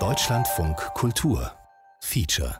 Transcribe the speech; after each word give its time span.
Deutschlandfunk 0.00 0.76
Kultur 0.94 1.52
Feature 2.00 2.58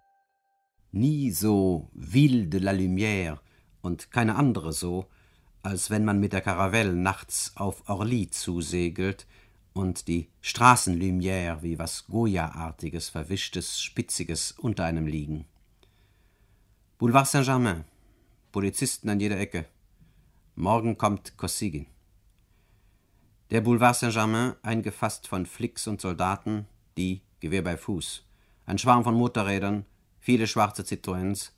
Nie 0.93 1.33
so 1.33 1.91
Ville 1.93 2.47
de 2.47 2.61
la 2.61 2.71
Lumière 2.71 3.41
und 3.83 4.13
keine 4.13 4.37
andere 4.37 4.73
so, 4.73 5.07
als 5.65 5.91
wenn 5.91 6.05
man 6.05 6.21
mit 6.21 6.33
der 6.35 6.41
Karavelle 6.41 6.93
nachts 6.93 7.51
auf 7.57 7.89
Orly 7.89 8.31
zusegelt 8.31 9.27
und 9.73 10.07
die 10.07 10.29
Straßenlumière 10.41 11.63
wie 11.63 11.81
was 11.81 12.07
Goya-artiges, 12.07 13.09
verwischtes, 13.09 13.83
spitziges 13.83 14.53
unter 14.53 14.85
einem 14.85 15.09
liegen. 15.09 15.47
Boulevard 16.99 17.27
Saint-Germain, 17.27 17.83
Polizisten 18.53 19.09
an 19.09 19.19
jeder 19.19 19.41
Ecke. 19.41 19.67
Morgen 20.55 20.97
kommt 20.97 21.37
Kosygin. 21.37 21.87
Der 23.51 23.61
Boulevard 23.61 23.95
Saint-Germain 23.95 24.55
eingefasst 24.63 25.29
von 25.29 25.45
Flicks 25.45 25.87
und 25.87 26.01
Soldaten, 26.01 26.67
die, 26.97 27.21
Gewehr 27.41 27.63
bei 27.63 27.77
Fuß, 27.77 28.25
ein 28.65 28.79
Schwarm 28.79 29.05
von 29.05 29.15
Motorrädern, 29.15 29.85
viele 30.19 30.47
schwarze 30.47 30.83
Citroëns, 30.83 31.51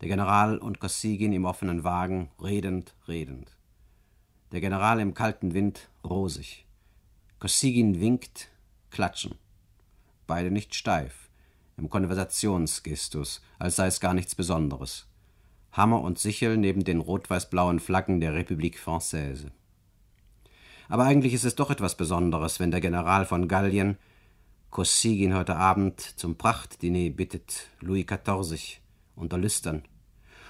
der 0.00 0.08
General 0.08 0.58
und 0.58 0.78
Kosygin 0.78 1.32
im 1.32 1.44
offenen 1.44 1.82
Wagen, 1.82 2.30
redend, 2.40 2.94
redend. 3.08 3.56
Der 4.52 4.60
General 4.60 5.00
im 5.00 5.12
kalten 5.12 5.54
Wind, 5.54 5.88
rosig. 6.04 6.66
Kosygin 7.40 8.00
winkt, 8.00 8.48
klatschen. 8.90 9.34
Beide 10.28 10.52
nicht 10.52 10.76
steif, 10.76 11.30
im 11.76 11.90
Konversationsgestus, 11.90 13.42
als 13.58 13.74
sei 13.74 13.88
es 13.88 13.98
gar 13.98 14.14
nichts 14.14 14.36
Besonderes. 14.36 15.08
Hammer 15.72 16.00
und 16.00 16.20
Sichel 16.20 16.56
neben 16.56 16.84
den 16.84 17.00
rot-weiß-blauen 17.00 17.80
Flaggen 17.80 18.20
der 18.20 18.32
République 18.32 18.78
Française. 18.78 19.50
Aber 20.88 21.04
eigentlich 21.04 21.34
ist 21.34 21.44
es 21.44 21.54
doch 21.54 21.70
etwas 21.70 21.96
Besonderes, 21.96 22.60
wenn 22.60 22.70
der 22.70 22.80
General 22.80 23.26
von 23.26 23.46
Gallien 23.46 23.98
Kosygin 24.70 25.34
heute 25.34 25.56
Abend 25.56 26.00
zum 26.00 26.36
Prachtdiner 26.36 27.10
bittet, 27.10 27.68
Louis 27.80 28.06
XIV, 28.06 28.80
unter 29.16 29.38
Lüstern. 29.38 29.82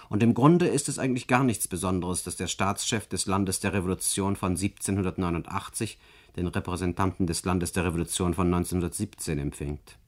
Und 0.08 0.22
im 0.22 0.34
Grunde 0.34 0.66
ist 0.66 0.88
es 0.88 0.98
eigentlich 0.98 1.26
gar 1.26 1.44
nichts 1.44 1.68
Besonderes, 1.68 2.22
dass 2.22 2.36
der 2.36 2.46
Staatschef 2.46 3.06
des 3.06 3.26
Landes 3.26 3.60
der 3.60 3.74
Revolution 3.74 4.36
von 4.36 4.52
1789 4.52 5.98
den 6.36 6.46
Repräsentanten 6.46 7.26
des 7.26 7.44
Landes 7.44 7.72
der 7.72 7.84
Revolution 7.84 8.34
von 8.34 8.46
1917 8.46 9.38
empfängt. 9.38 9.98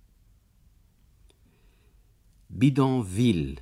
Bidonville, 2.49 3.57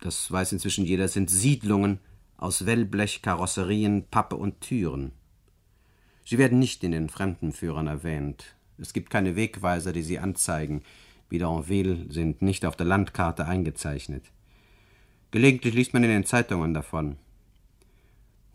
das 0.00 0.30
weiß 0.30 0.52
inzwischen 0.52 0.84
jeder, 0.84 1.08
sind 1.08 1.30
Siedlungen 1.30 1.98
aus 2.36 2.66
Wellblech, 2.66 3.22
Karosserien, 3.22 4.06
Pappe 4.10 4.36
und 4.36 4.60
Türen. 4.60 5.12
Sie 6.24 6.38
werden 6.38 6.58
nicht 6.58 6.82
in 6.84 6.92
den 6.92 7.08
Fremdenführern 7.08 7.86
erwähnt. 7.86 8.54
Es 8.78 8.92
gibt 8.92 9.10
keine 9.10 9.36
Wegweiser, 9.36 9.92
die 9.92 10.02
sie 10.02 10.18
anzeigen. 10.18 10.82
Bidonville 11.28 12.10
sind 12.10 12.42
nicht 12.42 12.64
auf 12.64 12.76
der 12.76 12.86
Landkarte 12.86 13.46
eingezeichnet. 13.46 14.24
Gelegentlich 15.30 15.74
liest 15.74 15.92
man 15.92 16.04
in 16.04 16.10
den 16.10 16.24
Zeitungen 16.24 16.74
davon. 16.74 17.16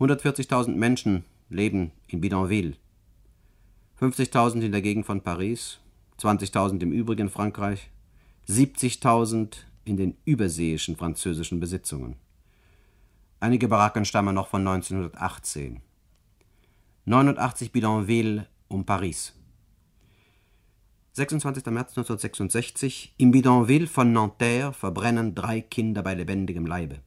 140.000 0.00 0.74
Menschen 0.74 1.24
leben 1.48 1.92
in 2.08 2.20
Bidonville. 2.20 2.74
50.000 4.00 4.62
in 4.62 4.72
der 4.72 4.80
Gegend 4.80 5.04
von 5.04 5.20
Paris, 5.20 5.78
20.000 6.18 6.80
im 6.80 6.92
übrigen 6.92 7.28
Frankreich, 7.28 7.90
70.000 8.48 9.58
in 9.84 9.96
den 9.96 10.16
überseeischen 10.24 10.96
französischen 10.96 11.60
Besitzungen. 11.60 12.16
Einige 13.40 13.68
Baracken 13.68 14.04
stammen 14.04 14.34
noch 14.34 14.48
von 14.48 14.66
1918. 14.66 15.82
89 17.10 17.72
Bidonville 17.72 18.46
um 18.68 18.86
Paris. 18.86 19.34
26. 21.14 21.66
März 21.66 21.90
1966 21.98 23.14
Im 23.16 23.32
Bidonville 23.32 23.88
von 23.88 24.12
Nanterre 24.12 24.72
verbrennen 24.72 25.34
drei 25.34 25.60
Kinder 25.60 26.04
bei 26.04 26.14
lebendigem 26.14 26.66
Leibe. 26.66 27.00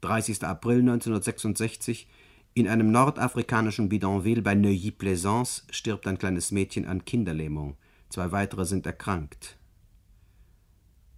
30. 0.00 0.42
April 0.42 0.80
1966 0.80 2.08
in 2.54 2.66
einem 2.66 2.90
nordafrikanischen 2.90 3.88
Bidonville 3.88 4.42
bei 4.42 4.56
Neuilly-Plaisance 4.56 5.62
stirbt 5.70 6.08
ein 6.08 6.18
kleines 6.18 6.50
Mädchen 6.50 6.86
an 6.86 7.04
Kinderlähmung. 7.04 7.76
Zwei 8.08 8.32
weitere 8.32 8.64
sind 8.64 8.84
erkrankt. 8.84 9.56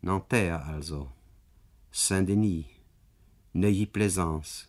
Nanterre 0.02 0.66
also. 0.66 1.10
Saint-Denis. 1.90 2.66
Neuilly-Plaisance. 3.54 4.66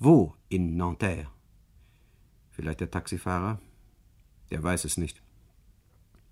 Wo 0.00 0.34
in 0.48 0.76
Nanterre? 0.76 1.28
Vielleicht 2.52 2.80
der 2.80 2.90
Taxifahrer? 2.90 3.58
Der 4.50 4.62
weiß 4.62 4.84
es 4.84 4.96
nicht. 4.96 5.20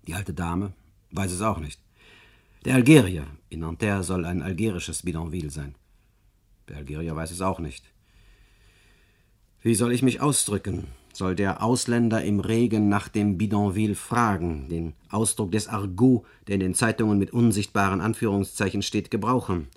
Die 0.07 0.13
alte 0.13 0.33
Dame 0.33 0.73
weiß 1.11 1.31
es 1.31 1.41
auch 1.41 1.59
nicht. 1.59 1.81
Der 2.65 2.75
Algerier 2.75 3.25
in 3.49 3.61
Nanterre 3.61 4.03
soll 4.03 4.25
ein 4.25 4.41
algerisches 4.41 5.03
Bidonville 5.03 5.49
sein. 5.49 5.75
Der 6.69 6.77
Algerier 6.77 7.15
weiß 7.15 7.31
es 7.31 7.41
auch 7.41 7.59
nicht. 7.59 7.83
Wie 9.61 9.75
soll 9.75 9.91
ich 9.91 10.03
mich 10.03 10.21
ausdrücken? 10.21 10.87
Soll 11.13 11.35
der 11.35 11.61
Ausländer 11.61 12.23
im 12.23 12.39
Regen 12.39 12.87
nach 12.87 13.09
dem 13.09 13.37
Bidonville 13.37 13.95
fragen, 13.95 14.69
den 14.69 14.93
Ausdruck 15.09 15.51
des 15.51 15.67
Argot, 15.67 16.25
der 16.47 16.55
in 16.55 16.61
den 16.61 16.75
Zeitungen 16.75 17.17
mit 17.17 17.33
unsichtbaren 17.33 17.99
Anführungszeichen 17.99 18.81
steht, 18.81 19.11
gebrauchen? 19.11 19.67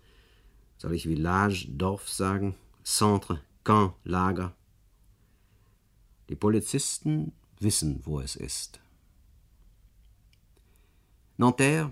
Soll 0.77 0.95
ich 0.95 1.05
Village, 1.05 1.67
Dorf 1.71 2.09
sagen? 2.09 2.55
Centre, 2.85 3.41
Camp, 3.65 3.95
Lager? 4.05 4.55
Die 6.29 6.37
Polizisten 6.37 7.33
wissen, 7.61 8.01
wo 8.05 8.21
es 8.21 8.37
ist. 8.37 8.81
Nanterre, 11.37 11.91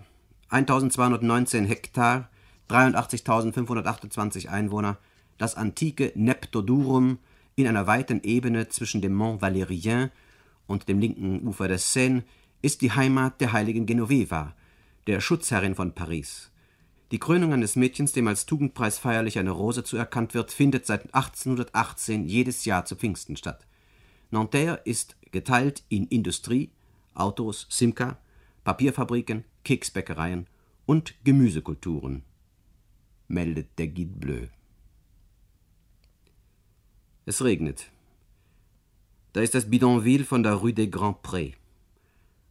1219 0.49 1.65
Hektar, 1.65 2.31
83.528 2.69 4.49
Einwohner, 4.49 4.99
das 5.39 5.57
antike 5.57 6.13
Neptodurum 6.15 7.19
in 7.57 7.67
einer 7.67 7.87
weiten 7.87 8.23
Ebene 8.23 8.69
zwischen 8.69 9.03
dem 9.03 9.15
Mont 9.15 9.43
Valérien 9.43 10.11
und 10.67 10.89
dem 10.89 10.99
linken 10.99 11.47
Ufer 11.47 11.69
der 11.69 11.79
Seine, 11.79 12.25
ist 12.63 12.81
die 12.81 12.93
Heimat 12.93 13.41
der 13.41 13.53
heiligen 13.53 13.87
Genoveva, 13.87 14.55
der 15.07 15.21
Schutzherrin 15.21 15.75
von 15.75 15.93
Paris. 15.93 16.51
Die 17.11 17.19
Krönung 17.19 17.53
eines 17.53 17.77
Mädchens, 17.77 18.13
dem 18.13 18.29
als 18.29 18.47
Tugendpreis 18.47 18.99
feierlich 18.99 19.39
eine 19.39 19.51
Rose 19.51 19.85
zuerkannt 19.85 20.33
wird, 20.33 20.51
findet 20.51 20.87
seit 20.87 21.15
1818 21.15 22.27
jedes 22.27 22.65
Jahr 22.65 22.87
zu 22.87 22.97
Pfingsten 22.97 23.37
statt. 23.37 23.67
Nanterre 24.33 24.81
ist 24.85 25.17
geteilt 25.31 25.83
in 25.91 26.07
Industrie, 26.07 26.71
Autos, 27.13 27.67
Simca, 27.69 28.17
Papierfabriken, 28.65 29.45
Keksbäckereien 29.63 30.47
und 30.87 31.15
Gemüsekulturen, 31.23 32.23
meldet 33.29 33.79
der 33.79 33.89
Guide 33.89 34.19
Bleu. 34.19 34.47
Es 37.27 37.45
regnet. 37.45 37.91
Da 39.35 39.43
ist 39.43 39.55
das 39.55 39.69
Bidonville 39.69 40.25
von 40.25 40.43
der 40.43 40.55
Rue 40.55 40.73
des 40.73 40.91
Grands 40.91 41.21
Prés. 41.23 41.53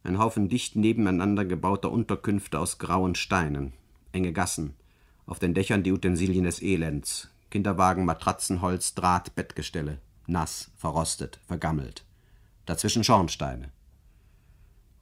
Ein 0.04 0.18
Haufen 0.18 0.48
dicht 0.48 0.76
nebeneinander 0.76 1.44
gebauter 1.44 1.90
Unterkünfte 1.90 2.60
aus 2.60 2.78
grauen 2.78 3.16
Steinen, 3.16 3.72
enge 4.12 4.32
Gassen, 4.32 4.74
auf 5.26 5.40
den 5.40 5.52
Dächern 5.52 5.82
die 5.82 5.90
Utensilien 5.90 6.44
des 6.44 6.62
Elends, 6.62 7.32
Kinderwagen, 7.50 8.04
Matratzen, 8.04 8.62
Holz, 8.62 8.94
Draht, 8.94 9.34
Bettgestelle 9.34 9.98
nass, 10.26 10.70
verrostet, 10.76 11.40
vergammelt. 11.46 12.04
Dazwischen 12.66 13.04
Schornsteine. 13.04 13.70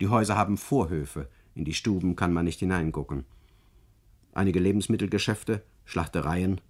Die 0.01 0.09
Häuser 0.09 0.37
haben 0.37 0.57
Vorhöfe, 0.57 1.29
in 1.55 1.65
die 1.65 1.75
Stuben 1.75 2.17
kann 2.17 2.33
man 2.33 2.45
nicht 2.45 2.61
hineingucken. 2.61 3.25
Einige 4.33 4.61
Lebensmittelgeschäfte, 4.61 5.63
Schlachtereien, 5.85 6.61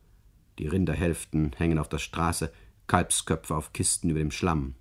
die 0.58 0.66
Rinderhälften 0.66 1.52
hängen 1.56 1.78
auf 1.78 1.88
der 1.88 1.98
Straße, 1.98 2.52
Kalbsköpfe 2.86 3.54
auf 3.54 3.72
Kisten 3.72 4.10
über 4.10 4.18
dem 4.18 4.30
Schlamm. 4.30 4.74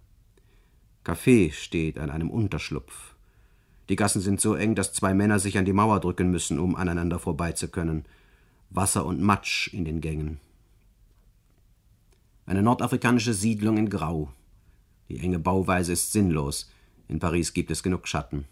Kaffee 1.04 1.52
steht 1.52 2.00
an 2.00 2.10
einem 2.10 2.30
Unterschlupf. 2.30 3.16
Die 3.88 3.96
Gassen 3.96 4.22
sind 4.22 4.42
so 4.42 4.56
eng, 4.56 4.76
dass 4.76 4.94
zwei 4.94 5.14
Männer 5.14 5.40
sich 5.40 5.58
an 5.58 5.66
die 5.66 5.74
Mauer 5.74 6.00
drücken 6.00 6.30
müssen, 6.30 6.60
um 6.60 6.76
aneinander 6.76 7.20
vorbei 7.20 7.54
zu 7.54 7.68
können. 7.68 8.06
Wasser 8.70 9.06
und 9.06 9.22
Matsch 9.22 9.74
in 9.74 9.86
den 9.86 10.02
Gängen. 10.02 10.40
Eine 12.50 12.64
nordafrikanische 12.64 13.36
Siedlung 13.36 13.78
in 13.78 13.92
Grau. 13.92 14.34
Die 15.08 15.20
enge 15.20 15.38
Bauweise 15.38 15.94
ist 15.94 16.12
sinnlos. 16.12 16.72
In 17.08 17.20
Paris 17.20 17.54
gibt 17.54 17.70
es 17.70 17.84
genug 17.84 18.08
Schatten. 18.08 18.46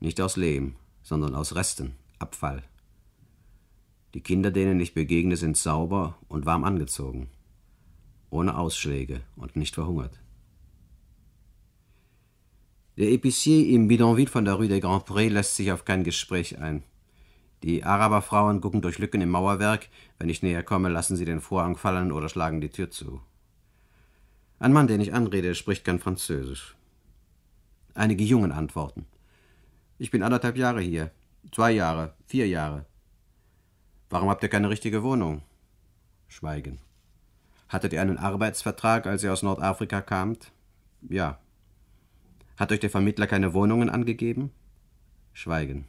Nicht 0.00 0.20
aus 0.20 0.36
Lehm, 0.36 0.74
sondern 1.02 1.34
aus 1.34 1.54
Resten, 1.54 1.94
Abfall. 2.18 2.62
Die 4.12 4.20
Kinder, 4.20 4.50
denen 4.50 4.80
ich 4.80 4.92
begegne, 4.92 5.38
sind 5.38 5.56
sauber 5.56 6.18
und 6.28 6.44
warm 6.44 6.62
angezogen. 6.62 7.30
Ohne 8.28 8.58
Ausschläge 8.58 9.22
und 9.34 9.56
nicht 9.56 9.76
verhungert. 9.76 10.20
Der 12.98 13.08
Épicier 13.08 13.66
im 13.70 13.88
Bidonville 13.88 14.28
von 14.28 14.44
der 14.44 14.54
Rue 14.54 14.68
des 14.68 14.82
Grands 14.82 15.06
Prés 15.06 15.30
lässt 15.30 15.56
sich 15.56 15.72
auf 15.72 15.86
kein 15.86 16.04
Gespräch 16.04 16.58
ein. 16.58 16.82
Die 17.64 17.82
Araberfrauen 17.82 18.60
gucken 18.60 18.82
durch 18.82 18.98
Lücken 18.98 19.22
im 19.22 19.30
Mauerwerk. 19.30 19.88
Wenn 20.18 20.28
ich 20.28 20.42
näher 20.42 20.62
komme, 20.62 20.90
lassen 20.90 21.16
sie 21.16 21.24
den 21.24 21.40
Vorhang 21.40 21.78
fallen 21.78 22.12
oder 22.12 22.28
schlagen 22.28 22.60
die 22.60 22.68
Tür 22.68 22.90
zu. 22.90 23.22
Ein 24.58 24.74
Mann, 24.74 24.86
den 24.86 25.00
ich 25.00 25.14
anrede, 25.14 25.54
spricht 25.54 25.82
kein 25.82 25.98
Französisch. 25.98 26.76
Einige 27.94 28.22
Jungen 28.22 28.52
antworten. 28.52 29.06
Ich 29.96 30.10
bin 30.10 30.22
anderthalb 30.22 30.58
Jahre 30.58 30.82
hier. 30.82 31.10
Zwei 31.52 31.70
Jahre, 31.70 32.12
vier 32.26 32.46
Jahre. 32.46 32.84
Warum 34.10 34.28
habt 34.28 34.42
ihr 34.42 34.50
keine 34.50 34.68
richtige 34.68 35.02
Wohnung? 35.02 35.40
Schweigen. 36.28 36.80
Hattet 37.70 37.94
ihr 37.94 38.02
einen 38.02 38.18
Arbeitsvertrag, 38.18 39.06
als 39.06 39.24
ihr 39.24 39.32
aus 39.32 39.42
Nordafrika 39.42 40.02
kamt? 40.02 40.52
Ja. 41.08 41.38
Hat 42.58 42.72
euch 42.72 42.80
der 42.80 42.90
Vermittler 42.90 43.26
keine 43.26 43.54
Wohnungen 43.54 43.88
angegeben? 43.88 44.50
Schweigen. 45.32 45.86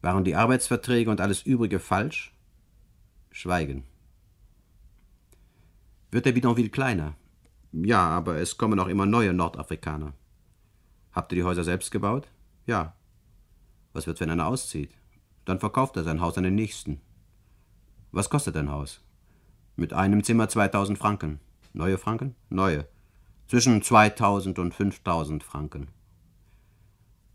Waren 0.00 0.24
die 0.24 0.36
Arbeitsverträge 0.36 1.10
und 1.10 1.20
alles 1.20 1.42
übrige 1.42 1.80
falsch? 1.80 2.32
Schweigen. 3.30 3.84
Wird 6.10 6.24
der 6.24 6.32
Bidonville 6.32 6.70
kleiner? 6.70 7.14
Ja, 7.72 8.08
aber 8.08 8.36
es 8.36 8.56
kommen 8.56 8.78
auch 8.80 8.88
immer 8.88 9.06
neue 9.06 9.34
Nordafrikaner. 9.34 10.14
Habt 11.12 11.32
ihr 11.32 11.36
die 11.36 11.44
Häuser 11.44 11.64
selbst 11.64 11.90
gebaut? 11.90 12.28
Ja. 12.66 12.94
Was 13.92 14.06
wird, 14.06 14.20
wenn 14.20 14.30
einer 14.30 14.46
auszieht? 14.46 14.90
Dann 15.44 15.60
verkauft 15.60 15.96
er 15.96 16.04
sein 16.04 16.20
Haus 16.20 16.38
an 16.38 16.44
den 16.44 16.54
nächsten. 16.54 17.00
Was 18.12 18.30
kostet 18.30 18.56
ein 18.56 18.70
Haus? 18.70 19.00
Mit 19.76 19.92
einem 19.92 20.24
Zimmer 20.24 20.48
2000 20.48 20.98
Franken. 20.98 21.40
Neue 21.72 21.98
Franken? 21.98 22.34
Neue. 22.48 22.86
Zwischen 23.46 23.82
2000 23.82 24.58
und 24.58 24.74
5000 24.74 25.42
Franken. 25.42 25.88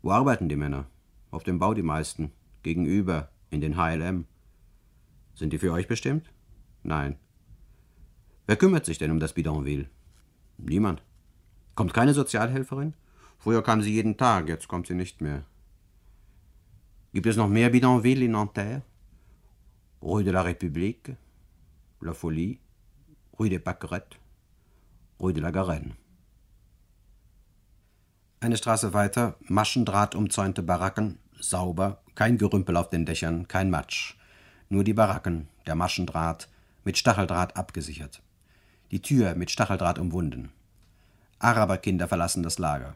Wo 0.02 0.10
arbeiten 0.10 0.48
die 0.48 0.56
Männer? 0.56 0.86
Auf 1.30 1.44
dem 1.44 1.58
Bau 1.58 1.74
die 1.74 1.82
meisten. 1.82 2.32
Gegenüber, 2.64 3.30
in 3.50 3.60
den 3.60 3.76
HLM. 3.76 4.26
Sind 5.34 5.52
die 5.52 5.58
für 5.58 5.72
euch 5.72 5.86
bestimmt? 5.86 6.32
Nein. 6.82 7.16
Wer 8.46 8.56
kümmert 8.56 8.84
sich 8.84 8.98
denn 8.98 9.12
um 9.12 9.20
das 9.20 9.34
Bidonville? 9.34 9.88
Niemand. 10.58 11.02
Kommt 11.76 11.94
keine 11.94 12.14
Sozialhelferin? 12.14 12.94
Früher 13.38 13.62
kam 13.62 13.82
sie 13.82 13.92
jeden 13.92 14.16
Tag, 14.16 14.48
jetzt 14.48 14.68
kommt 14.68 14.86
sie 14.86 14.94
nicht 14.94 15.20
mehr. 15.20 15.44
Gibt 17.12 17.26
es 17.26 17.36
noch 17.36 17.48
mehr 17.48 17.70
Bidonville 17.70 18.24
in 18.24 18.32
Nanterre? 18.32 18.82
Rue 20.02 20.24
de 20.24 20.32
la 20.32 20.42
République, 20.42 21.16
La 22.00 22.12
Folie, 22.12 22.58
Rue 23.38 23.48
des 23.48 23.60
Pâquerettes, 23.60 24.18
Rue 25.20 25.32
de 25.32 25.42
la 25.42 25.50
Garenne. 25.50 25.96
Eine 28.40 28.58
Straße 28.58 28.92
weiter, 28.92 29.36
maschendrahtumzäunte 29.40 30.62
Baracken, 30.62 31.18
sauber, 31.50 32.02
kein 32.14 32.38
Gerümpel 32.38 32.76
auf 32.76 32.90
den 32.90 33.06
Dächern, 33.06 33.48
kein 33.48 33.70
Matsch. 33.70 34.14
Nur 34.68 34.84
die 34.84 34.94
Baracken, 34.94 35.48
der 35.66 35.74
Maschendraht, 35.74 36.48
mit 36.84 36.98
Stacheldraht 36.98 37.56
abgesichert. 37.56 38.22
Die 38.90 39.00
Tür 39.00 39.34
mit 39.34 39.50
Stacheldraht 39.50 39.98
umwunden. 39.98 40.52
Araberkinder 41.38 42.08
verlassen 42.08 42.42
das 42.42 42.58
Lager. 42.58 42.94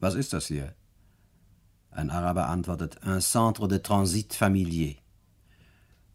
Was 0.00 0.14
ist 0.14 0.32
das 0.32 0.46
hier? 0.46 0.74
Ein 1.90 2.10
Araber 2.10 2.48
antwortet, 2.48 2.98
un 3.06 3.20
centre 3.20 3.68
de 3.68 3.78
transit 3.78 4.34
familier, 4.34 4.96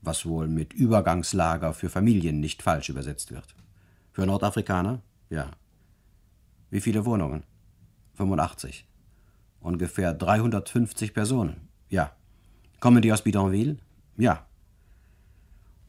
was 0.01 0.25
wohl 0.25 0.47
mit 0.47 0.73
Übergangslager 0.73 1.73
für 1.73 1.89
Familien 1.89 2.39
nicht 2.39 2.61
falsch 2.61 2.89
übersetzt 2.89 3.31
wird. 3.31 3.55
Für 4.11 4.25
Nordafrikaner? 4.25 5.01
Ja. 5.29 5.51
Wie 6.69 6.81
viele 6.81 7.05
Wohnungen? 7.05 7.43
85. 8.15 8.85
Ungefähr 9.61 10.13
350 10.13 11.13
Personen? 11.13 11.69
Ja. 11.89 12.11
Kommen 12.79 13.01
die 13.01 13.13
aus 13.13 13.21
Bidonville? 13.21 13.77
Ja. 14.17 14.45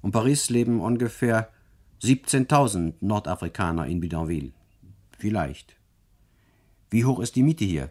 Um 0.02 0.12
Paris 0.12 0.50
leben 0.50 0.80
ungefähr 0.80 1.50
17.000 2.02 2.94
Nordafrikaner 3.00 3.86
in 3.86 4.00
Bidonville. 4.00 4.52
Vielleicht. 5.18 5.76
Wie 6.90 7.04
hoch 7.04 7.20
ist 7.20 7.36
die 7.36 7.42
Miete 7.42 7.64
hier? 7.64 7.90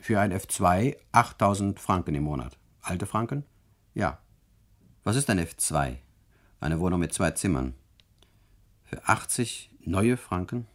Für 0.00 0.18
ein 0.20 0.32
F2 0.32 0.96
8000 1.12 1.78
Franken 1.78 2.14
im 2.14 2.24
Monat. 2.24 2.58
Alte 2.80 3.06
Franken? 3.06 3.44
Ja. 3.94 4.18
Was 5.04 5.16
ist 5.16 5.30
ein 5.30 5.38
F2? 5.38 5.96
Eine 6.60 6.80
Wohnung 6.80 7.00
mit 7.00 7.12
zwei 7.12 7.30
Zimmern. 7.30 7.74
Für 8.82 9.06
80 9.06 9.70
neue 9.84 10.16
Franken? 10.16 10.66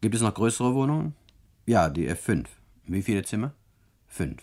Gibt 0.00 0.14
es 0.14 0.20
noch 0.20 0.34
größere 0.34 0.74
Wohnungen? 0.74 1.14
Ja, 1.64 1.88
die 1.88 2.10
F5. 2.10 2.46
Wie 2.86 3.02
viele 3.02 3.22
Zimmer? 3.24 3.54
Fünf. 4.06 4.42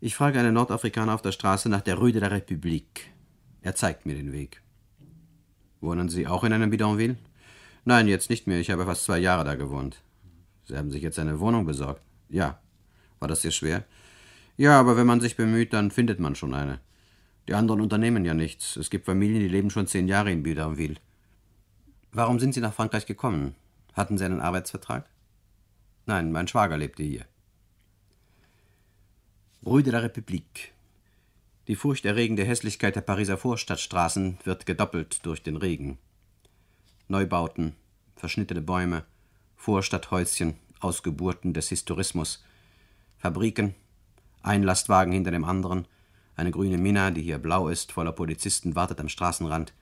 Ich 0.00 0.16
frage 0.16 0.40
einen 0.40 0.54
Nordafrikaner 0.54 1.14
auf 1.14 1.22
der 1.22 1.32
Straße 1.32 1.68
nach 1.68 1.80
der 1.80 1.96
Rue 1.96 2.12
de 2.12 2.20
la 2.20 2.28
République. 2.28 3.12
Er 3.62 3.74
zeigt 3.74 4.04
mir 4.04 4.14
den 4.14 4.32
Weg. 4.32 4.60
Wohnen 5.80 6.08
Sie 6.08 6.26
auch 6.26 6.44
in 6.44 6.52
einem 6.52 6.70
Bidonville? 6.70 7.16
Nein, 7.84 8.08
jetzt 8.08 8.30
nicht 8.30 8.46
mehr. 8.46 8.58
Ich 8.58 8.70
habe 8.70 8.84
fast 8.84 9.04
zwei 9.04 9.18
Jahre 9.18 9.44
da 9.44 9.54
gewohnt. 9.54 10.02
Sie 10.64 10.76
haben 10.76 10.90
sich 10.90 11.02
jetzt 11.02 11.18
eine 11.18 11.40
Wohnung 11.40 11.66
besorgt? 11.66 12.02
Ja. 12.28 12.58
War 13.20 13.28
das 13.28 13.42
sehr 13.42 13.50
schwer? 13.50 13.84
Ja, 14.56 14.78
aber 14.78 14.96
wenn 14.96 15.06
man 15.06 15.20
sich 15.20 15.36
bemüht, 15.36 15.72
dann 15.72 15.90
findet 15.90 16.20
man 16.20 16.34
schon 16.34 16.54
eine. 16.54 16.80
Die 17.48 17.54
anderen 17.54 17.80
unternehmen 17.80 18.24
ja 18.24 18.34
nichts. 18.34 18.76
Es 18.76 18.90
gibt 18.90 19.06
Familien, 19.06 19.40
die 19.40 19.48
leben 19.48 19.70
schon 19.70 19.86
zehn 19.86 20.08
Jahre 20.08 20.32
in 20.32 20.42
Bidonville. 20.42 20.96
Warum 22.12 22.40
sind 22.40 22.54
Sie 22.54 22.60
nach 22.60 22.74
Frankreich 22.74 23.06
gekommen? 23.06 23.54
Hatten 23.92 24.18
Sie 24.18 24.24
einen 24.24 24.40
Arbeitsvertrag? 24.40 25.08
Nein, 26.06 26.32
mein 26.32 26.48
Schwager 26.48 26.76
lebte 26.76 27.02
hier. 27.02 27.24
Rue 29.64 29.82
de 29.82 29.92
la 29.92 30.00
République. 30.00 30.72
Die 31.66 31.76
furchterregende 31.76 32.44
Hässlichkeit 32.44 32.94
der 32.96 33.00
Pariser 33.00 33.38
Vorstadtstraßen 33.38 34.38
wird 34.44 34.66
gedoppelt 34.66 35.24
durch 35.24 35.42
den 35.42 35.56
Regen. 35.56 35.96
Neubauten, 37.08 37.74
verschnittene 38.16 38.60
Bäume, 38.60 39.04
Vorstadthäuschen, 39.56 40.56
Ausgeburten 40.80 41.54
des 41.54 41.70
Historismus, 41.70 42.44
Fabriken, 43.16 43.74
ein 44.42 44.62
Lastwagen 44.62 45.12
hinter 45.12 45.30
dem 45.30 45.44
anderen, 45.44 45.88
eine 46.36 46.50
grüne 46.50 46.76
Minna, 46.76 47.10
die 47.10 47.22
hier 47.22 47.38
blau 47.38 47.68
ist, 47.68 47.92
voller 47.92 48.12
Polizisten 48.12 48.74
wartet 48.76 49.00
am 49.00 49.08
Straßenrand, 49.08 49.72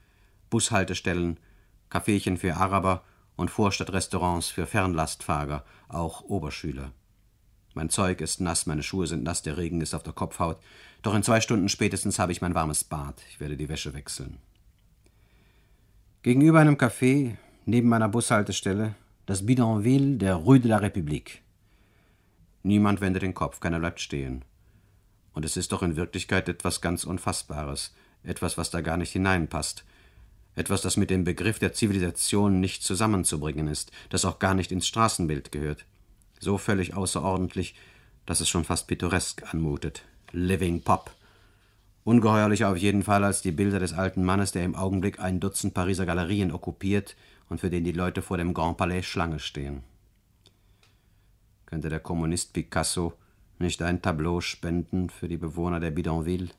Bushaltestellen, 0.49 1.37
Kaffeechen 1.89 2.37
für 2.37 2.55
Araber 2.55 3.03
und 3.35 3.51
Vorstadtrestaurants 3.51 4.47
für 4.47 4.67
Fernlastfahrer, 4.67 5.63
auch 5.87 6.21
Oberschüler. 6.21 6.91
Mein 7.73 7.89
Zeug 7.89 8.21
ist 8.21 8.39
nass, 8.39 8.65
meine 8.65 8.83
Schuhe 8.83 9.07
sind 9.07 9.23
nass, 9.23 9.41
der 9.41 9.57
Regen 9.57 9.81
ist 9.81 9.95
auf 9.95 10.03
der 10.03 10.13
Kopfhaut. 10.13 10.57
Doch 11.01 11.15
in 11.15 11.23
zwei 11.23 11.41
Stunden 11.41 11.69
spätestens 11.69 12.19
habe 12.19 12.31
ich 12.31 12.41
mein 12.41 12.53
warmes 12.53 12.83
Bad. 12.83 13.15
Ich 13.29 13.39
werde 13.39 13.57
die 13.57 13.69
Wäsche 13.69 13.93
wechseln. 13.93 14.37
Gegenüber 16.21 16.59
einem 16.59 16.75
Café, 16.75 17.35
neben 17.65 17.89
meiner 17.89 18.09
Bushaltestelle, 18.09 18.95
das 19.25 19.45
Bidonville 19.45 20.17
der 20.17 20.35
Rue 20.35 20.59
de 20.59 20.69
la 20.69 20.77
République. 20.77 21.39
Niemand 22.61 23.01
wendet 23.01 23.23
den 23.23 23.33
Kopf, 23.33 23.59
keiner 23.59 23.79
bleibt 23.79 23.99
stehen. 23.99 24.45
Und 25.33 25.43
es 25.43 25.57
ist 25.57 25.71
doch 25.71 25.81
in 25.81 25.95
Wirklichkeit 25.95 26.47
etwas 26.47 26.79
ganz 26.79 27.03
Unfassbares, 27.03 27.93
etwas, 28.23 28.57
was 28.57 28.69
da 28.69 28.81
gar 28.81 28.97
nicht 28.97 29.11
hineinpasst, 29.11 29.83
etwas, 30.55 30.81
das 30.81 30.97
mit 30.97 31.09
dem 31.09 31.23
Begriff 31.23 31.59
der 31.59 31.73
Zivilisation 31.73 32.59
nicht 32.59 32.83
zusammenzubringen 32.83 33.67
ist, 33.67 33.91
das 34.09 34.25
auch 34.25 34.39
gar 34.39 34.53
nicht 34.53 34.71
ins 34.71 34.87
Straßenbild 34.87 35.51
gehört. 35.51 35.85
So 36.39 36.57
völlig 36.57 36.93
außerordentlich, 36.93 37.75
dass 38.25 38.39
es 38.39 38.49
schon 38.49 38.63
fast 38.63 38.87
pittoresk 38.87 39.53
anmutet. 39.53 40.03
Living 40.31 40.81
Pop. 40.81 41.11
Ungeheuerlicher 42.03 42.69
auf 42.69 42.77
jeden 42.77 43.03
Fall 43.03 43.23
als 43.23 43.41
die 43.41 43.51
Bilder 43.51 43.79
des 43.79 43.93
alten 43.93 44.23
Mannes, 44.23 44.51
der 44.51 44.65
im 44.65 44.75
Augenblick 44.75 45.19
ein 45.19 45.39
Dutzend 45.39 45.73
Pariser 45.73 46.05
Galerien 46.05 46.51
okkupiert 46.51 47.15
und 47.49 47.61
für 47.61 47.69
den 47.69 47.83
die 47.83 47.91
Leute 47.91 48.21
vor 48.21 48.37
dem 48.37 48.53
Grand 48.53 48.77
Palais 48.77 49.03
Schlange 49.03 49.39
stehen. 49.39 49.83
Könnte 51.65 51.89
der 51.89 52.01
Kommunist 52.01 52.53
Picasso 52.53 53.13
nicht 53.57 53.81
ein 53.81 54.01
Tableau 54.01 54.41
spenden 54.41 55.09
für 55.09 55.27
die 55.27 55.37
Bewohner 55.37 55.79
der 55.79 55.91
Bidonville? 55.91 56.49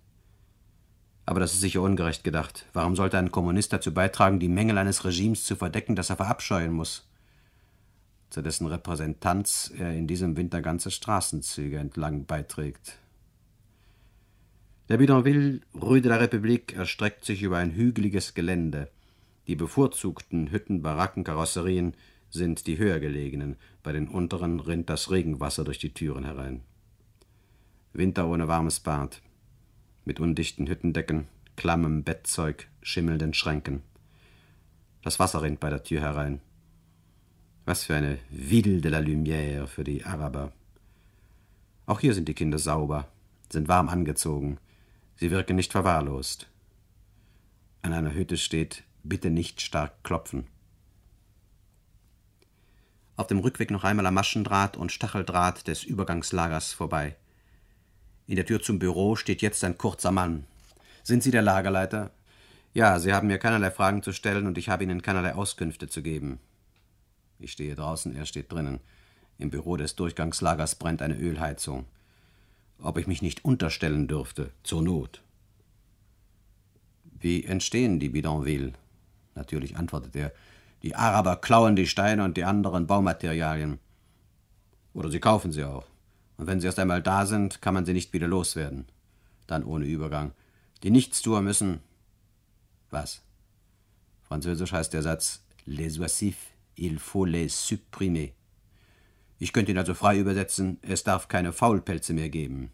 Aber 1.26 1.40
das 1.40 1.54
ist 1.54 1.60
sicher 1.60 1.80
ungerecht 1.80 2.22
gedacht. 2.22 2.66
Warum 2.72 2.96
sollte 2.96 3.18
ein 3.18 3.30
Kommunist 3.30 3.72
dazu 3.72 3.94
beitragen, 3.94 4.40
die 4.40 4.48
Mängel 4.48 4.76
eines 4.76 5.04
Regimes 5.04 5.44
zu 5.44 5.56
verdecken, 5.56 5.96
das 5.96 6.10
er 6.10 6.16
verabscheuen 6.16 6.72
muss? 6.72 7.08
Zu 8.30 8.42
dessen 8.42 8.66
Repräsentanz 8.66 9.72
er 9.78 9.94
in 9.94 10.06
diesem 10.06 10.36
Winter 10.36 10.60
ganze 10.60 10.90
Straßenzüge 10.90 11.78
entlang 11.78 12.26
beiträgt. 12.26 12.98
Der 14.90 14.98
Bidonville 14.98 15.60
Rue 15.74 16.02
de 16.02 16.10
la 16.10 16.18
République 16.18 16.74
erstreckt 16.76 17.24
sich 17.24 17.42
über 17.42 17.56
ein 17.56 17.72
hügeliges 17.72 18.34
Gelände. 18.34 18.90
Die 19.46 19.56
bevorzugten 19.56 20.50
Hütten, 20.50 20.82
Baracken, 20.82 21.24
Karosserien 21.24 21.94
sind 22.28 22.66
die 22.66 22.76
höher 22.76 23.00
gelegenen, 23.00 23.56
bei 23.82 23.92
den 23.92 24.08
unteren 24.08 24.60
rinnt 24.60 24.90
das 24.90 25.10
Regenwasser 25.10 25.64
durch 25.64 25.78
die 25.78 25.94
Türen 25.94 26.24
herein. 26.24 26.62
Winter 27.94 28.26
ohne 28.26 28.48
warmes 28.48 28.80
Bad 28.80 29.22
mit 30.04 30.20
undichten 30.20 30.66
Hüttendecken, 30.66 31.26
klammem 31.56 32.04
Bettzeug, 32.04 32.68
schimmelnden 32.82 33.34
Schränken. 33.34 33.82
Das 35.02 35.18
Wasser 35.18 35.42
rinnt 35.42 35.60
bei 35.60 35.70
der 35.70 35.82
Tür 35.82 36.00
herein. 36.00 36.40
Was 37.64 37.84
für 37.84 37.94
eine 37.94 38.18
Ville 38.30 38.80
de 38.80 38.90
la 38.90 38.98
Lumière 38.98 39.66
für 39.66 39.84
die 39.84 40.04
Araber. 40.04 40.52
Auch 41.86 42.00
hier 42.00 42.14
sind 42.14 42.28
die 42.28 42.34
Kinder 42.34 42.58
sauber, 42.58 43.08
sind 43.50 43.68
warm 43.68 43.88
angezogen, 43.88 44.58
sie 45.16 45.30
wirken 45.30 45.56
nicht 45.56 45.72
verwahrlost. 45.72 46.48
An 47.82 47.92
einer 47.92 48.14
Hütte 48.14 48.36
steht 48.36 48.84
Bitte 49.02 49.30
nicht 49.30 49.60
stark 49.60 50.02
klopfen. 50.02 50.46
auf 53.16 53.26
dem 53.26 53.38
Rückweg 53.38 53.70
noch 53.70 53.84
einmal 53.84 54.06
am 54.06 54.14
Maschendraht 54.14 54.76
und 54.76 54.92
Stacheldraht 54.92 55.68
des 55.68 55.84
Übergangslagers 55.84 56.72
vorbei. 56.72 57.16
In 58.26 58.36
der 58.36 58.46
Tür 58.46 58.62
zum 58.62 58.78
Büro 58.78 59.16
steht 59.16 59.42
jetzt 59.42 59.62
ein 59.64 59.76
kurzer 59.76 60.10
Mann. 60.10 60.44
Sind 61.02 61.22
Sie 61.22 61.30
der 61.30 61.42
Lagerleiter? 61.42 62.10
Ja, 62.72 62.98
Sie 62.98 63.12
haben 63.12 63.28
mir 63.28 63.38
keinerlei 63.38 63.70
Fragen 63.70 64.02
zu 64.02 64.12
stellen 64.12 64.46
und 64.46 64.56
ich 64.56 64.68
habe 64.70 64.82
Ihnen 64.82 65.02
keinerlei 65.02 65.34
Auskünfte 65.34 65.88
zu 65.88 66.02
geben. 66.02 66.40
Ich 67.38 67.52
stehe 67.52 67.74
draußen, 67.74 68.16
er 68.16 68.24
steht 68.24 68.50
drinnen. 68.50 68.80
Im 69.38 69.50
Büro 69.50 69.76
des 69.76 69.96
Durchgangslagers 69.96 70.76
brennt 70.76 71.02
eine 71.02 71.16
Ölheizung. 71.16 71.84
Ob 72.80 72.96
ich 72.98 73.06
mich 73.06 73.20
nicht 73.20 73.44
unterstellen 73.44 74.08
dürfte, 74.08 74.50
zur 74.62 74.82
Not. 74.82 75.22
Wie 77.20 77.44
entstehen 77.44 78.00
die 78.00 78.08
Bidonvilles? 78.08 78.72
Natürlich 79.34 79.76
antwortet 79.76 80.16
er. 80.16 80.32
Die 80.82 80.94
Araber 80.94 81.36
klauen 81.36 81.76
die 81.76 81.86
Steine 81.86 82.24
und 82.24 82.36
die 82.36 82.44
anderen 82.44 82.86
Baumaterialien. 82.86 83.78
Oder 84.92 85.10
sie 85.10 85.20
kaufen 85.20 85.52
sie 85.52 85.64
auch. 85.64 85.86
Und 86.36 86.46
wenn 86.46 86.60
sie 86.60 86.66
erst 86.66 86.78
einmal 86.78 87.02
da 87.02 87.26
sind, 87.26 87.62
kann 87.62 87.74
man 87.74 87.84
sie 87.84 87.92
nicht 87.92 88.12
wieder 88.12 88.26
loswerden. 88.26 88.86
Dann 89.46 89.64
ohne 89.64 89.86
Übergang. 89.86 90.32
Die 90.82 90.90
Nichtstuer 90.90 91.42
müssen. 91.42 91.80
Was? 92.90 93.22
Französisch 94.22 94.72
heißt 94.72 94.92
der 94.92 95.02
Satz 95.02 95.44
Les 95.66 95.98
oisifs, 95.98 96.38
il 96.76 96.98
faut 96.98 97.28
les 97.28 97.66
supprimer. 97.66 98.28
Ich 99.38 99.52
könnte 99.52 99.72
ihn 99.72 99.78
also 99.78 99.94
frei 99.94 100.18
übersetzen: 100.18 100.78
Es 100.82 101.04
darf 101.04 101.28
keine 101.28 101.52
Faulpelze 101.52 102.12
mehr 102.12 102.28
geben. 102.28 102.70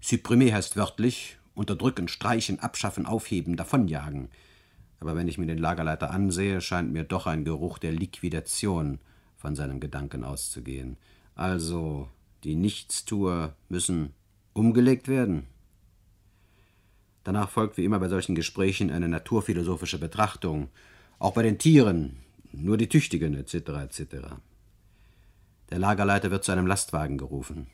Supprimer 0.00 0.52
heißt 0.52 0.76
wörtlich 0.76 1.38
unterdrücken, 1.54 2.08
streichen, 2.08 2.60
abschaffen, 2.60 3.04
aufheben, 3.04 3.56
davonjagen. 3.56 4.28
Aber 5.00 5.16
wenn 5.16 5.28
ich 5.28 5.38
mir 5.38 5.46
den 5.46 5.58
Lagerleiter 5.58 6.10
ansehe, 6.10 6.60
scheint 6.60 6.92
mir 6.92 7.04
doch 7.04 7.26
ein 7.26 7.44
Geruch 7.44 7.78
der 7.78 7.92
Liquidation 7.92 8.98
von 9.36 9.54
seinem 9.54 9.80
Gedanken 9.80 10.24
auszugehen. 10.24 10.96
Also, 11.34 12.08
die 12.44 12.54
Nichtstuer 12.54 13.54
müssen 13.68 14.14
umgelegt 14.52 15.08
werden. 15.08 15.46
Danach 17.24 17.50
folgt 17.50 17.76
wie 17.76 17.84
immer 17.84 17.98
bei 17.98 18.08
solchen 18.08 18.34
Gesprächen 18.34 18.90
eine 18.90 19.08
naturphilosophische 19.08 19.98
Betrachtung, 19.98 20.68
auch 21.18 21.34
bei 21.34 21.42
den 21.42 21.58
Tieren, 21.58 22.16
nur 22.52 22.76
die 22.76 22.88
Tüchtigen 22.88 23.34
etc. 23.34 23.54
etc. 23.54 24.02
Der 25.70 25.78
Lagerleiter 25.78 26.30
wird 26.30 26.44
zu 26.44 26.52
einem 26.52 26.66
Lastwagen 26.66 27.18
gerufen. 27.18 27.66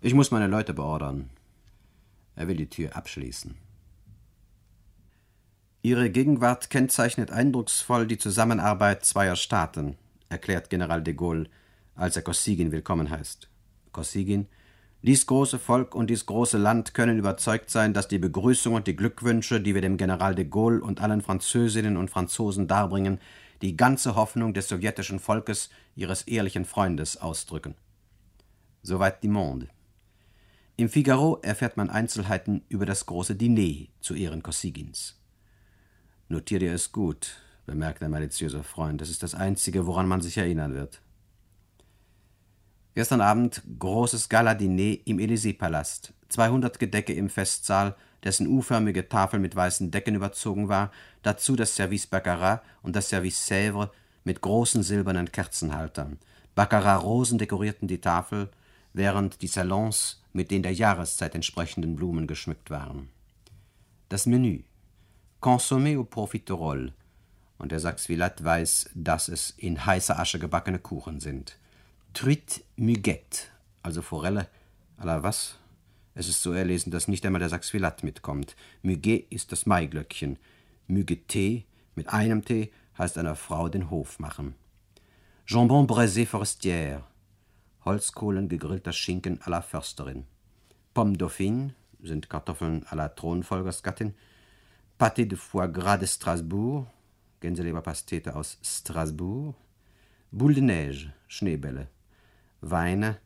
Ich 0.00 0.14
muss 0.14 0.30
meine 0.30 0.46
Leute 0.46 0.74
beordern. 0.74 1.30
Er 2.36 2.46
will 2.46 2.56
die 2.56 2.68
Tür 2.70 2.94
abschließen. 2.94 3.56
Ihre 5.82 6.10
Gegenwart 6.10 6.70
kennzeichnet 6.70 7.30
eindrucksvoll 7.30 8.06
die 8.06 8.18
Zusammenarbeit 8.18 9.04
zweier 9.04 9.36
Staaten, 9.36 9.96
erklärt 10.28 10.70
General 10.70 11.02
de 11.02 11.14
Gaulle, 11.14 11.48
als 11.94 12.16
er 12.16 12.22
Kosygin 12.22 12.72
willkommen 12.72 13.10
heißt. 13.10 13.48
Kosygin, 13.94 14.46
dies 15.00 15.26
große 15.26 15.58
Volk 15.58 15.94
und 15.94 16.08
dies 16.08 16.26
große 16.26 16.58
Land 16.58 16.94
können 16.94 17.18
überzeugt 17.18 17.70
sein, 17.70 17.92
dass 17.92 18.08
die 18.08 18.18
Begrüßung 18.18 18.74
und 18.74 18.86
die 18.86 18.96
Glückwünsche, 18.96 19.60
die 19.60 19.74
wir 19.74 19.82
dem 19.82 19.96
General 19.96 20.34
de 20.34 20.46
Gaulle 20.46 20.82
und 20.82 21.00
allen 21.00 21.22
Französinnen 21.22 21.96
und 21.96 22.10
Franzosen 22.10 22.68
darbringen, 22.68 23.20
die 23.60 23.76
ganze 23.76 24.14
Hoffnung 24.14 24.54
des 24.54 24.68
sowjetischen 24.68 25.20
Volkes, 25.20 25.70
ihres 25.94 26.22
ehrlichen 26.22 26.64
Freundes 26.64 27.18
ausdrücken. 27.18 27.74
Soweit 28.82 29.22
die 29.22 29.28
Monde. 29.28 29.68
Im 30.76 30.88
Figaro 30.88 31.38
erfährt 31.42 31.76
man 31.76 31.90
Einzelheiten 31.90 32.62
über 32.68 32.86
das 32.86 33.06
große 33.06 33.36
Diner 33.36 33.86
zu 34.00 34.14
Ehren 34.14 34.42
Kossygins. 34.42 35.20
Notiert 36.28 36.62
ihr 36.62 36.72
es 36.72 36.92
gut, 36.92 37.36
bemerkt 37.66 38.00
der 38.00 38.08
maliziöse 38.08 38.62
Freund. 38.62 39.02
Das 39.02 39.10
ist 39.10 39.22
das 39.22 39.34
Einzige, 39.34 39.86
woran 39.86 40.08
man 40.08 40.22
sich 40.22 40.38
erinnern 40.38 40.74
wird. 40.74 41.02
Gestern 42.94 43.20
Abend 43.20 43.60
großes 43.80 44.28
Gala-Diner 44.28 44.98
im 45.04 45.18
Élysée-Palast. 45.18 46.12
200 46.28 46.78
Gedecke 46.78 47.12
im 47.12 47.28
Festsaal, 47.28 47.96
dessen 48.22 48.46
U-förmige 48.46 49.08
Tafel 49.08 49.40
mit 49.40 49.56
weißen 49.56 49.90
Decken 49.90 50.14
überzogen 50.14 50.68
war, 50.68 50.92
dazu 51.22 51.56
das 51.56 51.74
Service 51.74 52.06
Baccarat 52.06 52.62
und 52.82 52.94
das 52.94 53.08
Service 53.08 53.50
Sèvres 53.50 53.90
mit 54.22 54.40
großen 54.40 54.84
silbernen 54.84 55.32
Kerzenhaltern. 55.32 56.18
Baccarat-Rosen 56.54 57.38
dekorierten 57.38 57.88
die 57.88 58.00
Tafel, 58.00 58.48
während 58.92 59.42
die 59.42 59.48
Salons 59.48 60.22
mit 60.32 60.52
den 60.52 60.62
der 60.62 60.72
Jahreszeit 60.72 61.34
entsprechenden 61.34 61.96
Blumen 61.96 62.28
geschmückt 62.28 62.70
waren. 62.70 63.10
Das 64.08 64.24
Menü 64.24 64.62
Consommé 65.42 65.98
au 65.98 66.04
Profiterol. 66.04 66.92
Und 67.58 67.72
der 67.72 67.80
Saxvillat 67.80 68.44
weiß, 68.44 68.90
dass 68.94 69.28
es 69.28 69.50
in 69.50 69.84
heißer 69.84 70.18
Asche 70.18 70.38
gebackene 70.38 70.78
Kuchen 70.78 71.18
sind. 71.18 71.58
Truite 72.14 72.62
Muguette, 72.76 73.50
also 73.82 74.00
Forelle 74.00 74.46
à 74.98 75.04
la 75.04 75.24
was? 75.24 75.58
Es 76.14 76.28
ist 76.28 76.42
so 76.42 76.52
erlesen, 76.52 76.92
dass 76.92 77.08
nicht 77.08 77.26
einmal 77.26 77.40
der 77.40 77.48
Saxvillat 77.48 78.04
mitkommt. 78.04 78.54
Muguet 78.82 79.26
ist 79.30 79.50
das 79.50 79.66
Maiglöckchen. 79.66 80.38
Mugueté 80.88 81.64
mit 81.96 82.08
einem 82.08 82.44
T 82.44 82.70
heißt 82.96 83.18
einer 83.18 83.34
Frau 83.34 83.68
den 83.68 83.90
Hof 83.90 84.20
machen. 84.20 84.54
Jambon 85.48 85.88
braisé 85.88 86.24
forestière. 86.24 87.02
Holzkohlen 87.84 88.48
gegrillter 88.48 88.92
Schinken 88.92 89.40
à 89.40 89.50
la 89.50 89.60
Försterin. 89.60 90.24
Pomme 90.94 91.16
dauphine 91.16 91.74
sind 92.00 92.30
Kartoffeln 92.30 92.84
à 92.84 92.94
la 92.94 93.08
Thronfolgersgattin. 93.08 94.14
Pâté 95.00 95.26
de 95.26 95.34
foie 95.34 95.66
gras 95.66 95.98
de 95.98 96.06
Strasbourg, 96.06 96.86
Gänseleberpastete 97.40 98.36
aus 98.36 98.56
Strasbourg, 98.62 99.56
Boule 100.30 100.54
de 100.54 100.62
Neige, 100.62 101.12
Schneebälle, 101.26 101.88
Weine, 102.70 103.18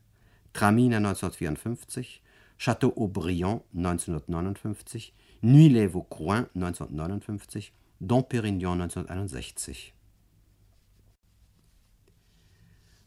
Traminer 0.52 0.96
1954, 0.98 2.22
Château 2.58 2.92
Aubryon 2.96 3.62
1959, 3.72 5.12
Nuit 5.42 5.68
les 5.68 5.88
Vaucroins 5.94 6.46
1959, 6.54 7.72
Dom 8.00 8.24
Pérignon 8.24 8.72
1961. 8.72 9.94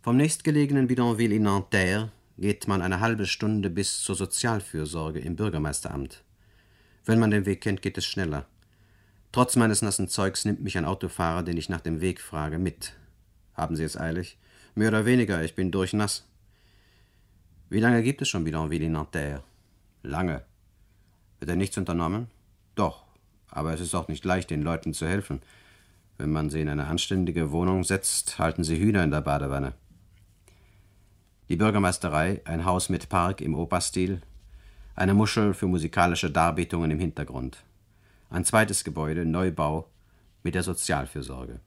Vom 0.02 0.18
nächstgelegenen 0.18 0.88
Bidonville 0.88 1.36
in 1.36 1.44
Nanterre 1.44 2.12
geht 2.38 2.68
man 2.68 2.82
eine 2.82 3.02
halbe 3.02 3.26
Stunde 3.26 3.70
bis 3.70 4.02
zur 4.02 4.16
Sozialfürsorge 4.16 5.20
im 5.20 5.36
Bürgermeisteramt. 5.36 6.24
Wenn 7.06 7.20
man 7.20 7.32
den 7.32 7.46
Weg 7.46 7.62
kennt, 7.62 7.82
geht 7.82 7.98
es 7.98 8.06
schneller. 8.06 8.48
Trotz 9.32 9.56
meines 9.56 9.82
nassen 9.82 10.08
Zeugs 10.08 10.46
nimmt 10.46 10.62
mich 10.62 10.78
ein 10.78 10.86
Autofahrer, 10.86 11.44
den 11.44 11.58
ich 11.58 11.70
nach 11.70 11.82
dem 11.82 12.02
Weg 12.02 12.20
frage, 12.20 12.58
mit. 12.58 12.94
Haben 13.54 13.76
Sie 13.76 13.84
es 13.84 13.98
eilig? 13.98 14.38
Mehr 14.74 14.88
oder 14.88 15.06
weniger, 15.06 15.44
ich 15.44 15.56
bin 15.56 15.70
durchnass. 15.72 16.26
Wie 17.70 17.80
lange 17.80 18.04
gibt 18.04 18.22
es 18.22 18.30
schon 18.30 18.46
Bidonville 18.46 18.86
in 18.86 18.94
Nanterre? 18.94 19.44
Lange. 20.04 20.44
Wird 21.40 21.50
er 21.50 21.58
nichts 21.58 21.78
unternommen? 21.78 22.28
Doch, 22.76 23.04
aber 23.50 23.74
es 23.74 23.82
ist 23.82 23.96
auch 23.96 24.08
nicht 24.08 24.24
leicht, 24.24 24.50
den 24.50 24.62
Leuten 24.62 24.94
zu 24.94 25.08
helfen. 25.08 25.42
Wenn 26.18 26.32
man 26.32 26.50
sie 26.50 26.62
in 26.62 26.70
eine 26.70 26.88
anständige 26.88 27.52
Wohnung 27.52 27.84
setzt, 27.84 28.40
halten 28.40 28.64
sie 28.64 28.80
Hühner 28.80 29.04
in 29.04 29.12
der 29.12 29.22
Badewanne. 29.22 29.74
Die 31.50 31.58
Bürgermeisterei, 31.58 32.42
ein 32.46 32.64
Haus 32.64 32.88
mit 32.88 33.10
Park 33.10 33.42
im 33.42 33.56
Operstil, 33.56 34.22
eine 34.96 35.14
Muschel 35.14 35.54
für 35.54 35.68
musikalische 35.68 36.32
Darbietungen 36.32 36.92
im 36.92 37.00
Hintergrund. 37.00 37.64
Ein 38.30 38.46
zweites 38.46 38.86
Gebäude, 38.86 39.26
Neubau, 39.26 39.90
mit 40.44 40.56
der 40.56 40.64
Sozialfürsorge. 40.64 41.60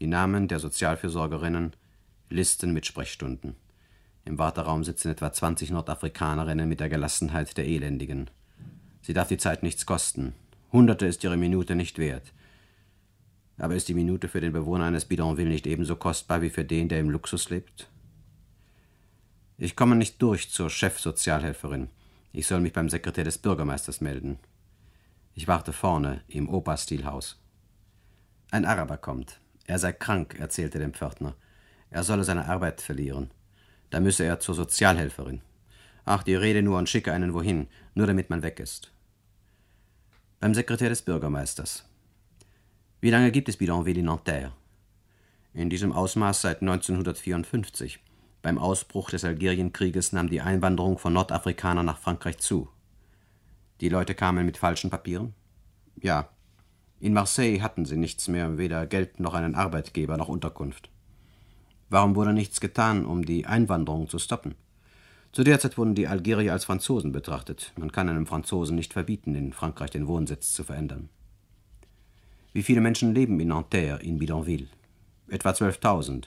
Die 0.00 0.08
Namen 0.08 0.48
der 0.48 0.58
Sozialfürsorgerinnen, 0.58 1.74
Listen 2.30 2.72
mit 2.72 2.86
Sprechstunden. 2.86 3.56
Im 4.24 4.38
Warteraum 4.38 4.84
sitzen 4.84 5.10
etwa 5.10 5.32
20 5.32 5.70
Nordafrikanerinnen 5.70 6.68
mit 6.68 6.80
der 6.80 6.90
Gelassenheit 6.90 7.56
der 7.56 7.66
Elendigen. 7.66 8.30
Sie 9.00 9.14
darf 9.14 9.28
die 9.28 9.38
Zeit 9.38 9.62
nichts 9.62 9.86
kosten. 9.86 10.34
Hunderte 10.70 11.06
ist 11.06 11.24
ihre 11.24 11.38
Minute 11.38 11.74
nicht 11.74 11.98
wert. 11.98 12.34
Aber 13.56 13.74
ist 13.74 13.88
die 13.88 13.94
Minute 13.94 14.28
für 14.28 14.40
den 14.40 14.52
Bewohner 14.52 14.84
eines 14.84 15.06
Bidonville 15.06 15.48
nicht 15.48 15.66
ebenso 15.66 15.96
kostbar 15.96 16.42
wie 16.42 16.50
für 16.50 16.64
den, 16.64 16.88
der 16.88 17.00
im 17.00 17.08
Luxus 17.08 17.48
lebt? 17.48 17.88
Ich 19.56 19.74
komme 19.74 19.96
nicht 19.96 20.20
durch 20.20 20.50
zur 20.50 20.68
Chefsozialhelferin. 20.68 21.88
Ich 22.32 22.46
soll 22.46 22.60
mich 22.60 22.74
beim 22.74 22.90
Sekretär 22.90 23.24
des 23.24 23.38
Bürgermeisters 23.38 24.00
melden. 24.00 24.38
Ich 25.34 25.48
warte 25.48 25.72
vorne 25.72 26.22
im 26.28 26.48
Operstilhaus. 26.48 27.40
Ein 28.50 28.66
Araber 28.66 28.98
kommt. 28.98 29.40
Er 29.64 29.78
sei 29.78 29.92
krank, 29.92 30.36
erzählte 30.38 30.78
dem 30.78 30.92
Pförtner. 30.92 31.34
Er 31.90 32.04
solle 32.04 32.24
seine 32.24 32.46
Arbeit 32.46 32.80
verlieren. 32.80 33.30
Da 33.90 34.00
müsse 34.00 34.24
er 34.24 34.40
zur 34.40 34.54
Sozialhelferin. 34.54 35.40
Ach, 36.04 36.22
die 36.22 36.34
Rede 36.34 36.62
nur 36.62 36.78
und 36.78 36.88
schicke 36.88 37.12
einen 37.12 37.34
wohin, 37.34 37.68
nur 37.94 38.06
damit 38.06 38.30
man 38.30 38.42
weg 38.42 38.60
ist. 38.60 38.92
Beim 40.40 40.54
Sekretär 40.54 40.88
des 40.88 41.02
Bürgermeisters. 41.02 41.84
Wie 43.00 43.10
lange 43.10 43.30
gibt 43.30 43.48
es 43.48 43.56
Bidonville 43.56 44.00
in 44.00 44.06
Nanterre? 44.06 44.52
In 45.54 45.70
diesem 45.70 45.92
Ausmaß 45.92 46.42
seit 46.42 46.62
1954. 46.62 48.00
Beim 48.42 48.58
Ausbruch 48.58 49.10
des 49.10 49.24
Algerienkrieges 49.24 50.12
nahm 50.12 50.28
die 50.30 50.40
Einwanderung 50.40 50.98
von 50.98 51.12
Nordafrikanern 51.12 51.86
nach 51.86 51.98
Frankreich 51.98 52.38
zu. 52.38 52.68
Die 53.80 53.88
Leute 53.88 54.14
kamen 54.14 54.46
mit 54.46 54.56
falschen 54.56 54.90
Papieren? 54.90 55.34
Ja. 56.00 56.28
In 57.00 57.12
Marseille 57.12 57.60
hatten 57.60 57.84
sie 57.84 57.96
nichts 57.96 58.28
mehr, 58.28 58.58
weder 58.58 58.86
Geld 58.86 59.20
noch 59.20 59.34
einen 59.34 59.54
Arbeitgeber 59.54 60.16
noch 60.16 60.28
Unterkunft. 60.28 60.90
Warum 61.90 62.16
wurde 62.16 62.32
nichts 62.32 62.60
getan, 62.60 63.06
um 63.06 63.24
die 63.24 63.46
Einwanderung 63.46 64.08
zu 64.08 64.18
stoppen? 64.18 64.54
Zu 65.32 65.44
der 65.44 65.60
Zeit 65.60 65.78
wurden 65.78 65.94
die 65.94 66.06
Algerier 66.06 66.52
als 66.52 66.64
Franzosen 66.64 67.12
betrachtet. 67.12 67.72
Man 67.76 67.92
kann 67.92 68.08
einem 68.08 68.26
Franzosen 68.26 68.76
nicht 68.76 68.92
verbieten, 68.92 69.34
in 69.34 69.52
Frankreich 69.52 69.90
den 69.90 70.06
Wohnsitz 70.06 70.52
zu 70.52 70.64
verändern. 70.64 71.08
Wie 72.52 72.62
viele 72.62 72.80
Menschen 72.80 73.14
leben 73.14 73.38
in 73.40 73.48
Nanterre, 73.48 74.02
in 74.02 74.18
Bidonville? 74.18 74.68
Etwa 75.28 75.50
12.000. 75.50 76.24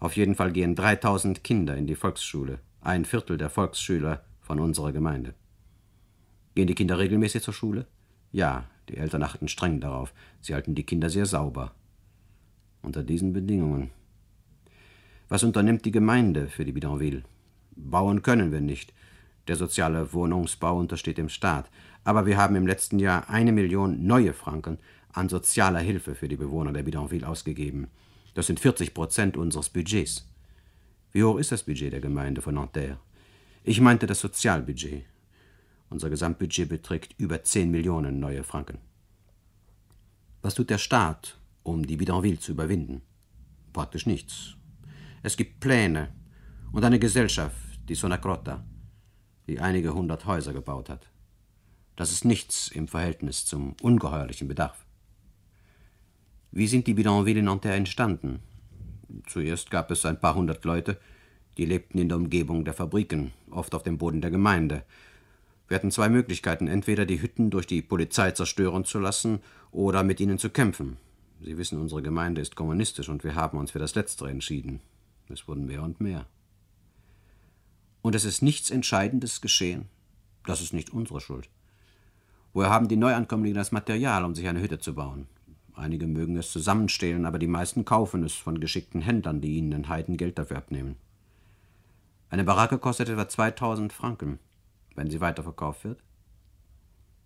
Auf 0.00 0.16
jeden 0.16 0.34
Fall 0.34 0.52
gehen 0.52 0.76
3.000 0.76 1.40
Kinder 1.40 1.76
in 1.76 1.86
die 1.86 1.94
Volksschule, 1.94 2.58
ein 2.80 3.04
Viertel 3.04 3.38
der 3.38 3.50
Volksschüler 3.50 4.24
von 4.40 4.60
unserer 4.60 4.92
Gemeinde. 4.92 5.34
Gehen 6.54 6.66
die 6.66 6.74
Kinder 6.74 6.98
regelmäßig 6.98 7.42
zur 7.42 7.54
Schule? 7.54 7.86
Ja, 8.30 8.64
die 8.88 8.96
Eltern 8.96 9.22
achten 9.22 9.48
streng 9.48 9.80
darauf. 9.80 10.12
Sie 10.40 10.54
halten 10.54 10.74
die 10.74 10.84
Kinder 10.84 11.08
sehr 11.08 11.26
sauber. 11.26 11.72
Unter 12.82 13.02
diesen 13.02 13.32
Bedingungen. 13.32 13.90
Was 15.34 15.42
unternimmt 15.42 15.84
die 15.84 15.90
Gemeinde 15.90 16.46
für 16.46 16.64
die 16.64 16.70
Bidonville? 16.70 17.24
Bauen 17.74 18.22
können 18.22 18.52
wir 18.52 18.60
nicht. 18.60 18.92
Der 19.48 19.56
soziale 19.56 20.12
Wohnungsbau 20.12 20.78
untersteht 20.78 21.18
dem 21.18 21.28
Staat. 21.28 21.68
Aber 22.04 22.24
wir 22.24 22.36
haben 22.36 22.54
im 22.54 22.68
letzten 22.68 23.00
Jahr 23.00 23.28
eine 23.28 23.50
Million 23.50 24.06
neue 24.06 24.32
Franken 24.32 24.78
an 25.12 25.28
sozialer 25.28 25.80
Hilfe 25.80 26.14
für 26.14 26.28
die 26.28 26.36
Bewohner 26.36 26.72
der 26.72 26.84
Bidonville 26.84 27.26
ausgegeben. 27.26 27.88
Das 28.34 28.46
sind 28.46 28.60
40 28.60 28.94
Prozent 28.94 29.36
unseres 29.36 29.70
Budgets. 29.70 30.24
Wie 31.10 31.24
hoch 31.24 31.38
ist 31.38 31.50
das 31.50 31.64
Budget 31.64 31.92
der 31.92 32.00
Gemeinde 32.00 32.40
von 32.40 32.54
Nanterre? 32.54 33.00
Ich 33.64 33.80
meinte 33.80 34.06
das 34.06 34.20
Sozialbudget. 34.20 35.02
Unser 35.90 36.10
Gesamtbudget 36.10 36.68
beträgt 36.68 37.16
über 37.18 37.42
10 37.42 37.72
Millionen 37.72 38.20
neue 38.20 38.44
Franken. 38.44 38.78
Was 40.42 40.54
tut 40.54 40.70
der 40.70 40.78
Staat, 40.78 41.40
um 41.64 41.84
die 41.84 41.96
Bidonville 41.96 42.38
zu 42.38 42.52
überwinden? 42.52 43.02
Praktisch 43.72 44.06
nichts. 44.06 44.54
Es 45.26 45.38
gibt 45.38 45.58
Pläne 45.58 46.12
und 46.70 46.84
eine 46.84 46.98
Gesellschaft, 46.98 47.56
die 47.88 47.94
Sonacrota, 47.94 48.62
die 49.46 49.58
einige 49.58 49.94
hundert 49.94 50.26
Häuser 50.26 50.52
gebaut 50.52 50.90
hat. 50.90 51.08
Das 51.96 52.12
ist 52.12 52.26
nichts 52.26 52.68
im 52.68 52.88
Verhältnis 52.88 53.46
zum 53.46 53.74
ungeheuerlichen 53.80 54.48
Bedarf. 54.48 54.84
Wie 56.50 56.66
sind 56.66 56.86
die 56.86 56.92
Bidonville 56.92 57.38
in 57.38 57.46
Nanterre 57.46 57.76
entstanden? 57.76 58.40
Zuerst 59.26 59.70
gab 59.70 59.90
es 59.90 60.04
ein 60.04 60.20
paar 60.20 60.34
hundert 60.34 60.62
Leute, 60.66 61.00
die 61.56 61.64
lebten 61.64 61.98
in 61.98 62.10
der 62.10 62.18
Umgebung 62.18 62.66
der 62.66 62.74
Fabriken, 62.74 63.32
oft 63.50 63.74
auf 63.74 63.82
dem 63.82 63.96
Boden 63.96 64.20
der 64.20 64.30
Gemeinde. 64.30 64.84
Wir 65.68 65.76
hatten 65.76 65.90
zwei 65.90 66.10
Möglichkeiten, 66.10 66.68
entweder 66.68 67.06
die 67.06 67.22
Hütten 67.22 67.48
durch 67.48 67.66
die 67.66 67.80
Polizei 67.80 68.32
zerstören 68.32 68.84
zu 68.84 68.98
lassen 68.98 69.40
oder 69.70 70.02
mit 70.02 70.20
ihnen 70.20 70.36
zu 70.38 70.50
kämpfen. 70.50 70.98
Sie 71.40 71.56
wissen, 71.56 71.80
unsere 71.80 72.02
Gemeinde 72.02 72.42
ist 72.42 72.56
kommunistisch 72.56 73.08
und 73.08 73.24
wir 73.24 73.34
haben 73.34 73.56
uns 73.56 73.70
für 73.70 73.78
das 73.78 73.94
Letztere 73.94 74.28
entschieden. 74.28 74.80
Es 75.28 75.48
wurden 75.48 75.66
mehr 75.66 75.82
und 75.82 76.00
mehr. 76.00 76.26
Und 78.02 78.14
es 78.14 78.24
ist 78.24 78.42
nichts 78.42 78.70
Entscheidendes 78.70 79.40
geschehen. 79.40 79.88
Das 80.44 80.60
ist 80.60 80.74
nicht 80.74 80.90
unsere 80.90 81.20
Schuld. 81.20 81.48
Woher 82.52 82.70
haben 82.70 82.88
die 82.88 82.96
Neuankömmlinge 82.96 83.54
das 83.54 83.72
Material, 83.72 84.24
um 84.24 84.34
sich 84.34 84.46
eine 84.46 84.60
Hütte 84.60 84.78
zu 84.78 84.94
bauen? 84.94 85.26
Einige 85.74 86.06
mögen 86.06 86.36
es 86.36 86.52
zusammenstehlen, 86.52 87.26
aber 87.26 87.38
die 87.38 87.48
meisten 87.48 87.84
kaufen 87.84 88.22
es 88.22 88.34
von 88.34 88.60
geschickten 88.60 89.00
Händlern, 89.00 89.40
die 89.40 89.56
ihnen 89.56 89.72
ein 89.72 89.88
Heidengeld 89.88 90.38
dafür 90.38 90.58
abnehmen. 90.58 90.96
Eine 92.30 92.44
Baracke 92.44 92.78
kostet 92.78 93.08
etwa 93.08 93.28
2000 93.28 93.92
Franken, 93.92 94.38
wenn 94.94 95.10
sie 95.10 95.20
weiterverkauft 95.20 95.84
wird. 95.84 96.00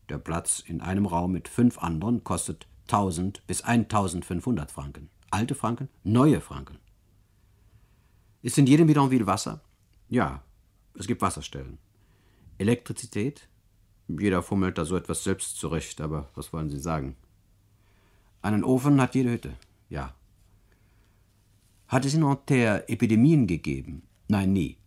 Der 0.08 0.18
Platz 0.18 0.62
in 0.66 0.80
einem 0.80 1.04
Raum 1.04 1.32
mit 1.32 1.48
fünf 1.48 1.78
anderen 1.78 2.24
kostet 2.24 2.66
1000 2.86 3.46
bis 3.46 3.62
1500 3.62 4.70
Franken. 4.70 5.10
Alte 5.30 5.54
Franken, 5.54 5.88
neue 6.04 6.40
Franken. 6.40 6.78
Ist 8.48 8.56
in 8.56 8.66
jedem 8.66 8.86
Bidonville 8.86 9.26
Wasser? 9.26 9.60
Ja, 10.08 10.42
es 10.98 11.06
gibt 11.06 11.20
Wasserstellen. 11.20 11.76
Elektrizität? 12.56 13.46
Jeder 14.08 14.42
fummelt 14.42 14.78
da 14.78 14.86
so 14.86 14.96
etwas 14.96 15.22
selbst 15.22 15.58
zurecht, 15.58 16.00
aber 16.00 16.30
was 16.34 16.50
wollen 16.54 16.70
Sie 16.70 16.78
sagen? 16.78 17.14
Einen 18.40 18.64
Ofen 18.64 19.02
hat 19.02 19.14
jede 19.14 19.32
Hütte. 19.32 19.52
Ja. 19.90 20.14
Hat 21.88 22.06
es 22.06 22.14
in 22.14 22.20
Nanterre 22.20 22.88
Epidemien 22.88 23.46
gegeben? 23.46 24.04
Nein, 24.28 24.54
nie. 24.54 24.78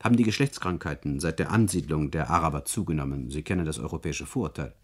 Haben 0.00 0.16
die 0.16 0.22
Geschlechtskrankheiten 0.22 1.18
seit 1.18 1.40
der 1.40 1.50
Ansiedlung 1.50 2.12
der 2.12 2.30
Araber 2.30 2.66
zugenommen? 2.66 3.32
Sie 3.32 3.42
kennen 3.42 3.66
das 3.66 3.80
europäische 3.80 4.26
Vorurteil. 4.26 4.76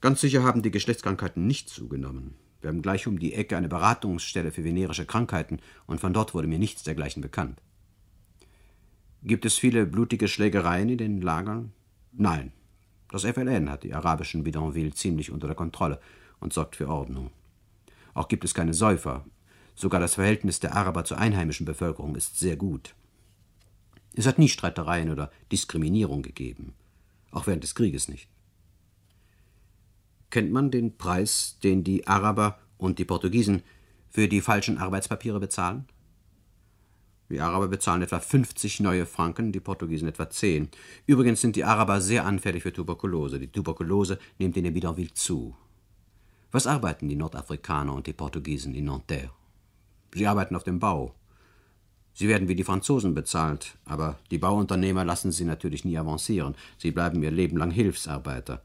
Ganz 0.00 0.20
sicher 0.20 0.44
haben 0.44 0.62
die 0.62 0.70
Geschlechtskrankheiten 0.70 1.44
nicht 1.48 1.68
zugenommen. 1.68 2.36
Wir 2.62 2.68
haben 2.68 2.80
gleich 2.80 3.06
um 3.06 3.18
die 3.18 3.34
Ecke 3.34 3.56
eine 3.56 3.68
Beratungsstelle 3.68 4.52
für 4.52 4.64
venerische 4.64 5.04
Krankheiten 5.04 5.58
und 5.86 6.00
von 6.00 6.14
dort 6.14 6.32
wurde 6.32 6.46
mir 6.46 6.60
nichts 6.60 6.84
dergleichen 6.84 7.20
bekannt. 7.20 7.60
Gibt 9.24 9.44
es 9.44 9.58
viele 9.58 9.84
blutige 9.84 10.28
Schlägereien 10.28 10.88
in 10.88 10.98
den 10.98 11.20
Lagern? 11.20 11.72
Nein. 12.12 12.52
Das 13.10 13.24
FLN 13.24 13.68
hat 13.68 13.82
die 13.82 13.92
arabischen 13.92 14.44
Bidonville 14.44 14.94
ziemlich 14.94 15.30
unter 15.30 15.48
der 15.48 15.56
Kontrolle 15.56 16.00
und 16.40 16.52
sorgt 16.52 16.76
für 16.76 16.88
Ordnung. 16.88 17.30
Auch 18.14 18.28
gibt 18.28 18.44
es 18.44 18.54
keine 18.54 18.74
Säufer. 18.74 19.24
Sogar 19.74 20.00
das 20.00 20.14
Verhältnis 20.14 20.60
der 20.60 20.74
Araber 20.76 21.04
zur 21.04 21.18
einheimischen 21.18 21.66
Bevölkerung 21.66 22.14
ist 22.14 22.38
sehr 22.38 22.56
gut. 22.56 22.94
Es 24.14 24.26
hat 24.26 24.38
nie 24.38 24.48
Streitereien 24.48 25.10
oder 25.10 25.30
Diskriminierung 25.50 26.22
gegeben, 26.22 26.74
auch 27.30 27.46
während 27.46 27.64
des 27.64 27.74
Krieges 27.74 28.08
nicht. 28.08 28.28
Kennt 30.32 30.50
man 30.50 30.70
den 30.70 30.96
Preis, 30.96 31.58
den 31.62 31.84
die 31.84 32.06
Araber 32.06 32.58
und 32.78 32.98
die 32.98 33.04
Portugiesen 33.04 33.62
für 34.08 34.28
die 34.28 34.40
falschen 34.40 34.78
Arbeitspapiere 34.78 35.38
bezahlen? 35.38 35.84
Die 37.28 37.38
Araber 37.38 37.68
bezahlen 37.68 38.00
etwa 38.00 38.18
50 38.18 38.80
neue 38.80 39.04
Franken, 39.04 39.52
die 39.52 39.60
Portugiesen 39.60 40.08
etwa 40.08 40.30
10. 40.30 40.70
Übrigens 41.04 41.42
sind 41.42 41.54
die 41.54 41.64
Araber 41.64 42.00
sehr 42.00 42.24
anfällig 42.24 42.62
für 42.62 42.72
Tuberkulose. 42.72 43.38
Die 43.38 43.52
Tuberkulose 43.52 44.18
nimmt 44.38 44.56
in 44.56 44.64
der 44.64 44.70
Bidonville 44.70 45.12
zu. 45.12 45.54
Was 46.50 46.66
arbeiten 46.66 47.10
die 47.10 47.16
Nordafrikaner 47.16 47.92
und 47.92 48.06
die 48.06 48.14
Portugiesen 48.14 48.74
in 48.74 48.86
Nanterre? 48.86 49.32
Sie 50.14 50.26
arbeiten 50.26 50.56
auf 50.56 50.64
dem 50.64 50.78
Bau. 50.78 51.14
Sie 52.14 52.28
werden 52.28 52.48
wie 52.48 52.54
die 52.54 52.64
Franzosen 52.64 53.12
bezahlt, 53.12 53.76
aber 53.84 54.18
die 54.30 54.38
Bauunternehmer 54.38 55.04
lassen 55.04 55.30
sie 55.30 55.44
natürlich 55.44 55.84
nie 55.84 55.98
avancieren. 55.98 56.54
Sie 56.78 56.90
bleiben 56.90 57.22
ihr 57.22 57.30
Leben 57.30 57.58
lang 57.58 57.70
Hilfsarbeiter, 57.70 58.62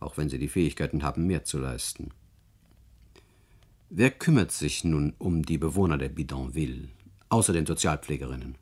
auch 0.00 0.16
wenn 0.16 0.28
sie 0.28 0.38
die 0.38 0.48
Fähigkeiten 0.48 1.02
haben, 1.02 1.26
mehr 1.26 1.44
zu 1.44 1.58
leisten. 1.58 2.10
Wer 3.90 4.10
kümmert 4.10 4.52
sich 4.52 4.84
nun 4.84 5.14
um 5.18 5.44
die 5.44 5.58
Bewohner 5.58 5.96
der 5.96 6.10
Bidonville, 6.10 6.88
außer 7.30 7.52
den 7.52 7.66
Sozialpflegerinnen? 7.66 8.56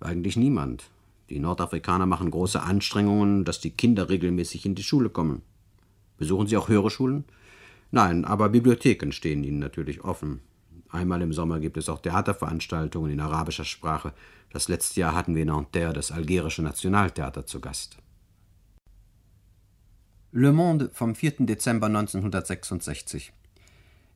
Eigentlich 0.00 0.36
niemand. 0.36 0.90
Die 1.30 1.38
Nordafrikaner 1.38 2.06
machen 2.06 2.30
große 2.30 2.62
Anstrengungen, 2.62 3.44
dass 3.44 3.60
die 3.60 3.70
Kinder 3.70 4.08
regelmäßig 4.08 4.66
in 4.66 4.74
die 4.74 4.82
Schule 4.82 5.08
kommen. 5.08 5.42
Besuchen 6.18 6.46
Sie 6.46 6.56
auch 6.56 6.68
höhere 6.68 6.90
Schulen? 6.90 7.24
Nein, 7.90 8.24
aber 8.24 8.48
Bibliotheken 8.48 9.12
stehen 9.12 9.44
ihnen 9.44 9.58
natürlich 9.58 10.02
offen. 10.02 10.40
Einmal 10.88 11.22
im 11.22 11.32
Sommer 11.32 11.60
gibt 11.60 11.76
es 11.76 11.88
auch 11.88 12.00
Theaterveranstaltungen 12.00 13.12
in 13.12 13.20
arabischer 13.20 13.64
Sprache. 13.64 14.12
Das 14.50 14.68
letzte 14.68 15.00
Jahr 15.00 15.14
hatten 15.14 15.34
wir 15.34 15.42
in 15.42 15.48
Nanterre 15.48 15.92
das 15.92 16.12
algerische 16.12 16.62
Nationaltheater 16.62 17.46
zu 17.46 17.60
Gast. 17.60 17.98
Le 20.32 20.52
Monde 20.52 20.90
vom 20.92 21.14
4. 21.14 21.46
Dezember 21.46 21.86
1966. 21.86 23.32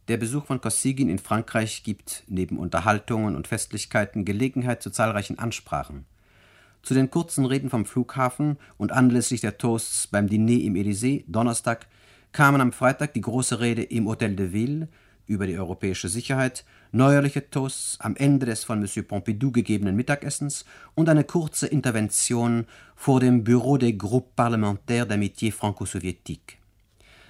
Der 0.08 0.16
Besuch 0.16 0.44
von 0.44 0.60
Kosygin 0.60 1.08
in 1.08 1.20
Frankreich 1.20 1.84
gibt 1.84 2.24
neben 2.26 2.58
Unterhaltungen 2.58 3.36
und 3.36 3.46
Festlichkeiten 3.46 4.24
Gelegenheit 4.24 4.82
zu 4.82 4.90
zahlreichen 4.90 5.38
Ansprachen. 5.38 6.04
Zu 6.82 6.94
den 6.94 7.10
kurzen 7.10 7.46
Reden 7.46 7.70
vom 7.70 7.86
Flughafen 7.86 8.58
und 8.76 8.90
anlässlich 8.90 9.40
der 9.40 9.56
Toasts 9.56 10.08
beim 10.08 10.28
Diner 10.28 10.60
im 10.60 10.74
Élysée 10.74 11.22
Donnerstag 11.28 11.86
kamen 12.32 12.60
am 12.60 12.72
Freitag 12.72 13.14
die 13.14 13.20
große 13.20 13.60
Rede 13.60 13.84
im 13.84 14.08
Hotel 14.08 14.34
de 14.34 14.52
Ville 14.52 14.88
über 15.28 15.46
die 15.46 15.56
europäische 15.56 16.08
Sicherheit, 16.08 16.64
neuerliche 16.92 17.50
Toasts 17.50 18.00
am 18.00 18.16
Ende 18.16 18.46
des 18.46 18.64
von 18.64 18.80
Monsieur 18.80 19.06
Pompidou 19.06 19.52
gegebenen 19.52 19.96
Mittagessens 19.96 20.64
und 20.94 21.08
eine 21.08 21.24
kurze 21.24 21.66
Intervention 21.66 22.66
vor 22.96 23.20
dem 23.20 23.44
Bureau 23.44 23.76
des 23.76 23.96
Groupes 23.96 24.32
Parlementaires 24.34 25.06
d'Amitié 25.06 25.52
Franco-Sowjetique. 25.52 26.58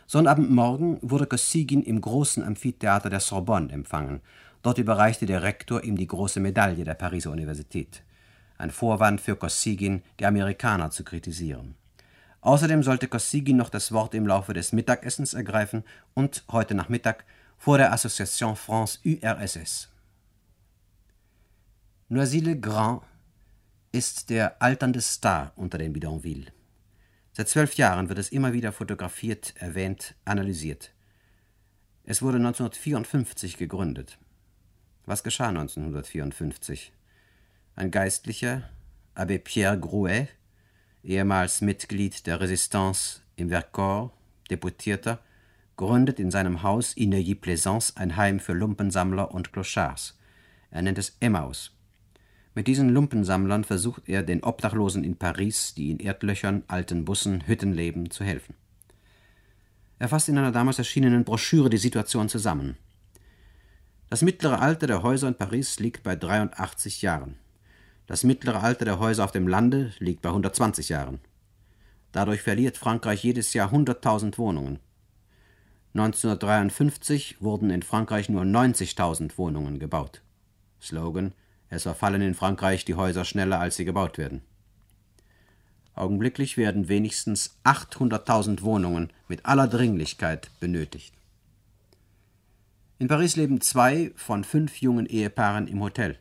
Sonnabendmorgen 0.06 0.98
wurde 1.02 1.26
Kosygin 1.26 1.82
im 1.82 2.00
großen 2.00 2.42
Amphitheater 2.42 3.10
der 3.10 3.20
Sorbonne 3.20 3.72
empfangen. 3.72 4.20
Dort 4.62 4.78
überreichte 4.78 5.26
der 5.26 5.42
Rektor 5.42 5.84
ihm 5.84 5.96
die 5.96 6.06
große 6.06 6.40
Medaille 6.40 6.84
der 6.84 6.94
Pariser 6.94 7.30
Universität. 7.30 8.02
Ein 8.58 8.70
Vorwand 8.70 9.20
für 9.20 9.36
Kosygin, 9.36 10.02
die 10.18 10.26
Amerikaner 10.26 10.90
zu 10.90 11.04
kritisieren. 11.04 11.76
Außerdem 12.40 12.82
sollte 12.82 13.06
Kosygin 13.06 13.56
noch 13.56 13.68
das 13.68 13.92
Wort 13.92 14.14
im 14.14 14.26
Laufe 14.26 14.54
des 14.54 14.72
Mittagessens 14.72 15.34
ergreifen 15.34 15.84
und 16.14 16.44
heute 16.50 16.74
Nachmittag 16.74 17.24
vor 17.60 17.76
der 17.76 17.92
Association 17.92 18.56
France 18.56 18.98
URSS. 19.04 19.90
Noisy-le-Grand 22.08 23.02
ist 23.92 24.30
der 24.30 24.62
alternde 24.62 25.02
Star 25.02 25.52
unter 25.56 25.76
den 25.76 25.92
Bidonville. 25.92 26.46
Seit 27.32 27.50
zwölf 27.50 27.74
Jahren 27.74 28.08
wird 28.08 28.18
es 28.18 28.30
immer 28.30 28.54
wieder 28.54 28.72
fotografiert, 28.72 29.52
erwähnt, 29.58 30.14
analysiert. 30.24 30.94
Es 32.04 32.22
wurde 32.22 32.38
1954 32.38 33.58
gegründet. 33.58 34.16
Was 35.04 35.22
geschah 35.22 35.48
1954? 35.48 36.92
Ein 37.76 37.90
Geistlicher, 37.90 38.70
Abbé 39.14 39.38
Pierre 39.38 39.78
Grouet, 39.78 40.28
ehemals 41.02 41.60
Mitglied 41.60 42.26
der 42.26 42.40
Resistance 42.40 43.20
im 43.36 43.50
Vercors, 43.50 44.12
Deputierter, 44.48 45.22
gründet 45.80 46.20
in 46.20 46.30
seinem 46.30 46.62
Haus 46.62 46.92
in 46.92 47.08
Neuilly-Plaisance 47.08 47.94
ein 47.96 48.18
Heim 48.18 48.38
für 48.38 48.52
Lumpensammler 48.52 49.32
und 49.32 49.50
Clochards. 49.50 50.18
Er 50.70 50.82
nennt 50.82 50.98
es 50.98 51.16
Emmaus. 51.20 51.74
Mit 52.54 52.66
diesen 52.66 52.90
Lumpensammlern 52.90 53.64
versucht 53.64 54.06
er, 54.06 54.22
den 54.22 54.42
Obdachlosen 54.42 55.04
in 55.04 55.16
Paris, 55.16 55.72
die 55.72 55.90
in 55.90 55.98
Erdlöchern, 55.98 56.64
alten 56.66 57.06
Bussen, 57.06 57.46
Hütten 57.46 57.72
leben, 57.72 58.10
zu 58.10 58.24
helfen. 58.24 58.56
Er 59.98 60.10
fasst 60.10 60.28
in 60.28 60.36
einer 60.36 60.52
damals 60.52 60.76
erschienenen 60.76 61.24
Broschüre 61.24 61.70
die 61.70 61.78
Situation 61.78 62.28
zusammen. 62.28 62.76
Das 64.10 64.20
mittlere 64.20 64.60
Alter 64.60 64.86
der 64.86 65.02
Häuser 65.02 65.28
in 65.28 65.34
Paris 65.34 65.80
liegt 65.80 66.02
bei 66.02 66.14
83 66.14 67.00
Jahren. 67.00 67.36
Das 68.06 68.22
mittlere 68.22 68.62
Alter 68.62 68.84
der 68.84 68.98
Häuser 68.98 69.24
auf 69.24 69.32
dem 69.32 69.48
Lande 69.48 69.94
liegt 69.98 70.20
bei 70.20 70.28
120 70.28 70.90
Jahren. 70.90 71.20
Dadurch 72.12 72.42
verliert 72.42 72.76
Frankreich 72.76 73.24
jedes 73.24 73.54
Jahr 73.54 73.72
100.000 73.72 74.36
Wohnungen. 74.36 74.78
1953 75.94 77.38
wurden 77.40 77.70
in 77.70 77.82
Frankreich 77.82 78.28
nur 78.28 78.42
90.000 78.42 79.36
Wohnungen 79.36 79.80
gebaut. 79.80 80.22
Slogan: 80.80 81.32
Es 81.68 81.82
verfallen 81.82 82.22
in 82.22 82.34
Frankreich 82.34 82.84
die 82.84 82.94
Häuser 82.94 83.24
schneller, 83.24 83.58
als 83.58 83.76
sie 83.76 83.84
gebaut 83.84 84.16
werden. 84.16 84.42
Augenblicklich 85.94 86.56
werden 86.56 86.88
wenigstens 86.88 87.58
800.000 87.64 88.62
Wohnungen 88.62 89.12
mit 89.26 89.44
aller 89.46 89.66
Dringlichkeit 89.66 90.50
benötigt. 90.60 91.12
In 92.98 93.08
Paris 93.08 93.34
leben 93.34 93.60
zwei 93.60 94.12
von 94.14 94.44
fünf 94.44 94.80
jungen 94.80 95.06
Ehepaaren 95.06 95.66
im 95.66 95.80
Hotel, 95.82 96.18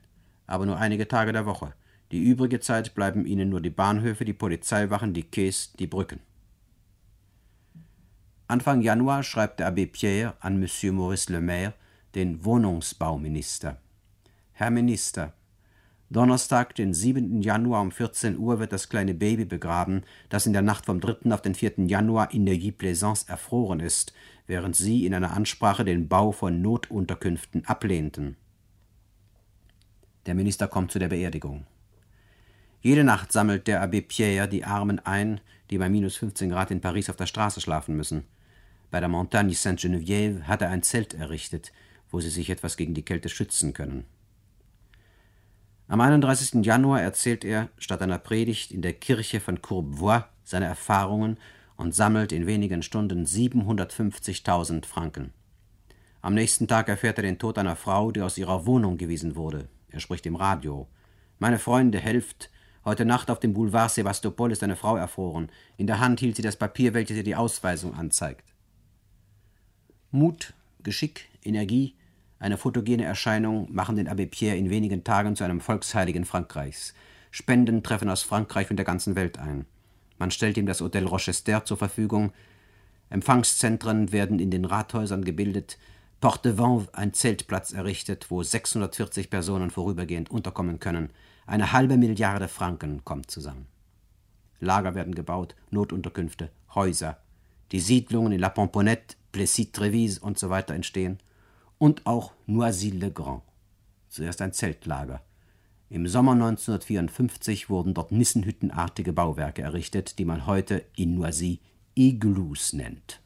aber 0.47 0.65
nur 0.65 0.77
einige 0.77 1.07
Tage 1.07 1.31
der 1.31 1.45
Woche. 1.45 1.73
Die 2.11 2.23
übrige 2.23 2.59
Zeit 2.59 2.95
bleiben 2.95 3.25
ihnen 3.25 3.49
nur 3.49 3.61
die 3.61 3.69
Bahnhöfe, 3.69 4.25
die 4.25 4.33
Polizeiwachen, 4.33 5.13
die 5.13 5.23
Quais, 5.23 5.73
die 5.77 5.87
Brücken. 5.87 6.21
Anfang 8.49 8.81
Januar 8.81 9.21
schreibt 9.21 9.59
der 9.59 9.71
Abbé 9.71 9.85
Pierre 9.85 10.33
an 10.39 10.59
Monsieur 10.59 10.91
Maurice 10.91 11.31
Le 11.31 11.39
Maire, 11.39 11.75
den 12.15 12.43
Wohnungsbauminister. 12.43 13.77
Herr 14.53 14.71
Minister, 14.71 15.33
Donnerstag, 16.09 16.73
den 16.73 16.95
7. 16.95 17.43
Januar 17.43 17.83
um 17.83 17.91
14 17.91 18.39
Uhr 18.39 18.57
wird 18.57 18.73
das 18.73 18.89
kleine 18.89 19.13
Baby 19.13 19.45
begraben, 19.45 20.01
das 20.29 20.47
in 20.47 20.53
der 20.53 20.63
Nacht 20.63 20.87
vom 20.87 20.99
3. 20.99 21.31
auf 21.31 21.43
den 21.43 21.53
4. 21.53 21.73
Januar 21.85 22.33
in 22.33 22.43
Neuilly-Plaisance 22.43 23.29
erfroren 23.29 23.79
ist, 23.81 24.13
während 24.47 24.75
Sie 24.75 25.05
in 25.05 25.13
einer 25.13 25.33
Ansprache 25.33 25.85
den 25.85 26.07
Bau 26.07 26.31
von 26.31 26.59
Notunterkünften 26.59 27.67
ablehnten. 27.67 28.35
Der 30.25 30.33
Minister 30.33 30.67
kommt 30.67 30.91
zu 30.91 30.97
der 30.97 31.09
Beerdigung. 31.09 31.67
Jede 32.81 33.03
Nacht 33.03 33.31
sammelt 33.31 33.67
der 33.67 33.87
Abbé 33.87 34.01
Pierre 34.01 34.49
die 34.49 34.65
Armen 34.65 34.97
ein, 34.97 35.39
die 35.69 35.77
bei 35.77 35.87
minus 35.87 36.15
15 36.15 36.49
Grad 36.49 36.71
in 36.71 36.81
Paris 36.81 37.11
auf 37.11 37.15
der 37.15 37.27
Straße 37.27 37.61
schlafen 37.61 37.95
müssen. 37.95 38.23
Bei 38.91 38.99
der 38.99 39.09
Montagne 39.09 39.53
Sainte-Geneviève 39.53 40.43
hat 40.43 40.61
er 40.61 40.69
ein 40.69 40.83
Zelt 40.83 41.13
errichtet, 41.13 41.71
wo 42.09 42.19
sie 42.19 42.29
sich 42.29 42.49
etwas 42.49 42.75
gegen 42.75 42.93
die 42.93 43.05
Kälte 43.05 43.29
schützen 43.29 43.73
können. 43.73 44.05
Am 45.87 46.01
31. 46.01 46.65
Januar 46.65 47.01
erzählt 47.01 47.43
er 47.43 47.69
statt 47.77 48.01
einer 48.01 48.19
Predigt 48.19 48.71
in 48.71 48.81
der 48.81 48.93
Kirche 48.93 49.39
von 49.39 49.61
Courbevoie 49.61 50.25
seine 50.43 50.65
Erfahrungen 50.65 51.37
und 51.77 51.95
sammelt 51.95 52.31
in 52.31 52.45
wenigen 52.45 52.83
Stunden 52.83 53.25
750.000 53.25 54.85
Franken. 54.85 55.33
Am 56.21 56.33
nächsten 56.33 56.67
Tag 56.67 56.89
erfährt 56.89 57.17
er 57.17 57.23
den 57.23 57.39
Tod 57.39 57.57
einer 57.57 57.75
Frau, 57.75 58.11
die 58.11 58.21
aus 58.21 58.37
ihrer 58.37 58.65
Wohnung 58.65 58.97
gewiesen 58.97 59.35
wurde. 59.35 59.69
Er 59.89 59.99
spricht 59.99 60.25
im 60.25 60.35
Radio. 60.35 60.87
Meine 61.37 61.59
Freunde, 61.59 61.99
helft! 61.99 62.49
Heute 62.85 63.05
Nacht 63.05 63.31
auf 63.31 63.39
dem 63.39 63.53
Boulevard 63.53 63.91
Sebastopol 63.91 64.51
ist 64.51 64.63
eine 64.63 64.75
Frau 64.75 64.95
erfroren. 64.95 65.49
In 65.77 65.87
der 65.87 65.99
Hand 65.99 66.19
hielt 66.19 66.35
sie 66.35 66.41
das 66.41 66.55
Papier, 66.55 66.93
welches 66.93 67.17
ihr 67.17 67.23
die 67.23 67.35
Ausweisung 67.35 67.93
anzeigt. 67.93 68.48
Mut, 70.11 70.53
Geschick, 70.81 71.29
Energie, 71.43 71.95
eine 72.39 72.57
photogene 72.57 73.03
Erscheinung 73.03 73.67
machen 73.71 73.97
den 73.97 74.07
Abbé 74.07 74.25
Pierre 74.25 74.55
in 74.57 74.69
wenigen 74.69 75.03
Tagen 75.03 75.35
zu 75.35 75.43
einem 75.43 75.59
Volksheiligen 75.59 76.23
Frankreichs. 76.23 76.93
Spenden 77.31 77.83
treffen 77.83 78.09
aus 78.09 78.23
Frankreich 78.23 78.71
und 78.71 78.77
der 78.77 78.85
ganzen 78.85 79.15
Welt 79.15 79.37
ein. 79.37 79.65
Man 80.17 80.31
stellt 80.31 80.57
ihm 80.57 80.65
das 80.65 80.81
Hotel 80.81 81.05
Rochester 81.05 81.65
zur 81.65 81.77
Verfügung. 81.77 82.31
Empfangszentren 83.09 84.11
werden 84.11 84.39
in 84.39 84.51
den 84.51 84.65
Rathäusern 84.65 85.25
gebildet. 85.25 85.77
Porte 86.21 86.53
de 86.53 86.57
Vent, 86.57 86.89
ein 86.93 87.13
Zeltplatz 87.13 87.71
errichtet, 87.73 88.31
wo 88.31 88.41
640 88.41 89.29
Personen 89.29 89.69
vorübergehend 89.69 90.31
unterkommen 90.31 90.79
können. 90.79 91.09
Eine 91.45 91.71
halbe 91.71 91.97
Milliarde 91.97 92.47
Franken 92.47 93.03
kommt 93.03 93.29
zusammen. 93.31 93.67
Lager 94.59 94.95
werden 94.95 95.15
gebaut, 95.15 95.55
Notunterkünfte, 95.71 96.49
Häuser. 96.73 97.17
Die 97.71 97.79
Siedlungen 97.79 98.31
in 98.31 98.39
La 98.39 98.49
Pomponette, 98.49 99.15
Plessis-Trévise 99.31 100.19
und 100.19 100.39
so 100.39 100.49
weiter 100.49 100.73
entstehen. 100.73 101.19
Und 101.77 102.05
auch 102.05 102.33
Noisy-le-Grand. 102.45 103.41
Zuerst 104.09 104.41
ein 104.41 104.53
Zeltlager. 104.53 105.21
Im 105.89 106.07
Sommer 106.07 106.33
1954 106.33 107.69
wurden 107.69 107.93
dort 107.93 108.11
nissenhüttenartige 108.11 109.13
Bauwerke 109.13 109.61
errichtet, 109.61 110.19
die 110.19 110.25
man 110.25 110.45
heute 110.45 110.83
in 110.95 111.15
Noisy 111.15 111.59
Igloos 111.95 112.73
nennt. 112.73 113.21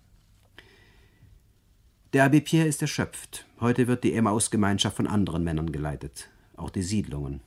Der 2.13 2.30
Abbé 2.30 2.42
Pierre 2.42 2.68
ist 2.68 2.82
erschöpft. 2.82 3.46
Heute 3.60 3.88
wird 3.88 4.04
die 4.04 4.13
Emmaus-Gemeinschaft 4.13 4.96
von 4.96 5.08
anderen 5.08 5.44
Männern 5.44 5.72
geleitet. 5.72 6.30
Auch 6.56 6.70
die 6.70 6.84
Siedlungen. 6.84 7.42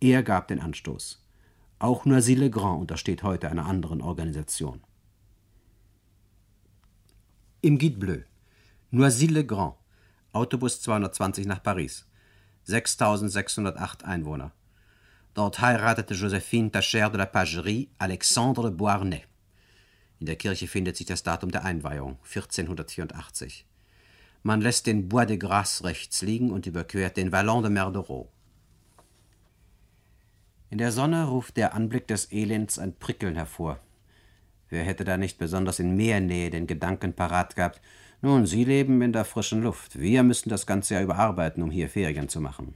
Er 0.00 0.22
gab 0.22 0.48
den 0.48 0.60
Anstoß. 0.60 1.22
Auch 1.78 2.04
Noisy-le-Grand 2.04 2.80
untersteht 2.80 3.22
heute 3.22 3.50
einer 3.50 3.66
anderen 3.66 4.00
Organisation. 4.00 4.80
Im 7.60 7.76
Guide 7.76 7.98
Bleu. 7.98 8.20
Noisy-le-Grand. 8.92 9.74
Autobus 10.32 10.80
220 10.80 11.44
nach 11.44 11.60
Paris. 11.60 12.06
6608 12.62 14.04
Einwohner. 14.04 14.52
Dort 15.34 15.60
heiratete 15.60 16.14
Josephine 16.14 16.70
Tacher 16.70 17.10
de 17.10 17.18
la 17.18 17.26
Pagerie 17.26 17.90
Alexandre 17.98 18.70
Beauharnais. 18.70 19.24
In 20.20 20.26
der 20.26 20.36
Kirche 20.36 20.68
findet 20.68 20.96
sich 20.96 21.08
das 21.08 21.24
Datum 21.24 21.50
der 21.50 21.64
Einweihung, 21.64 22.20
1484. 22.22 23.66
Man 24.44 24.60
lässt 24.60 24.86
den 24.86 25.08
Bois 25.08 25.26
de 25.26 25.36
Grasse 25.36 25.82
rechts 25.82 26.22
liegen 26.22 26.52
und 26.52 26.66
überquert 26.66 27.16
den 27.16 27.32
Vallon 27.32 27.64
de 27.64 27.72
Merdereau. 27.72 28.30
In 30.70 30.78
der 30.78 30.92
Sonne 30.92 31.24
ruft 31.26 31.56
der 31.56 31.74
Anblick 31.74 32.06
des 32.06 32.30
Elends 32.30 32.78
ein 32.78 32.94
Prickeln 32.94 33.34
hervor. 33.34 33.80
Wer 34.70 34.84
hätte 34.84 35.04
da 35.04 35.16
nicht 35.16 35.38
besonders 35.38 35.78
in 35.78 35.96
Meernähe 35.96 36.50
den 36.50 36.66
Gedanken 36.66 37.14
parat 37.14 37.56
gehabt, 37.56 37.80
nun, 38.20 38.46
Sie 38.46 38.64
leben 38.64 39.00
in 39.00 39.12
der 39.12 39.24
frischen 39.24 39.62
Luft. 39.62 39.98
Wir 39.98 40.24
müssen 40.24 40.48
das 40.48 40.66
ganze 40.66 40.94
Jahr 40.94 41.04
überarbeiten, 41.04 41.62
um 41.62 41.70
hier 41.70 41.88
Ferien 41.88 42.28
zu 42.28 42.40
machen. 42.40 42.74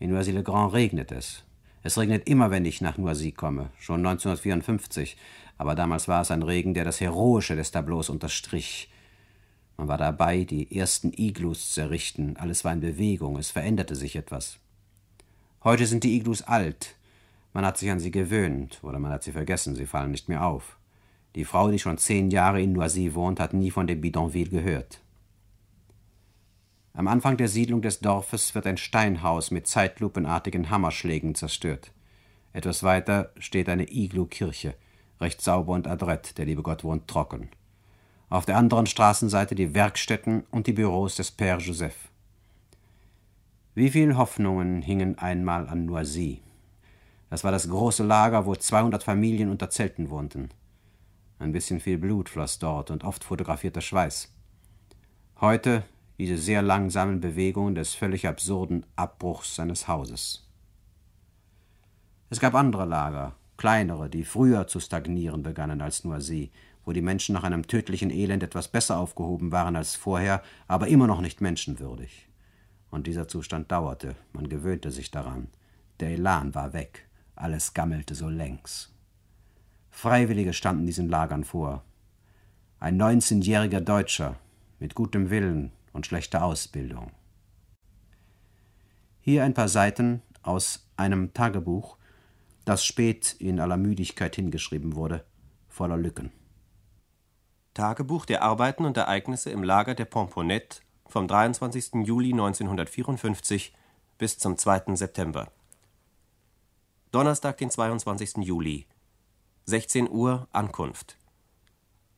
In 0.00 0.10
Noisy-le-Grand 0.10 0.72
regnet 0.72 1.12
es. 1.12 1.44
Es 1.84 1.96
regnet 1.96 2.28
immer, 2.28 2.50
wenn 2.50 2.64
ich 2.64 2.80
nach 2.80 2.98
Noisy 2.98 3.30
komme, 3.30 3.70
schon 3.78 4.00
1954, 4.00 5.16
aber 5.58 5.74
damals 5.74 6.08
war 6.08 6.22
es 6.22 6.30
ein 6.30 6.42
Regen, 6.42 6.74
der 6.74 6.84
das 6.84 7.00
Heroische 7.00 7.54
des 7.54 7.70
Tableaus 7.70 8.08
unterstrich. 8.08 8.90
Man 9.76 9.86
war 9.86 9.98
dabei, 9.98 10.44
die 10.44 10.76
ersten 10.76 11.12
Iglus 11.14 11.72
zu 11.74 11.82
errichten, 11.82 12.36
alles 12.36 12.64
war 12.64 12.72
in 12.72 12.80
Bewegung, 12.80 13.36
es 13.36 13.50
veränderte 13.50 13.94
sich 13.94 14.16
etwas. 14.16 14.58
Heute 15.62 15.86
sind 15.86 16.04
die 16.04 16.16
Iglus 16.16 16.42
alt. 16.42 16.96
Man 17.54 17.64
hat 17.64 17.78
sich 17.78 17.90
an 17.90 18.00
sie 18.00 18.10
gewöhnt 18.10 18.80
oder 18.82 18.98
man 18.98 19.12
hat 19.12 19.22
sie 19.22 19.32
vergessen, 19.32 19.76
sie 19.76 19.86
fallen 19.86 20.10
nicht 20.10 20.28
mehr 20.28 20.44
auf. 20.44 20.76
Die 21.36 21.44
Frau, 21.44 21.70
die 21.70 21.78
schon 21.78 21.98
zehn 21.98 22.30
Jahre 22.30 22.60
in 22.60 22.72
Noisy 22.72 23.14
wohnt, 23.14 23.40
hat 23.40 23.54
nie 23.54 23.70
von 23.70 23.86
dem 23.86 24.00
Bidonville 24.00 24.50
gehört. 24.50 25.00
Am 26.92 27.08
Anfang 27.08 27.36
der 27.36 27.48
Siedlung 27.48 27.80
des 27.80 28.00
Dorfes 28.00 28.54
wird 28.54 28.66
ein 28.66 28.76
Steinhaus 28.76 29.50
mit 29.50 29.66
zeitlupenartigen 29.66 30.68
Hammerschlägen 30.68 31.34
zerstört. 31.34 31.92
Etwas 32.52 32.82
weiter 32.82 33.32
steht 33.38 33.68
eine 33.68 33.90
Iglu-Kirche, 33.90 34.74
recht 35.20 35.40
sauber 35.40 35.74
und 35.74 35.88
adrett, 35.88 36.38
der 36.38 36.46
liebe 36.46 36.62
Gott 36.62 36.84
wohnt 36.84 37.08
trocken. 37.08 37.48
Auf 38.28 38.46
der 38.46 38.56
anderen 38.56 38.86
Straßenseite 38.86 39.54
die 39.54 39.74
Werkstätten 39.74 40.44
und 40.50 40.66
die 40.66 40.72
Büros 40.72 41.16
des 41.16 41.36
Père 41.36 41.58
Joseph. 41.58 42.10
Wie 43.74 43.90
viele 43.90 44.16
Hoffnungen 44.16 44.82
hingen 44.82 45.18
einmal 45.18 45.68
an 45.68 45.84
Noisy. 45.86 46.42
Das 47.34 47.42
war 47.42 47.50
das 47.50 47.68
große 47.68 48.04
Lager, 48.04 48.46
wo 48.46 48.54
200 48.54 49.02
Familien 49.02 49.50
unter 49.50 49.68
Zelten 49.68 50.08
wohnten. 50.08 50.50
Ein 51.40 51.50
bisschen 51.50 51.80
viel 51.80 51.98
Blut 51.98 52.28
floss 52.28 52.60
dort 52.60 52.92
und 52.92 53.02
oft 53.02 53.24
fotografierter 53.24 53.80
Schweiß. 53.80 54.32
Heute 55.40 55.82
diese 56.16 56.38
sehr 56.38 56.62
langsamen 56.62 57.20
Bewegungen 57.20 57.74
des 57.74 57.92
völlig 57.92 58.28
absurden 58.28 58.86
Abbruchs 58.94 59.56
seines 59.56 59.88
Hauses. 59.88 60.48
Es 62.30 62.38
gab 62.38 62.54
andere 62.54 62.84
Lager, 62.84 63.34
kleinere, 63.56 64.08
die 64.08 64.22
früher 64.22 64.68
zu 64.68 64.78
stagnieren 64.78 65.42
begannen 65.42 65.80
als 65.80 66.04
Noisy, 66.04 66.52
wo 66.84 66.92
die 66.92 67.02
Menschen 67.02 67.32
nach 67.32 67.42
einem 67.42 67.66
tödlichen 67.66 68.10
Elend 68.10 68.44
etwas 68.44 68.68
besser 68.68 68.96
aufgehoben 68.96 69.50
waren 69.50 69.74
als 69.74 69.96
vorher, 69.96 70.40
aber 70.68 70.86
immer 70.86 71.08
noch 71.08 71.20
nicht 71.20 71.40
menschenwürdig. 71.40 72.28
Und 72.92 73.08
dieser 73.08 73.26
Zustand 73.26 73.72
dauerte, 73.72 74.14
man 74.32 74.48
gewöhnte 74.48 74.92
sich 74.92 75.10
daran. 75.10 75.48
Der 75.98 76.10
Elan 76.10 76.54
war 76.54 76.72
weg, 76.72 77.08
alles 77.36 77.74
gammelte 77.74 78.14
so 78.14 78.28
längs. 78.28 78.92
Freiwillige 79.90 80.52
standen 80.52 80.86
diesen 80.86 81.08
Lagern 81.08 81.44
vor. 81.44 81.84
Ein 82.80 83.00
19-jähriger 83.00 83.80
Deutscher 83.80 84.36
mit 84.78 84.94
gutem 84.94 85.30
Willen 85.30 85.72
und 85.92 86.06
schlechter 86.06 86.44
Ausbildung. 86.44 87.12
Hier 89.20 89.44
ein 89.44 89.54
paar 89.54 89.68
Seiten 89.68 90.20
aus 90.42 90.86
einem 90.96 91.32
Tagebuch, 91.32 91.96
das 92.64 92.84
spät 92.84 93.36
in 93.38 93.60
aller 93.60 93.76
Müdigkeit 93.76 94.36
hingeschrieben 94.36 94.96
wurde, 94.96 95.24
voller 95.68 95.96
Lücken. 95.96 96.32
Tagebuch 97.72 98.26
der 98.26 98.42
Arbeiten 98.42 98.84
und 98.84 98.96
Ereignisse 98.96 99.50
im 99.50 99.62
Lager 99.62 99.94
der 99.94 100.04
Pomponette 100.04 100.78
vom 101.06 101.26
23. 101.26 102.04
Juli 102.04 102.32
1954 102.32 103.74
bis 104.18 104.38
zum 104.38 104.56
2. 104.56 104.94
September. 104.94 105.50
Donnerstag, 107.14 107.58
den 107.58 107.70
22. 107.70 108.38
Juli. 108.38 108.88
16 109.66 110.10
Uhr 110.10 110.48
Ankunft. 110.50 111.16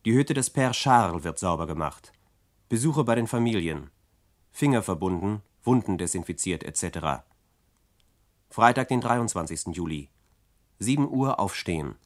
Die 0.06 0.14
Hütte 0.14 0.32
des 0.32 0.54
Père 0.54 0.72
Charles 0.72 1.22
wird 1.22 1.38
sauber 1.38 1.66
gemacht. 1.66 2.12
Besuche 2.70 3.04
bei 3.04 3.14
den 3.14 3.26
Familien. 3.26 3.90
Finger 4.52 4.82
verbunden, 4.82 5.42
Wunden 5.62 5.98
desinfiziert 5.98 6.64
etc. 6.64 7.26
Freitag, 8.48 8.88
den 8.88 9.02
23. 9.02 9.76
Juli. 9.76 10.08
7 10.78 11.06
Uhr 11.06 11.38
Aufstehen. 11.40 11.96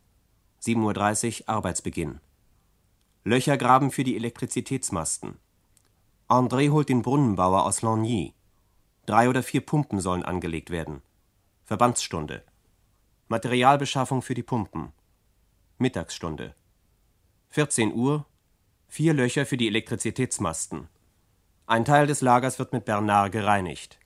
7.30 0.60 1.42
Uhr 1.42 1.48
Arbeitsbeginn. 1.48 2.18
Löcher 3.22 3.56
graben 3.56 3.92
für 3.92 4.02
die 4.02 4.16
Elektrizitätsmasten. 4.16 5.38
André 6.26 6.70
holt 6.70 6.88
den 6.88 7.02
Brunnenbauer 7.02 7.66
aus 7.66 7.82
Lagny. 7.82 8.34
Drei 9.06 9.28
oder 9.28 9.44
vier 9.44 9.60
Pumpen 9.60 10.00
sollen 10.00 10.24
angelegt 10.24 10.70
werden. 10.70 11.02
Verbandsstunde. 11.66 12.42
Materialbeschaffung 13.30 14.22
für 14.22 14.34
die 14.34 14.42
Pumpen. 14.42 14.90
Mittagsstunde. 15.78 16.52
14 17.50 17.94
Uhr. 17.94 18.26
Vier 18.88 19.14
Löcher 19.14 19.46
für 19.46 19.56
die 19.56 19.68
Elektrizitätsmasten. 19.68 20.88
Ein 21.64 21.84
Teil 21.84 22.08
des 22.08 22.22
Lagers 22.22 22.58
wird 22.58 22.72
mit 22.72 22.86
Bernard 22.86 23.30
gereinigt. 23.30 24.00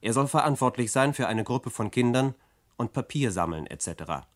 Er 0.00 0.12
soll 0.12 0.26
verantwortlich 0.26 0.90
sein 0.90 1.14
für 1.14 1.28
eine 1.28 1.44
Gruppe 1.44 1.70
von 1.70 1.92
Kindern 1.92 2.34
und 2.76 2.92
Papier 2.92 3.30
sammeln 3.30 3.68
etc. 3.68 4.26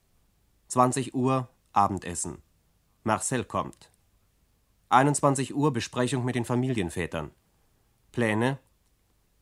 20 0.68 1.12
Uhr 1.12 1.48
Abendessen. 1.72 2.40
Marcel 3.02 3.42
kommt. 3.42 3.90
21 4.90 5.56
Uhr 5.56 5.72
Besprechung 5.72 6.24
mit 6.24 6.36
den 6.36 6.44
Familienvätern. 6.44 7.32
Pläne: 8.12 8.60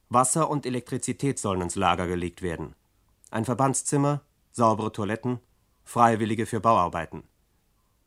Wasser 0.08 0.48
und 0.48 0.64
Elektrizität 0.64 1.38
sollen 1.38 1.60
ins 1.60 1.74
Lager 1.74 2.06
gelegt 2.06 2.40
werden. 2.40 2.74
Ein 3.30 3.44
Verbandszimmer, 3.44 4.22
saubere 4.58 4.92
Toiletten, 4.92 5.38
Freiwillige 5.84 6.44
für 6.44 6.60
Bauarbeiten. 6.60 7.22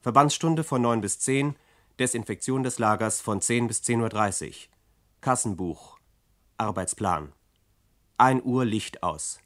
Verbandsstunde 0.02 0.64
von 0.64 0.82
9 0.82 1.02
bis 1.02 1.18
10, 1.20 1.56
Desinfektion 1.98 2.62
des 2.62 2.78
Lagers 2.78 3.22
von 3.22 3.42
10 3.42 3.68
bis 3.68 3.82
10.30 3.82 4.48
Uhr. 4.48 4.54
Kassenbuch. 5.22 5.98
Arbeitsplan. 6.58 7.32
1 8.18 8.44
Uhr 8.44 8.66
Licht 8.66 9.02
aus. 9.02 9.40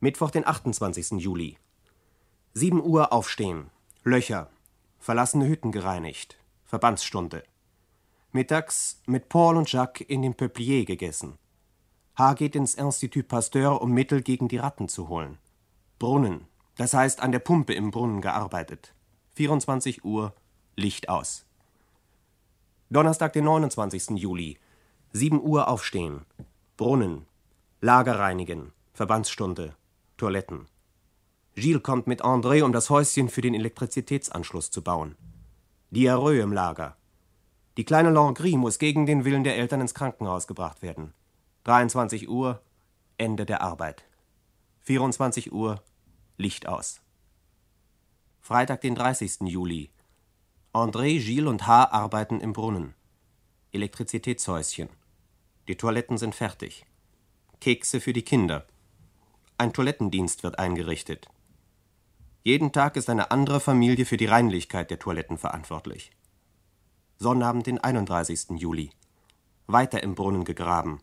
Mittwoch, 0.00 0.30
den 0.30 0.46
28. 0.46 1.20
Juli. 1.22 1.58
7 2.54 2.82
Uhr 2.82 3.12
aufstehen. 3.12 3.70
Löcher. 4.02 4.50
Verlassene 4.98 5.46
Hütten 5.46 5.72
gereinigt. 5.72 6.38
Verbandsstunde. 6.64 7.44
Mittags 8.32 9.02
mit 9.06 9.28
Paul 9.28 9.56
und 9.58 9.70
Jacques 9.70 10.06
in 10.08 10.22
dem 10.22 10.34
Peuplier 10.34 10.84
gegessen. 10.84 11.38
H. 12.16 12.34
geht 12.34 12.54
ins 12.54 12.76
Institut 12.76 13.26
Pasteur, 13.26 13.82
um 13.82 13.90
Mittel 13.90 14.22
gegen 14.22 14.46
die 14.46 14.58
Ratten 14.58 14.88
zu 14.88 15.08
holen. 15.08 15.38
Brunnen, 15.98 16.46
das 16.76 16.94
heißt 16.94 17.20
an 17.20 17.32
der 17.32 17.40
Pumpe 17.40 17.74
im 17.74 17.90
Brunnen 17.90 18.20
gearbeitet. 18.20 18.94
24 19.34 20.04
Uhr, 20.04 20.32
Licht 20.76 21.08
aus. 21.08 21.44
Donnerstag, 22.88 23.32
den 23.32 23.44
29. 23.44 24.10
Juli. 24.10 24.58
7 25.12 25.42
Uhr 25.42 25.66
aufstehen. 25.66 26.20
Brunnen. 26.76 27.26
Lager 27.80 28.20
reinigen. 28.20 28.72
Verbandsstunde. 28.92 29.74
Toiletten. 30.16 30.66
Gilles 31.56 31.82
kommt 31.82 32.06
mit 32.06 32.24
André, 32.24 32.62
um 32.62 32.72
das 32.72 32.90
Häuschen 32.90 33.28
für 33.28 33.40
den 33.40 33.54
Elektrizitätsanschluss 33.54 34.70
zu 34.70 34.82
bauen. 34.82 35.16
Diarrhoe 35.90 36.40
im 36.40 36.52
Lager. 36.52 36.96
Die 37.76 37.84
kleine 37.84 38.10
Langry 38.10 38.56
muss 38.56 38.78
gegen 38.78 39.06
den 39.06 39.24
Willen 39.24 39.42
der 39.42 39.56
Eltern 39.56 39.80
ins 39.80 39.94
Krankenhaus 39.94 40.46
gebracht 40.46 40.82
werden. 40.82 41.12
23 41.64 42.28
Uhr, 42.28 42.60
Ende 43.16 43.46
der 43.46 43.62
Arbeit. 43.62 44.04
24 44.82 45.50
Uhr, 45.50 45.82
Licht 46.36 46.68
aus. 46.68 47.00
Freitag, 48.42 48.82
den 48.82 48.94
30. 48.94 49.40
Juli. 49.46 49.90
André, 50.74 51.18
Gilles 51.24 51.48
und 51.48 51.66
H. 51.66 51.90
arbeiten 51.90 52.40
im 52.40 52.52
Brunnen. 52.52 52.92
Elektrizitätshäuschen. 53.72 54.90
Die 55.66 55.76
Toiletten 55.76 56.18
sind 56.18 56.34
fertig. 56.34 56.84
Kekse 57.62 58.02
für 58.02 58.12
die 58.12 58.24
Kinder. 58.24 58.66
Ein 59.56 59.72
Toilettendienst 59.72 60.42
wird 60.42 60.58
eingerichtet. 60.58 61.28
Jeden 62.42 62.72
Tag 62.72 62.98
ist 62.98 63.08
eine 63.08 63.30
andere 63.30 63.58
Familie 63.58 64.04
für 64.04 64.18
die 64.18 64.26
Reinlichkeit 64.26 64.90
der 64.90 64.98
Toiletten 64.98 65.38
verantwortlich. 65.38 66.10
Sonnabend, 67.16 67.66
den 67.66 67.78
31. 67.78 68.60
Juli. 68.60 68.90
Weiter 69.66 70.02
im 70.02 70.14
Brunnen 70.14 70.44
gegraben. 70.44 71.00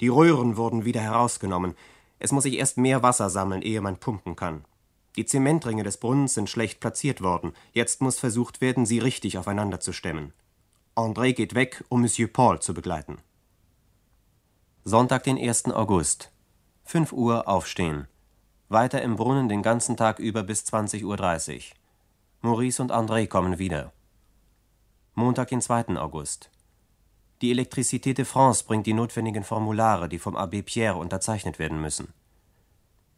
Die 0.00 0.08
Röhren 0.08 0.56
wurden 0.56 0.84
wieder 0.84 1.00
herausgenommen. 1.00 1.74
Es 2.18 2.32
muss 2.32 2.44
sich 2.44 2.58
erst 2.58 2.78
mehr 2.78 3.02
Wasser 3.02 3.30
sammeln, 3.30 3.62
ehe 3.62 3.80
man 3.80 3.98
pumpen 3.98 4.36
kann. 4.36 4.64
Die 5.16 5.24
Zementringe 5.24 5.82
des 5.82 5.96
Brunnens 5.96 6.34
sind 6.34 6.50
schlecht 6.50 6.80
platziert 6.80 7.22
worden. 7.22 7.54
Jetzt 7.72 8.02
muss 8.02 8.18
versucht 8.18 8.60
werden, 8.60 8.84
sie 8.84 8.98
richtig 8.98 9.38
aufeinander 9.38 9.80
zu 9.80 9.92
stemmen. 9.92 10.32
André 10.94 11.32
geht 11.32 11.54
weg, 11.54 11.84
um 11.88 12.02
Monsieur 12.02 12.28
Paul 12.28 12.60
zu 12.60 12.74
begleiten. 12.74 13.18
Sonntag, 14.84 15.24
den 15.24 15.38
1. 15.38 15.66
August. 15.66 16.30
5 16.84 17.12
Uhr 17.12 17.48
aufstehen. 17.48 18.06
Weiter 18.68 19.02
im 19.02 19.16
Brunnen 19.16 19.48
den 19.48 19.62
ganzen 19.62 19.96
Tag 19.96 20.18
über 20.18 20.42
bis 20.42 20.62
20.30 20.64 21.04
Uhr. 21.04 21.60
Maurice 22.42 22.82
und 22.82 22.92
André 22.92 23.26
kommen 23.26 23.58
wieder. 23.58 23.92
Montag, 25.14 25.48
den 25.48 25.60
2. 25.60 25.96
August. 25.96 26.50
Die 27.42 27.52
Électricité 27.52 28.14
de 28.14 28.24
France 28.24 28.64
bringt 28.64 28.86
die 28.86 28.94
notwendigen 28.94 29.44
Formulare, 29.44 30.08
die 30.08 30.18
vom 30.18 30.36
Abbé 30.36 30.62
Pierre 30.62 30.96
unterzeichnet 30.96 31.58
werden 31.58 31.80
müssen. 31.80 32.14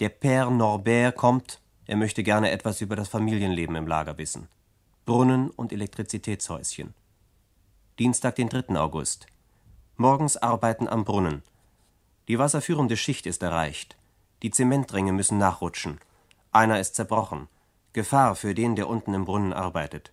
Der 0.00 0.10
Père 0.10 0.50
Norbert 0.50 1.16
kommt, 1.16 1.60
er 1.86 1.96
möchte 1.96 2.22
gerne 2.22 2.50
etwas 2.50 2.80
über 2.80 2.96
das 2.96 3.08
Familienleben 3.08 3.76
im 3.76 3.86
Lager 3.86 4.18
wissen. 4.18 4.48
Brunnen 5.06 5.50
und 5.50 5.72
Elektrizitätshäuschen. 5.72 6.94
Dienstag, 7.98 8.34
den 8.36 8.48
3. 8.48 8.76
August. 8.76 9.26
Morgens 9.96 10.36
arbeiten 10.36 10.88
am 10.88 11.04
Brunnen. 11.04 11.42
Die 12.26 12.38
wasserführende 12.38 12.96
Schicht 12.96 13.26
ist 13.26 13.42
erreicht. 13.42 13.96
Die 14.42 14.50
Zementringe 14.50 15.12
müssen 15.12 15.38
nachrutschen. 15.38 15.98
Einer 16.52 16.78
ist 16.78 16.94
zerbrochen. 16.94 17.48
Gefahr 17.92 18.34
für 18.34 18.54
den, 18.54 18.76
der 18.76 18.88
unten 18.88 19.14
im 19.14 19.24
Brunnen 19.24 19.52
arbeitet. 19.52 20.12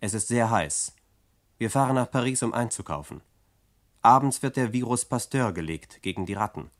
Es 0.00 0.14
ist 0.14 0.28
sehr 0.28 0.50
heiß. 0.50 0.94
Wir 1.58 1.70
fahren 1.70 1.96
nach 1.96 2.10
Paris, 2.10 2.42
um 2.42 2.54
einzukaufen. 2.54 3.20
Abends 4.06 4.40
wird 4.40 4.54
der 4.54 4.72
Virus 4.72 5.04
Pasteur 5.04 5.50
gelegt 5.50 6.00
gegen 6.00 6.26
die 6.26 6.34
Ratten. 6.34 6.70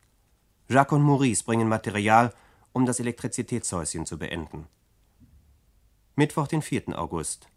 Jacques 0.68 0.92
und 0.92 1.02
Maurice 1.02 1.42
bringen 1.42 1.68
Material, 1.68 2.32
um 2.72 2.86
das 2.86 3.00
Elektrizitätshäuschen 3.00 4.06
zu 4.06 4.16
beenden. 4.16 4.68
Mittwoch, 6.14 6.46
den 6.46 6.62
4. 6.62 6.96
August. 6.96 7.48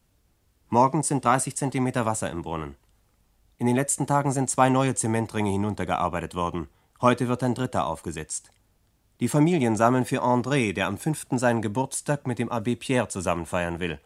Morgens 0.70 1.10
sind 1.10 1.24
30 1.24 1.56
Zentimeter 1.56 2.08
Wasser 2.08 2.32
im 2.32 2.42
Brunnen. 2.42 2.78
In 3.60 3.68
den 3.68 3.76
letzten 3.76 4.08
Tagen 4.08 4.32
sind 4.32 4.50
zwei 4.50 4.70
neue 4.70 4.96
Zementringe 4.96 5.52
hinuntergearbeitet 5.52 6.34
worden. 6.34 6.68
Heute 7.00 7.28
wird 7.28 7.44
ein 7.44 7.54
dritter 7.54 7.86
aufgesetzt. 7.86 8.52
Die 9.20 9.28
Familien 9.28 9.76
sammeln 9.76 10.06
für 10.06 10.24
André, 10.24 10.74
der 10.74 10.88
am 10.88 10.98
5. 10.98 11.28
seinen 11.34 11.62
Geburtstag 11.62 12.26
mit 12.26 12.40
dem 12.40 12.50
Abbé 12.50 12.76
Pierre 12.76 13.10
zusammen 13.10 13.46
feiern 13.46 13.80
will. 13.80 14.00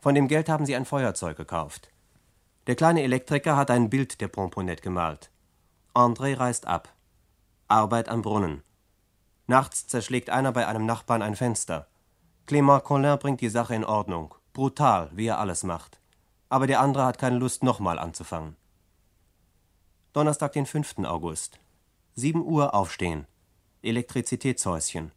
Von 0.00 0.14
dem 0.14 0.28
Geld 0.28 0.50
haben 0.50 0.66
sie 0.66 0.76
ein 0.76 0.84
Feuerzeug 0.84 1.38
gekauft. 1.38 1.88
Der 2.68 2.76
kleine 2.76 3.02
Elektriker 3.02 3.56
hat 3.56 3.70
ein 3.70 3.90
Bild 3.90 4.20
der 4.20 4.28
Pomponette 4.28 4.82
gemalt. 4.82 5.30
André 5.94 6.38
reist 6.38 6.66
ab. 6.66 6.94
Arbeit 7.66 8.08
am 8.08 8.22
Brunnen. 8.22 8.62
Nachts 9.48 9.88
zerschlägt 9.88 10.30
einer 10.30 10.52
bei 10.52 10.68
einem 10.68 10.86
Nachbarn 10.86 11.22
ein 11.22 11.34
Fenster. 11.34 11.88
Clément 12.46 12.80
Collin 12.80 13.18
bringt 13.18 13.40
die 13.40 13.48
Sache 13.48 13.74
in 13.74 13.84
Ordnung. 13.84 14.34
Brutal, 14.52 15.10
wie 15.12 15.26
er 15.26 15.40
alles 15.40 15.64
macht. 15.64 16.00
Aber 16.48 16.68
der 16.68 16.80
andere 16.80 17.04
hat 17.04 17.18
keine 17.18 17.38
Lust, 17.38 17.64
nochmal 17.64 17.98
anzufangen. 17.98 18.56
Donnerstag, 20.12 20.52
den 20.52 20.66
5. 20.66 20.98
August. 21.04 21.58
7 22.14 22.44
Uhr 22.44 22.74
aufstehen. 22.74 23.26
Elektrizitätshäuschen. 23.82 25.10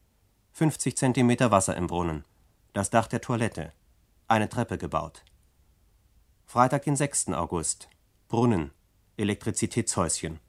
50 0.54 0.98
Zentimeter 0.98 1.52
Wasser 1.52 1.78
im 1.78 1.88
Brunnen. 1.88 2.24
Das 2.74 2.90
Dach 2.90 3.08
der 3.08 3.22
Toilette. 3.22 3.72
Eine 4.28 4.50
Treppe 4.50 4.78
gebaut. 4.78 5.24
Freitag, 6.56 6.84
den 6.84 6.96
6. 6.96 7.34
August. 7.34 7.90
Brunnen. 8.30 8.72
Elektrizitätshäuschen. 9.18 10.40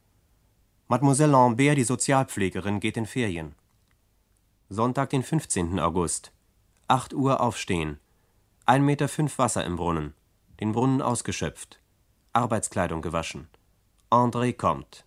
Mademoiselle 0.86 1.32
Lambert, 1.32 1.76
die 1.76 1.82
Sozialpflegerin, 1.82 2.78
geht 2.78 2.96
in 2.96 3.06
Ferien. 3.06 3.56
Sonntag, 4.68 5.10
den 5.10 5.24
15. 5.24 5.80
August. 5.80 6.30
8 6.86 7.12
Uhr 7.12 7.40
aufstehen. 7.40 7.98
1,5 8.66 8.78
Meter 8.82 9.08
fünf 9.08 9.36
Wasser 9.38 9.64
im 9.64 9.74
Brunnen. 9.74 10.14
Den 10.60 10.70
Brunnen 10.70 11.02
ausgeschöpft. 11.02 11.80
Arbeitskleidung 12.32 13.02
gewaschen. 13.02 13.48
André 14.08 14.52
kommt. 14.52 15.04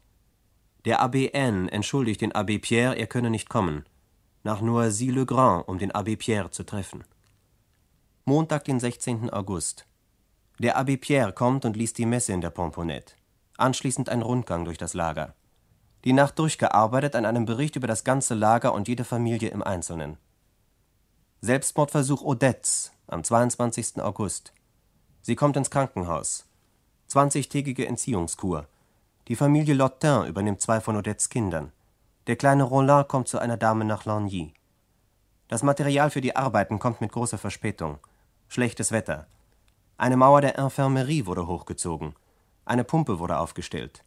Der 0.83 1.01
Abbé 1.01 1.31
N. 1.31 1.69
entschuldigt 1.69 2.19
den 2.19 2.33
Abbé 2.33 2.59
Pierre, 2.59 2.97
er 2.97 3.07
könne 3.07 3.29
nicht 3.29 3.47
kommen. 3.47 3.85
Nach 4.43 4.59
Noisy-le-Grand, 4.59 5.65
um 5.65 5.77
den 5.77 5.93
Abbé 5.93 6.17
Pierre 6.17 6.51
zu 6.51 6.65
treffen. 6.65 7.05
Montag, 8.25 8.65
den 8.65 8.81
16. 8.81 9.29
August. 9.29 9.85
Der 10.59 10.77
Abbé 10.77 10.97
Pierre 10.97 11.31
kommt 11.31 11.63
und 11.63 11.77
liest 11.77 11.97
die 11.97 12.05
Messe 12.05 12.33
in 12.33 12.41
der 12.41 12.49
Pomponette. 12.49 13.13
Anschließend 13.57 14.09
ein 14.09 14.21
Rundgang 14.21 14.65
durch 14.65 14.77
das 14.77 14.93
Lager. 14.93 15.33
Die 16.03 16.11
Nacht 16.11 16.37
durchgearbeitet 16.37 17.15
an 17.15 17.25
einem 17.25 17.45
Bericht 17.45 17.77
über 17.77 17.87
das 17.87 18.03
ganze 18.03 18.33
Lager 18.33 18.73
und 18.73 18.89
jede 18.89 19.05
Familie 19.05 19.49
im 19.49 19.63
Einzelnen. 19.63 20.17
Selbstmordversuch 21.39 22.21
Odettes 22.21 22.91
am 23.07 23.23
22. 23.23 24.01
August. 24.01 24.51
Sie 25.21 25.35
kommt 25.35 25.55
ins 25.55 25.71
Krankenhaus. 25.71 26.45
20-tägige 27.09 27.85
Entziehungskur. 27.85 28.67
Die 29.29 29.37
Familie 29.37 29.73
Lottin 29.73 30.25
übernimmt 30.25 30.59
zwei 30.59 30.81
von 30.81 30.97
Odettes 30.97 31.29
Kindern. 31.29 31.71
Der 32.27 32.35
kleine 32.35 32.63
Roland 32.63 33.07
kommt 33.07 33.29
zu 33.29 33.39
einer 33.39 33.55
Dame 33.57 33.85
nach 33.85 34.03
Lagny. 34.03 34.53
Das 35.47 35.63
Material 35.63 36.09
für 36.09 36.21
die 36.21 36.35
Arbeiten 36.35 36.79
kommt 36.79 36.99
mit 36.99 37.13
großer 37.13 37.37
Verspätung. 37.37 37.99
Schlechtes 38.49 38.91
Wetter. 38.91 39.27
Eine 39.99 40.15
Mauer 40.15 40.39
der 40.39 40.57
Infirmerie 40.57 41.25
wurde 41.25 41.45
hochgezogen. 41.45 42.15
Eine 42.63 42.85
Pumpe 42.85 43.19
wurde 43.19 43.37
aufgestellt. 43.37 44.05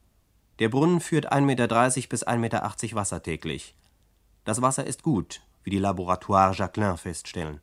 Der 0.59 0.71
Brunnen 0.71 1.01
führt 1.03 1.31
1,30 1.31 1.41
Meter 1.43 1.69
bis 2.09 2.27
1,80 2.27 2.37
Meter 2.39 2.97
Wasser 2.97 3.23
täglich. 3.23 3.77
Das 4.45 4.63
Wasser 4.63 4.87
ist 4.87 5.03
gut, 5.03 5.43
wie 5.65 5.69
die 5.69 5.79
Laboratoire 5.79 6.55
Jacquelin 6.55 6.97
feststellen. 6.97 7.61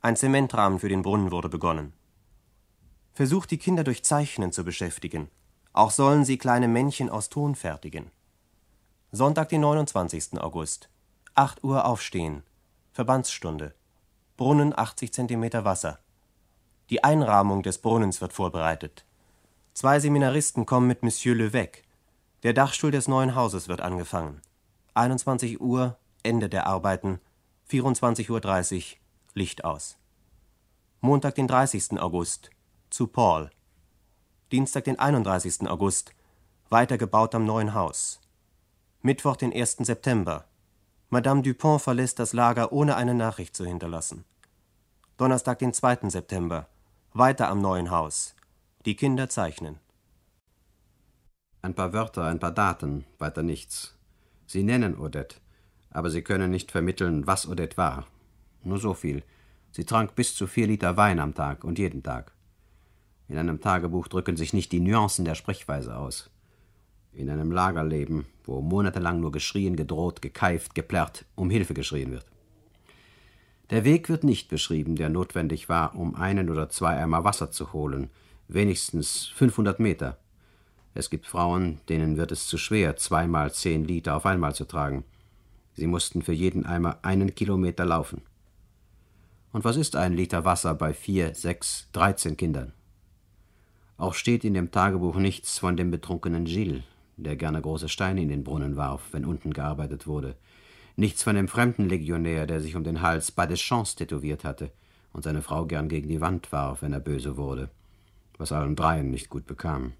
Ein 0.00 0.14
Zementrahmen 0.14 0.78
für 0.78 0.88
den 0.88 1.02
Brunnen 1.02 1.32
wurde 1.32 1.48
begonnen. 1.48 1.92
Versucht 3.14 3.50
die 3.50 3.58
Kinder 3.58 3.82
durch 3.82 4.04
Zeichnen 4.04 4.52
zu 4.52 4.62
beschäftigen. 4.62 5.28
Auch 5.72 5.90
sollen 5.90 6.24
sie 6.24 6.38
kleine 6.38 6.68
Männchen 6.68 7.10
aus 7.10 7.30
Ton 7.30 7.56
fertigen. 7.56 8.12
Sonntag, 9.10 9.48
den 9.48 9.62
29. 9.62 10.40
August. 10.40 10.88
8 11.34 11.64
Uhr 11.64 11.84
aufstehen. 11.84 12.44
Verbandsstunde. 12.92 13.74
Brunnen 14.36 14.72
80 14.78 15.12
Zentimeter 15.12 15.64
Wasser. 15.64 15.98
Die 16.88 17.02
Einrahmung 17.02 17.64
des 17.64 17.78
Brunnens 17.78 18.20
wird 18.20 18.32
vorbereitet. 18.32 19.04
Zwei 19.74 19.98
Seminaristen 19.98 20.66
kommen 20.66 20.86
mit 20.86 21.02
Monsieur 21.02 21.34
Levesque. 21.34 21.82
Der 22.44 22.52
Dachstuhl 22.52 22.92
des 22.92 23.08
neuen 23.08 23.34
Hauses 23.34 23.66
wird 23.66 23.80
angefangen. 23.80 24.40
21 24.94 25.60
Uhr, 25.60 25.96
Ende 26.22 26.48
der 26.48 26.66
Arbeiten. 26.68 27.18
24.30 27.68 28.30
Uhr, 28.30 28.98
Licht 29.34 29.64
aus. 29.64 29.98
Montag, 31.00 31.34
den 31.34 31.48
30. 31.48 32.00
August. 32.00 32.50
Zu 32.88 33.08
Paul. 33.08 33.50
Dienstag, 34.52 34.84
den 34.84 34.98
31. 34.98 35.68
August. 35.68 36.14
Weitergebaut 36.70 37.34
am 37.34 37.44
neuen 37.44 37.74
Haus. 37.74 38.20
Mittwoch, 39.02 39.36
den 39.36 39.52
1. 39.52 39.78
September. 39.80 40.44
Madame 41.10 41.42
Dupont 41.42 41.82
verlässt 41.82 42.20
das 42.20 42.32
Lager, 42.32 42.72
ohne 42.72 42.94
eine 42.94 43.14
Nachricht 43.14 43.56
zu 43.56 43.64
hinterlassen. 43.64 44.24
Donnerstag, 45.16 45.58
den 45.58 45.72
2. 45.72 46.10
September. 46.10 46.68
Weiter 47.18 47.48
am 47.48 47.62
neuen 47.62 47.90
Haus. 47.90 48.34
Die 48.84 48.94
Kinder 48.94 49.30
zeichnen. 49.30 49.78
Ein 51.62 51.72
paar 51.72 51.94
Wörter, 51.94 52.24
ein 52.24 52.38
paar 52.38 52.52
Daten, 52.52 53.06
weiter 53.18 53.42
nichts. 53.42 53.96
Sie 54.44 54.62
nennen 54.62 54.98
Odette, 54.98 55.36
aber 55.88 56.10
sie 56.10 56.20
können 56.20 56.50
nicht 56.50 56.70
vermitteln, 56.72 57.26
was 57.26 57.48
Odette 57.48 57.78
war. 57.78 58.06
Nur 58.64 58.78
so 58.78 58.92
viel. 58.92 59.22
Sie 59.72 59.86
trank 59.86 60.14
bis 60.14 60.34
zu 60.34 60.46
vier 60.46 60.66
Liter 60.66 60.98
Wein 60.98 61.18
am 61.18 61.32
Tag 61.32 61.64
und 61.64 61.78
jeden 61.78 62.02
Tag. 62.02 62.32
In 63.28 63.38
einem 63.38 63.62
Tagebuch 63.62 64.08
drücken 64.08 64.36
sich 64.36 64.52
nicht 64.52 64.70
die 64.70 64.80
Nuancen 64.80 65.24
der 65.24 65.36
Sprechweise 65.36 65.96
aus. 65.96 66.28
In 67.14 67.30
einem 67.30 67.50
Lagerleben, 67.50 68.26
wo 68.44 68.60
monatelang 68.60 69.20
nur 69.20 69.32
geschrien, 69.32 69.74
gedroht, 69.74 70.20
gekeift, 70.20 70.74
geplärrt, 70.74 71.24
um 71.34 71.48
Hilfe 71.48 71.72
geschrien 71.72 72.10
wird. 72.10 72.26
Der 73.70 73.84
Weg 73.84 74.08
wird 74.08 74.22
nicht 74.22 74.48
beschrieben, 74.48 74.94
der 74.94 75.08
notwendig 75.08 75.68
war, 75.68 75.96
um 75.96 76.14
einen 76.14 76.50
oder 76.50 76.68
zwei 76.68 76.96
Eimer 76.96 77.24
Wasser 77.24 77.50
zu 77.50 77.72
holen, 77.72 78.10
wenigstens 78.46 79.26
500 79.26 79.80
Meter. 79.80 80.18
Es 80.94 81.10
gibt 81.10 81.26
Frauen, 81.26 81.80
denen 81.88 82.16
wird 82.16 82.30
es 82.30 82.46
zu 82.46 82.58
schwer, 82.58 82.96
zweimal 82.96 83.52
zehn 83.52 83.84
Liter 83.84 84.16
auf 84.16 84.24
einmal 84.24 84.54
zu 84.54 84.64
tragen. 84.64 85.04
Sie 85.74 85.88
mussten 85.88 86.22
für 86.22 86.32
jeden 86.32 86.64
Eimer 86.64 87.00
einen 87.02 87.34
Kilometer 87.34 87.84
laufen. 87.84 88.22
Und 89.52 89.64
was 89.64 89.76
ist 89.76 89.96
ein 89.96 90.12
Liter 90.14 90.44
Wasser 90.44 90.74
bei 90.74 90.94
vier, 90.94 91.34
sechs, 91.34 91.88
dreizehn 91.92 92.36
Kindern? 92.36 92.72
Auch 93.98 94.14
steht 94.14 94.44
in 94.44 94.54
dem 94.54 94.70
Tagebuch 94.70 95.16
nichts 95.16 95.58
von 95.58 95.76
dem 95.76 95.90
betrunkenen 95.90 96.44
Gilles, 96.44 96.82
der 97.16 97.34
gerne 97.34 97.60
große 97.60 97.88
Steine 97.88 98.22
in 98.22 98.28
den 98.28 98.44
Brunnen 98.44 98.76
warf, 98.76 99.08
wenn 99.12 99.24
unten 99.24 99.52
gearbeitet 99.52 100.06
wurde. 100.06 100.36
Nichts 100.96 101.22
von 101.22 101.36
dem 101.36 101.48
fremden 101.48 101.88
Legionär, 101.88 102.46
der 102.46 102.60
sich 102.60 102.74
um 102.74 102.84
den 102.84 103.02
Hals 103.02 103.30
Pas 103.30 103.48
de 103.48 103.56
Chance 103.56 103.96
tätowiert 103.96 104.44
hatte 104.44 104.72
und 105.12 105.22
seine 105.22 105.42
Frau 105.42 105.66
gern 105.66 105.88
gegen 105.88 106.08
die 106.08 106.20
Wand 106.20 106.50
warf, 106.52 106.82
wenn 106.82 106.92
er 106.92 107.00
böse 107.00 107.36
wurde, 107.36 107.70
was 108.38 108.52
allen 108.52 108.76
dreien 108.76 109.10
nicht 109.10 109.28
gut 109.28 109.46
bekam 109.46 109.92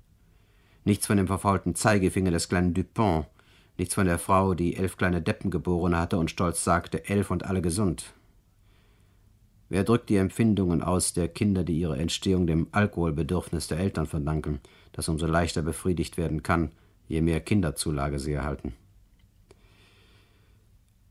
nichts 0.87 1.07
von 1.07 1.17
dem 1.17 1.27
verfaulten 1.27 1.75
Zeigefinger 1.75 2.31
des 2.31 2.49
kleinen 2.49 2.73
Dupont, 2.73 3.27
nichts 3.77 3.95
von 3.95 4.07
der 4.07 4.19
Frau, 4.19 4.55
die 4.55 4.77
elf 4.77 4.97
kleine 4.97 5.21
Deppen 5.21 5.51
geboren 5.51 5.99
hatte 5.99 6.17
und 6.17 6.31
stolz 6.31 6.65
sagte, 6.65 7.09
elf 7.09 7.31
und 7.31 7.45
alle 7.45 7.61
gesund. 7.61 8.15
Wer 9.69 9.83
drückt 9.83 10.09
die 10.09 10.17
Empfindungen 10.17 10.81
aus 10.81 11.13
der 11.13 11.27
Kinder, 11.27 11.65
die 11.65 11.81
ihre 11.81 11.99
Entstehung 11.99 12.47
dem 12.47 12.69
Alkoholbedürfnis 12.71 13.67
der 13.67 13.79
Eltern 13.79 14.07
verdanken, 14.07 14.61
das 14.93 15.09
umso 15.09 15.27
leichter 15.27 15.63
befriedigt 15.63 16.17
werden 16.17 16.45
kann, 16.45 16.71
je 17.09 17.21
mehr 17.21 17.41
Kinderzulage 17.41 18.21
sie 18.21 18.33
erhalten? 18.33 18.75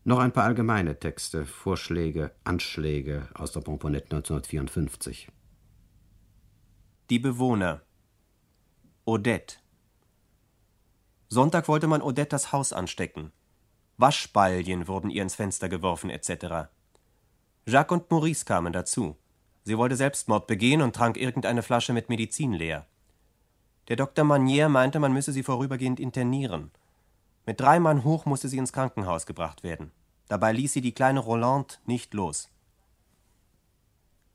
Noch 0.08 0.20
ein 0.20 0.30
paar 0.30 0.44
allgemeine 0.44 1.00
Texte, 1.00 1.44
Vorschläge, 1.44 2.30
Anschläge 2.44 3.28
aus 3.34 3.50
der 3.50 3.60
Pomponette 3.60 4.14
1954. 4.14 5.26
Die 7.10 7.18
Bewohner 7.18 7.82
Odette 9.04 9.56
Sonntag 11.26 11.66
wollte 11.66 11.88
man 11.88 12.02
Odette 12.02 12.28
das 12.28 12.52
Haus 12.52 12.72
anstecken. 12.72 13.32
Waschbaljen 13.96 14.86
wurden 14.86 15.10
ihr 15.10 15.22
ins 15.22 15.34
Fenster 15.34 15.68
geworfen, 15.68 16.08
etc. 16.08 16.68
Jacques 17.66 17.90
und 17.90 18.08
Maurice 18.08 18.44
kamen 18.44 18.72
dazu. 18.72 19.16
Sie 19.64 19.76
wollte 19.76 19.96
Selbstmord 19.96 20.46
begehen 20.46 20.82
und 20.82 20.94
trank 20.94 21.16
irgendeine 21.16 21.64
Flasche 21.64 21.92
mit 21.92 22.08
Medizin 22.08 22.52
leer. 22.52 22.86
Der 23.88 23.96
Dr. 23.96 24.24
Manier 24.24 24.68
meinte, 24.68 25.00
man 25.00 25.12
müsse 25.12 25.32
sie 25.32 25.42
vorübergehend 25.42 25.98
internieren. 25.98 26.70
Mit 27.46 27.60
drei 27.60 27.78
Mann 27.78 28.02
hoch 28.02 28.26
musste 28.26 28.48
sie 28.48 28.58
ins 28.58 28.72
Krankenhaus 28.72 29.24
gebracht 29.24 29.62
werden. 29.62 29.92
Dabei 30.28 30.52
ließ 30.52 30.72
sie 30.72 30.80
die 30.80 30.92
kleine 30.92 31.20
Rolande 31.20 31.74
nicht 31.86 32.12
los. 32.12 32.50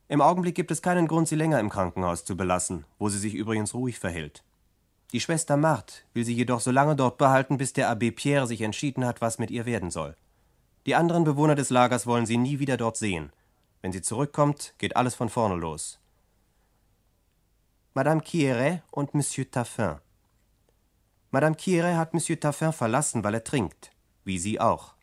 Im 0.08 0.22
Augenblick 0.22 0.56
gibt 0.56 0.72
es 0.72 0.82
keinen 0.82 1.08
Grund, 1.08 1.28
sie 1.28 1.36
länger 1.36 1.60
im 1.60 1.70
Krankenhaus 1.70 2.26
zu 2.26 2.36
belassen, 2.36 2.86
wo 3.00 3.10
sie 3.10 3.20
sich 3.20 3.34
übrigens 3.34 3.74
ruhig 3.74 4.00
verhält. 4.00 4.44
Die 5.12 5.20
Schwester 5.20 5.58
Marthe 5.58 6.04
will 6.14 6.24
sie 6.24 6.34
jedoch 6.34 6.62
so 6.62 6.72
lange 6.72 6.96
dort 6.96 7.18
behalten, 7.18 7.58
bis 7.58 7.74
der 7.74 7.90
Abbé 7.90 8.14
Pierre 8.16 8.48
sich 8.48 8.62
entschieden 8.62 9.06
hat, 9.06 9.20
was 9.20 9.40
mit 9.40 9.52
ihr 9.52 9.66
werden 9.66 9.92
soll. 9.92 10.16
Die 10.86 10.96
anderen 10.96 11.26
Bewohner 11.26 11.56
des 11.56 11.70
Lagers 11.70 12.08
wollen 12.08 12.26
sie 12.26 12.38
nie 12.38 12.60
wieder 12.60 12.78
dort 12.78 12.96
sehen. 12.96 13.32
Wenn 13.82 13.92
sie 13.92 14.02
zurückkommt, 14.02 14.74
geht 14.78 14.96
alles 14.96 15.16
von 15.16 15.30
vorne 15.30 15.56
los. 15.56 16.00
Madame 17.94 18.22
Quieret 18.22 18.82
und 18.90 19.14
Monsieur 19.14 19.50
Taffin. 19.50 19.98
Madame 21.32 21.56
Quieret 21.56 21.96
hat 21.96 22.14
Monsieur 22.14 22.38
Taffin 22.38 22.74
verlassen, 22.74 23.24
weil 23.24 23.34
er 23.34 23.44
trinkt, 23.46 23.92
wie 24.26 24.38
sie 24.38 24.60
auch. 24.60 24.96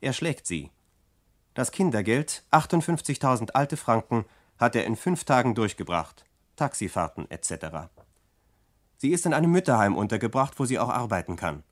Er 0.00 0.12
schlägt 0.12 0.44
sie. 0.46 0.72
Das 1.54 1.70
Kindergeld, 1.70 2.44
58.000 2.50 3.52
alte 3.52 3.76
Franken, 3.76 4.24
hat 4.58 4.74
er 4.74 4.84
in 4.84 4.96
fünf 4.96 5.24
Tagen 5.24 5.54
durchgebracht. 5.54 6.24
Taxifahrten 6.56 7.30
etc. 7.30 7.88
Sie 8.96 9.10
ist 9.10 9.24
in 9.24 9.34
einem 9.34 9.52
Mütterheim 9.52 9.96
untergebracht, 9.96 10.58
wo 10.58 10.64
sie 10.64 10.80
auch 10.80 10.88
arbeiten 10.88 11.36
kann. 11.36 11.62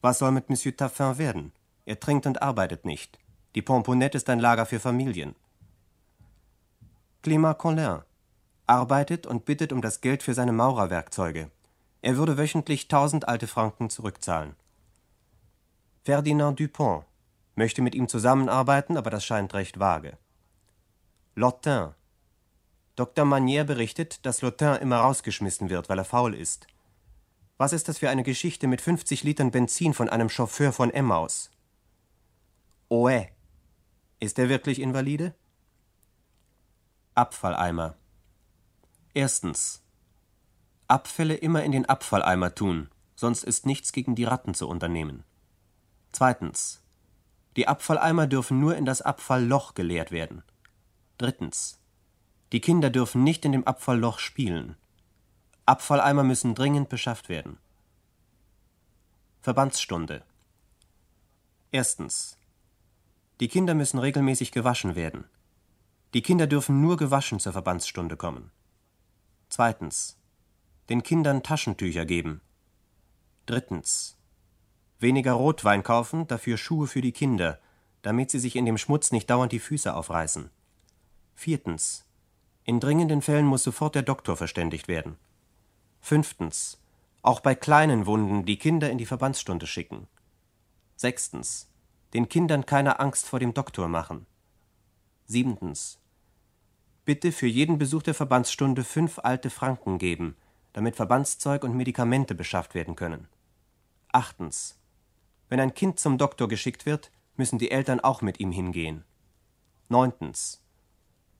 Was 0.00 0.18
soll 0.18 0.32
mit 0.32 0.50
Monsieur 0.50 0.76
Taffin 0.76 1.16
werden? 1.16 1.52
Er 1.84 2.00
trinkt 2.00 2.26
und 2.26 2.42
arbeitet 2.42 2.84
nicht. 2.84 3.20
Die 3.54 3.62
Pomponette 3.62 4.16
ist 4.16 4.28
ein 4.30 4.40
Lager 4.40 4.66
für 4.66 4.80
Familien. 4.80 5.36
Clément 7.22 7.54
Collin 7.54 8.00
arbeitet 8.66 9.28
und 9.28 9.44
bittet 9.44 9.72
um 9.72 9.80
das 9.80 10.00
Geld 10.00 10.24
für 10.24 10.34
seine 10.34 10.52
Maurerwerkzeuge. 10.52 11.50
Er 12.02 12.16
würde 12.16 12.36
wöchentlich 12.36 12.88
tausend 12.88 13.28
alte 13.28 13.46
Franken 13.46 13.88
zurückzahlen. 13.88 14.54
Ferdinand 16.04 16.58
Dupont 16.58 17.04
möchte 17.54 17.80
mit 17.80 17.94
ihm 17.94 18.08
zusammenarbeiten, 18.08 18.96
aber 18.96 19.10
das 19.10 19.24
scheint 19.24 19.54
recht 19.54 19.78
vage. 19.78 20.18
Lottin 21.36 21.94
Dr. 22.96 23.24
Manier 23.24 23.64
berichtet, 23.64 24.26
dass 24.26 24.42
Lautin 24.42 24.74
immer 24.76 24.98
rausgeschmissen 24.98 25.70
wird, 25.70 25.88
weil 25.88 25.98
er 25.98 26.04
faul 26.04 26.34
ist. 26.34 26.66
Was 27.56 27.72
ist 27.72 27.88
das 27.88 27.98
für 27.98 28.10
eine 28.10 28.24
Geschichte 28.24 28.66
mit 28.66 28.80
50 28.80 29.22
Litern 29.22 29.50
Benzin 29.50 29.94
von 29.94 30.08
einem 30.08 30.28
Chauffeur 30.28 30.72
von 30.72 30.90
Emmaus? 30.90 31.50
Oe. 32.90 33.28
Ist 34.18 34.38
er 34.38 34.48
wirklich 34.48 34.80
invalide? 34.80 35.34
Abfalleimer. 37.14 37.94
Erstens. 39.14 39.81
Abfälle 40.92 41.34
immer 41.34 41.64
in 41.64 41.72
den 41.72 41.86
Abfalleimer 41.86 42.54
tun, 42.54 42.90
sonst 43.16 43.44
ist 43.44 43.64
nichts 43.64 43.92
gegen 43.92 44.14
die 44.14 44.24
Ratten 44.24 44.52
zu 44.52 44.68
unternehmen. 44.68 45.24
Zweitens. 46.12 46.82
Die 47.56 47.66
Abfalleimer 47.66 48.26
dürfen 48.26 48.60
nur 48.60 48.76
in 48.76 48.84
das 48.84 49.00
Abfallloch 49.00 49.72
geleert 49.72 50.10
werden. 50.10 50.42
Drittens. 51.16 51.78
Die 52.52 52.60
Kinder 52.60 52.90
dürfen 52.90 53.24
nicht 53.24 53.46
in 53.46 53.52
dem 53.52 53.66
Abfallloch 53.66 54.18
spielen. 54.18 54.76
Abfalleimer 55.64 56.24
müssen 56.24 56.54
dringend 56.54 56.90
beschafft 56.90 57.30
werden. 57.30 57.56
Verbandsstunde. 59.40 60.22
Erstens. 61.70 62.36
Die 63.40 63.48
Kinder 63.48 63.72
müssen 63.72 63.98
regelmäßig 63.98 64.52
gewaschen 64.52 64.94
werden. 64.94 65.24
Die 66.12 66.20
Kinder 66.20 66.46
dürfen 66.46 66.82
nur 66.82 66.98
gewaschen 66.98 67.40
zur 67.40 67.52
Verbandsstunde 67.52 68.18
kommen. 68.18 68.50
Zweitens. 69.48 70.18
Den 70.88 71.02
Kindern 71.02 71.42
Taschentücher 71.42 72.04
geben. 72.04 72.40
Drittens. 73.46 74.16
Weniger 74.98 75.32
Rotwein 75.32 75.82
kaufen, 75.82 76.26
dafür 76.26 76.56
Schuhe 76.56 76.86
für 76.86 77.00
die 77.00 77.12
Kinder, 77.12 77.60
damit 78.02 78.30
sie 78.30 78.38
sich 78.38 78.56
in 78.56 78.66
dem 78.66 78.78
Schmutz 78.78 79.12
nicht 79.12 79.30
dauernd 79.30 79.52
die 79.52 79.60
Füße 79.60 79.94
aufreißen. 79.94 80.50
Viertens. 81.34 82.04
In 82.64 82.80
dringenden 82.80 83.22
Fällen 83.22 83.46
muss 83.46 83.62
sofort 83.62 83.94
der 83.94 84.02
Doktor 84.02 84.36
verständigt 84.36 84.88
werden. 84.88 85.16
Fünftens. 86.00 86.80
Auch 87.22 87.40
bei 87.40 87.54
kleinen 87.54 88.06
Wunden 88.06 88.44
die 88.44 88.58
Kinder 88.58 88.90
in 88.90 88.98
die 88.98 89.06
Verbandsstunde 89.06 89.66
schicken. 89.66 90.08
Sechstens. 90.96 91.68
Den 92.14 92.28
Kindern 92.28 92.66
keine 92.66 93.00
Angst 93.00 93.26
vor 93.26 93.38
dem 93.38 93.54
Doktor 93.54 93.88
machen. 93.88 94.26
Siebentens. 95.26 96.00
Bitte 97.04 97.32
für 97.32 97.46
jeden 97.46 97.78
Besuch 97.78 98.02
der 98.02 98.14
Verbandsstunde 98.14 98.84
fünf 98.84 99.18
alte 99.18 99.50
Franken 99.50 99.98
geben, 99.98 100.36
damit 100.72 100.96
Verbandszeug 100.96 101.64
und 101.64 101.76
Medikamente 101.76 102.34
beschafft 102.34 102.74
werden 102.74 102.96
können. 102.96 103.28
Achtens. 104.10 104.78
Wenn 105.48 105.60
ein 105.60 105.74
Kind 105.74 105.98
zum 106.00 106.18
Doktor 106.18 106.48
geschickt 106.48 106.86
wird, 106.86 107.10
müssen 107.36 107.58
die 107.58 107.70
Eltern 107.70 108.00
auch 108.00 108.22
mit 108.22 108.40
ihm 108.40 108.52
hingehen. 108.52 109.04
Neuntens. 109.88 110.62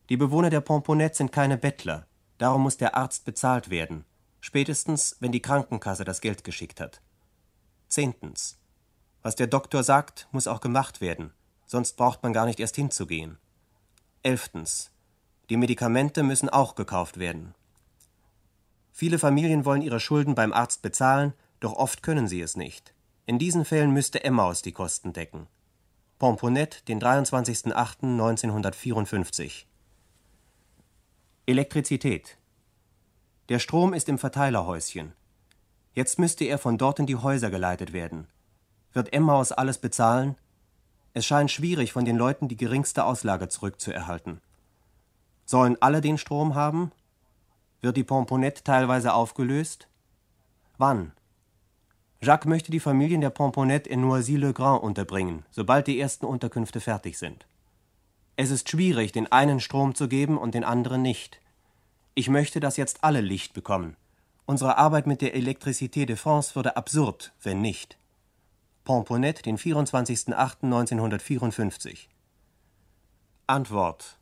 Die 0.09 0.16
Bewohner 0.16 0.51
der 0.51 0.61
Pomponette 0.61 1.16
sind 1.16 1.33
keine 1.33 1.57
Bettler, 1.57 2.07
darum 2.39 2.62
muss 2.62 2.76
der 2.76 2.97
Arzt 2.97 3.24
bezahlt 3.24 3.70
werden, 3.70 4.05
spätestens 4.41 5.16
wenn 5.20 5.33
die 5.33 5.43
Krankenkasse 5.43 6.05
das 6.05 6.20
Geld 6.20 6.45
geschickt 6.45 6.80
hat. 6.80 7.01
Zehntens. 7.89 8.59
Was 9.22 9.37
der 9.37 9.47
Doktor 9.47 9.83
sagt, 9.85 10.28
muss 10.33 10.47
auch 10.47 10.61
gemacht 10.61 11.01
werden, 11.01 11.33
sonst 11.66 11.97
braucht 11.97 12.22
man 12.22 12.33
gar 12.33 12.47
nicht 12.47 12.61
erst 12.61 12.76
hinzugehen. 12.76 13.39
Elftens. 14.22 14.91
Die 15.49 15.57
Medikamente 15.57 16.22
müssen 16.22 16.49
auch 16.49 16.74
gekauft 16.74 17.18
werden. 17.18 17.55
Viele 18.93 19.18
Familien 19.18 19.64
wollen 19.64 19.82
ihre 19.82 20.01
Schulden 20.01 20.34
beim 20.34 20.53
Arzt 20.53 20.82
bezahlen, 20.82 21.32
doch 21.61 21.72
oft 21.72 22.03
können 22.03 22.28
sie 22.28 22.43
es 22.43 22.57
nicht. 22.57 22.93
In 23.24 23.38
diesen 23.38 23.64
Fällen 23.64 23.93
müsste 23.93 24.22
Emmaus 24.22 24.61
die 24.62 24.72
Kosten 24.72 25.12
decken. 25.12 25.47
Pomponette, 26.18 26.84
den 26.84 27.01
23.08.1954. 27.01 29.64
Elektrizität. 31.47 32.36
Der 33.49 33.59
Strom 33.59 33.95
ist 33.95 34.09
im 34.09 34.18
Verteilerhäuschen. 34.18 35.14
Jetzt 35.95 36.18
müsste 36.18 36.45
er 36.45 36.59
von 36.59 36.78
dort 36.78 37.01
in 37.01 37.07
die 37.07 37.16
Häuser 37.16 37.51
geleitet 37.51 37.93
werden. 37.93 38.28
Wird 38.93 39.12
Emmaus 39.12 39.53
alles 39.53 39.78
bezahlen? 39.78 40.36
Es 41.14 41.26
scheint 41.26 41.51
schwierig, 41.51 41.93
von 41.93 42.05
den 42.05 42.16
Leuten 42.16 42.49
die 42.49 42.57
geringste 42.57 43.05
Auslage 43.05 43.49
zurückzuerhalten. 43.49 44.40
Sollen 45.45 45.76
alle 45.80 46.01
den 46.01 46.18
Strom 46.18 46.55
haben? 46.55 46.93
Wird 47.83 47.97
die 47.97 48.05
Pomponette 48.05 48.64
teilweise 48.64 49.12
aufgelöst? 49.12 49.89
Wann? 50.78 51.12
Jacques 52.22 52.49
möchte 52.49 52.70
die 52.70 52.80
Familien 52.80 53.20
der 53.20 53.30
Pomponette 53.30 53.91
in 53.91 54.01
Noisy-le-Grand 54.01 54.83
unterbringen, 54.83 55.45
sobald 55.51 55.89
die 55.89 56.01
ersten 56.01 56.24
Unterkünfte 56.24 56.80
fertig 56.80 57.18
sind. 57.18 57.47
Es 58.37 58.51
ist 58.51 58.70
schwierig, 58.70 59.12
den 59.12 59.30
einen 59.30 59.61
Strom 59.61 59.95
zu 59.95 60.09
geben 60.09 60.39
und 60.39 60.55
den 60.55 60.64
anderen 60.64 61.03
nicht. 61.03 61.43
Ich 62.14 62.30
möchte, 62.30 62.61
dass 62.61 62.76
jetzt 62.76 63.03
alle 63.03 63.20
Licht 63.20 63.53
bekommen. 63.53 63.97
Unsere 64.47 64.78
Arbeit 64.78 65.07
mit 65.07 65.20
der 65.20 65.37
Électricité 65.37 66.07
de 66.07 66.16
France 66.16 66.55
würde 66.55 66.76
absurd, 66.76 67.33
wenn 67.43 67.61
nicht. 67.61 67.99
Pomponette, 68.85 69.43
den 69.43 69.59
24.08.1954. 69.59 72.07
Antwort 73.47 74.18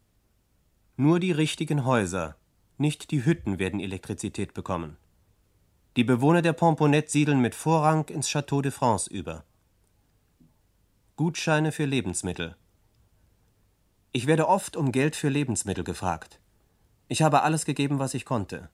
nur 1.00 1.18
die 1.18 1.32
richtigen 1.32 1.86
Häuser, 1.86 2.36
nicht 2.80 3.10
die 3.10 3.24
Hütten 3.24 3.58
werden 3.58 3.78
Elektrizität 3.78 4.54
bekommen. 4.54 4.96
Die 5.96 6.04
Bewohner 6.04 6.42
der 6.42 6.52
Pomponette 6.52 7.10
siedeln 7.10 7.40
mit 7.40 7.54
Vorrang 7.54 8.08
ins 8.08 8.28
Château 8.28 8.62
de 8.62 8.70
France 8.70 9.10
über. 9.10 9.44
Gutscheine 11.16 11.72
für 11.72 11.84
Lebensmittel. 11.84 12.56
Ich 14.12 14.26
werde 14.26 14.48
oft 14.48 14.76
um 14.76 14.92
Geld 14.92 15.14
für 15.14 15.28
Lebensmittel 15.28 15.84
gefragt. 15.84 16.40
Ich 17.08 17.22
habe 17.22 17.42
alles 17.42 17.64
gegeben, 17.64 17.98
was 17.98 18.14
ich 18.14 18.24
konnte. 18.24 18.70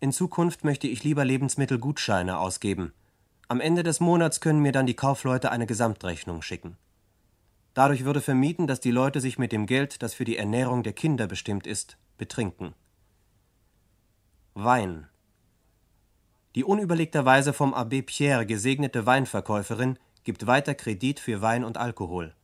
In 0.00 0.12
Zukunft 0.12 0.64
möchte 0.64 0.88
ich 0.88 1.04
lieber 1.04 1.24
Lebensmittelgutscheine 1.24 2.38
ausgeben. 2.38 2.92
Am 3.48 3.60
Ende 3.60 3.82
des 3.82 4.00
Monats 4.00 4.40
können 4.40 4.60
mir 4.60 4.72
dann 4.72 4.86
die 4.86 4.94
Kaufleute 4.94 5.50
eine 5.50 5.66
Gesamtrechnung 5.66 6.42
schicken. 6.42 6.76
Dadurch 7.74 8.04
würde 8.04 8.20
vermieden, 8.20 8.66
dass 8.66 8.80
die 8.80 8.90
Leute 8.90 9.20
sich 9.20 9.38
mit 9.38 9.52
dem 9.52 9.66
Geld, 9.66 10.02
das 10.02 10.14
für 10.14 10.24
die 10.24 10.38
Ernährung 10.38 10.82
der 10.82 10.94
Kinder 10.94 11.26
bestimmt 11.26 11.66
ist, 11.66 11.98
betrinken. 12.16 12.74
Wein. 14.58 15.06
Die 16.54 16.64
unüberlegterweise 16.64 17.52
vom 17.52 17.74
Abbé 17.74 18.00
Pierre 18.00 18.46
gesegnete 18.46 19.04
Weinverkäuferin 19.04 19.98
gibt 20.24 20.46
weiter 20.46 20.74
Kredit 20.74 21.20
für 21.20 21.42
Wein 21.42 21.62
und 21.62 21.76
Alkohol. 21.76 22.34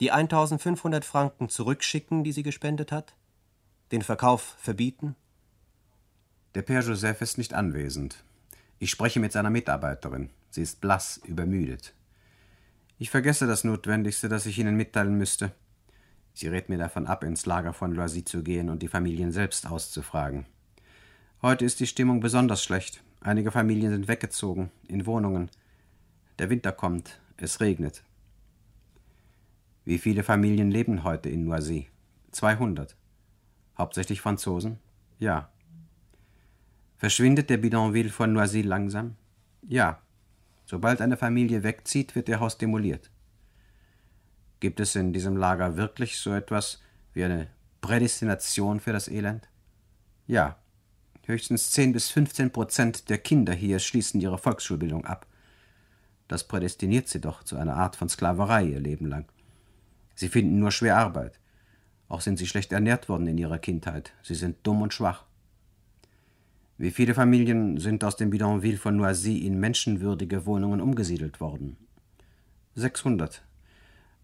Die 0.00 0.10
1500 0.10 1.02
Franken 1.02 1.48
zurückschicken, 1.48 2.24
die 2.24 2.32
sie 2.32 2.42
gespendet 2.42 2.92
hat? 2.92 3.14
Den 3.90 4.02
Verkauf 4.02 4.54
verbieten? 4.58 5.16
Der 6.54 6.62
Père 6.62 6.82
Joseph 6.82 7.22
ist 7.22 7.38
nicht 7.38 7.54
anwesend. 7.54 8.22
Ich 8.78 8.90
spreche 8.90 9.18
mit 9.18 9.32
seiner 9.32 9.48
Mitarbeiterin. 9.48 10.28
Sie 10.50 10.60
ist 10.60 10.82
blass, 10.82 11.22
übermüdet. 11.24 11.94
Ich 12.98 13.08
vergesse 13.08 13.46
das 13.46 13.64
Notwendigste, 13.64 14.28
das 14.28 14.44
ich 14.44 14.58
Ihnen 14.58 14.76
mitteilen 14.76 15.16
müsste. 15.16 15.52
Sie 16.34 16.48
rät 16.48 16.68
mir 16.68 16.76
davon 16.76 17.06
ab, 17.06 17.24
ins 17.24 17.46
Lager 17.46 17.72
von 17.72 17.94
Loisy 17.94 18.26
zu 18.26 18.42
gehen 18.42 18.68
und 18.68 18.82
die 18.82 18.88
Familien 18.88 19.32
selbst 19.32 19.66
auszufragen. 19.70 20.44
Heute 21.44 21.66
ist 21.66 21.78
die 21.78 21.86
Stimmung 21.86 22.20
besonders 22.20 22.64
schlecht. 22.64 23.04
Einige 23.20 23.50
Familien 23.50 23.90
sind 23.90 24.08
weggezogen, 24.08 24.70
in 24.88 25.04
Wohnungen. 25.04 25.50
Der 26.38 26.48
Winter 26.48 26.72
kommt, 26.72 27.20
es 27.36 27.60
regnet. 27.60 28.02
Wie 29.84 29.98
viele 29.98 30.22
Familien 30.22 30.70
leben 30.70 31.04
heute 31.04 31.28
in 31.28 31.44
Noisy? 31.44 31.88
200. 32.30 32.96
Hauptsächlich 33.76 34.22
Franzosen? 34.22 34.78
Ja. 35.18 35.52
Verschwindet 36.96 37.50
der 37.50 37.58
Bidonville 37.58 38.08
von 38.08 38.32
Noisy 38.32 38.62
langsam? 38.62 39.16
Ja. 39.68 40.00
Sobald 40.64 41.02
eine 41.02 41.18
Familie 41.18 41.62
wegzieht, 41.62 42.14
wird 42.14 42.30
ihr 42.30 42.40
Haus 42.40 42.56
demoliert. 42.56 43.10
Gibt 44.60 44.80
es 44.80 44.96
in 44.96 45.12
diesem 45.12 45.36
Lager 45.36 45.76
wirklich 45.76 46.16
so 46.16 46.32
etwas 46.32 46.80
wie 47.12 47.22
eine 47.22 47.48
Prädestination 47.82 48.80
für 48.80 48.94
das 48.94 49.08
Elend? 49.08 49.46
Ja. 50.26 50.56
Höchstens 51.26 51.70
10 51.70 51.94
bis 51.94 52.10
15 52.10 52.50
Prozent 52.50 53.08
der 53.08 53.16
Kinder 53.16 53.54
hier 53.54 53.78
schließen 53.78 54.20
ihre 54.20 54.36
Volksschulbildung 54.36 55.06
ab. 55.06 55.26
Das 56.28 56.46
prädestiniert 56.46 57.08
sie 57.08 57.20
doch 57.20 57.42
zu 57.44 57.56
einer 57.56 57.76
Art 57.76 57.96
von 57.96 58.10
Sklaverei 58.10 58.64
ihr 58.64 58.80
Leben 58.80 59.06
lang. 59.06 59.24
Sie 60.14 60.28
finden 60.28 60.58
nur 60.58 60.70
schwer 60.70 60.98
Arbeit. 60.98 61.40
Auch 62.08 62.20
sind 62.20 62.38
sie 62.38 62.46
schlecht 62.46 62.72
ernährt 62.72 63.08
worden 63.08 63.26
in 63.26 63.38
ihrer 63.38 63.58
Kindheit. 63.58 64.12
Sie 64.22 64.34
sind 64.34 64.58
dumm 64.64 64.82
und 64.82 64.92
schwach. 64.92 65.24
Wie 66.76 66.90
viele 66.90 67.14
Familien 67.14 67.78
sind 67.78 68.04
aus 68.04 68.16
dem 68.16 68.28
Bidonville 68.28 68.76
von 68.76 68.96
Noisy 68.96 69.38
in 69.38 69.58
menschenwürdige 69.58 70.44
Wohnungen 70.44 70.82
umgesiedelt 70.82 71.40
worden? 71.40 71.76
600. 72.74 73.42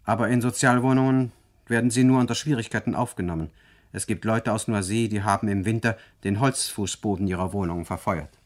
Aber 0.04 0.28
in 0.28 0.42
Sozialwohnungen 0.42 1.32
werden 1.66 1.90
sie 1.90 2.04
nur 2.04 2.20
unter 2.20 2.34
Schwierigkeiten 2.34 2.94
aufgenommen. 2.94 3.50
Es 3.92 4.06
gibt 4.06 4.24
Leute 4.24 4.52
aus 4.52 4.68
Noisy, 4.68 5.08
die 5.08 5.22
haben 5.22 5.48
im 5.48 5.64
Winter 5.64 5.96
den 6.22 6.38
Holzfußboden 6.40 7.26
ihrer 7.26 7.52
Wohnungen 7.52 7.84
verfeuert. 7.84 8.38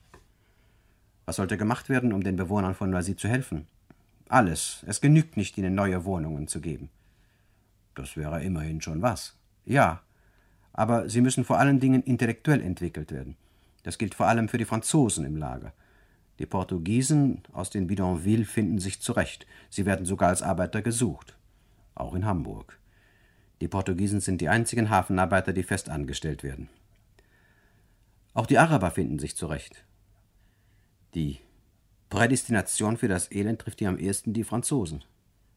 Was 1.27 1.37
sollte 1.37 1.59
gemacht 1.59 1.89
werden, 1.89 2.13
um 2.13 2.23
den 2.23 2.37
Bewohnern 2.37 2.75
von 2.75 2.91
Noisy 2.91 3.17
zu 3.17 3.29
helfen? 3.29 3.67
Alles. 4.29 4.85
Es 4.87 5.01
genügt 5.01 5.37
nicht, 5.37 5.59
ihnen 5.59 5.75
neue 5.75 6.05
Wohnungen 6.05 6.49
zu 6.49 6.61
geben. 6.61 6.89
Das 7.95 8.17
wäre 8.17 8.43
immerhin 8.43 8.81
schon 8.81 9.03
was. 9.03 9.37
Ja. 9.65 10.01
Aber 10.73 11.09
sie 11.09 11.21
müssen 11.21 11.45
vor 11.45 11.59
allen 11.59 11.79
Dingen 11.79 12.03
intellektuell 12.03 12.61
entwickelt 12.61 13.13
werden. 13.13 13.37
Das 13.85 13.99
gilt 13.99 14.15
vor 14.15 14.27
allem 14.27 14.49
für 14.49 14.59
die 14.59 14.65
Franzosen 14.65 15.25
im 15.25 15.37
Lager. 15.37 15.73
Die 16.39 16.47
Portugiesen 16.47 17.43
aus 17.53 17.71
den 17.71 17.87
Bidonvilles 17.87 18.49
finden 18.49 18.79
sich 18.79 19.01
zurecht. 19.01 19.47
Sie 19.71 19.87
werden 19.87 20.05
sogar 20.05 20.31
als 20.31 20.43
Arbeiter 20.43 20.83
gesucht. 20.83 21.37
Auch 21.95 22.15
in 22.15 22.25
Hamburg. 22.25 22.77
Die 23.65 23.69
Portugiesen 23.69 24.21
sind 24.21 24.43
die 24.43 24.51
einzigen 24.51 24.91
Hafenarbeiter, 24.91 25.55
die 25.55 25.63
fest 25.63 25.89
angestellt 25.89 26.43
werden. 26.43 26.69
Auch 28.35 28.45
die 28.45 28.59
Araber 28.59 28.91
finden 28.91 29.19
sich 29.19 29.37
zurecht. 29.37 29.87
Die 31.15 31.39
Prädestination 32.11 32.99
für 32.99 33.09
das 33.09 33.33
Elend 33.33 33.63
trifft 33.63 33.79
hier 33.79 33.89
am 33.89 33.97
ehesten 33.97 34.35
die 34.35 34.45
Franzosen. 34.45 35.03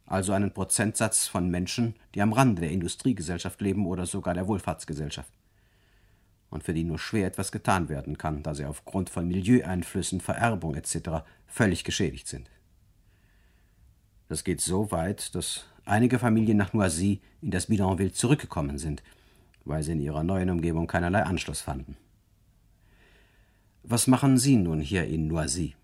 Also 0.06 0.32
einen 0.32 0.54
Prozentsatz 0.54 1.28
von 1.28 1.50
Menschen, 1.50 1.98
die 2.16 2.22
am 2.22 2.32
Rande 2.32 2.62
der 2.62 2.72
Industriegesellschaft 2.72 3.60
leben 3.60 3.86
oder 3.86 4.06
sogar 4.06 4.34
der 4.34 4.48
Wohlfahrtsgesellschaft 4.48 5.34
und 6.50 6.64
für 6.64 6.74
die 6.74 6.86
nur 6.86 7.00
schwer 7.00 7.28
etwas 7.28 7.52
getan 7.52 7.90
werden 7.90 8.18
kann, 8.18 8.42
da 8.42 8.56
sie 8.56 8.64
aufgrund 8.64 9.10
von 9.10 9.28
Milieueinflüssen, 9.28 10.22
Vererbung 10.22 10.76
etc. 10.76 11.26
völlig 11.46 11.84
geschädigt 11.84 12.30
sind. 12.30 12.50
Das 14.30 14.46
geht 14.46 14.62
so 14.62 14.92
weit, 14.92 15.36
dass 15.36 15.66
einige 15.88 16.20
Familien 16.20 16.58
nach 16.58 16.74
Noisy 16.74 17.22
in 17.42 17.52
das 17.52 17.68
Bidonville 17.68 18.12
zurückgekommen 18.12 18.78
sind, 18.78 19.04
weil 19.66 19.84
sie 19.84 19.94
in 19.94 20.00
ihrer 20.00 20.24
neuen 20.24 20.50
Umgebung 20.50 20.88
keinerlei 20.88 21.24
Anschluss 21.24 21.62
fanden. 21.62 21.98
Was 23.84 24.08
machen 24.08 24.38
Sie 24.38 24.58
nun 24.58 24.82
hier 24.82 25.06
in 25.06 25.28
Noisy? 25.28 25.76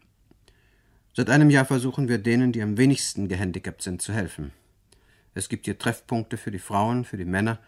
Seit 1.15 1.29
einem 1.29 1.49
Jahr 1.49 1.65
versuchen 1.65 2.09
wir 2.09 2.17
denen, 2.17 2.51
die 2.51 2.61
am 2.61 2.77
wenigsten 2.77 3.27
gehandicapt 3.27 3.81
sind, 3.81 4.01
zu 4.01 4.13
helfen. 4.13 4.51
Es 5.35 5.47
gibt 5.47 5.65
hier 5.65 5.77
Treffpunkte 5.77 6.37
für 6.37 6.51
die 6.51 6.59
Frauen, 6.59 7.05
für 7.05 7.17
die 7.17 7.25
Männer 7.25 7.59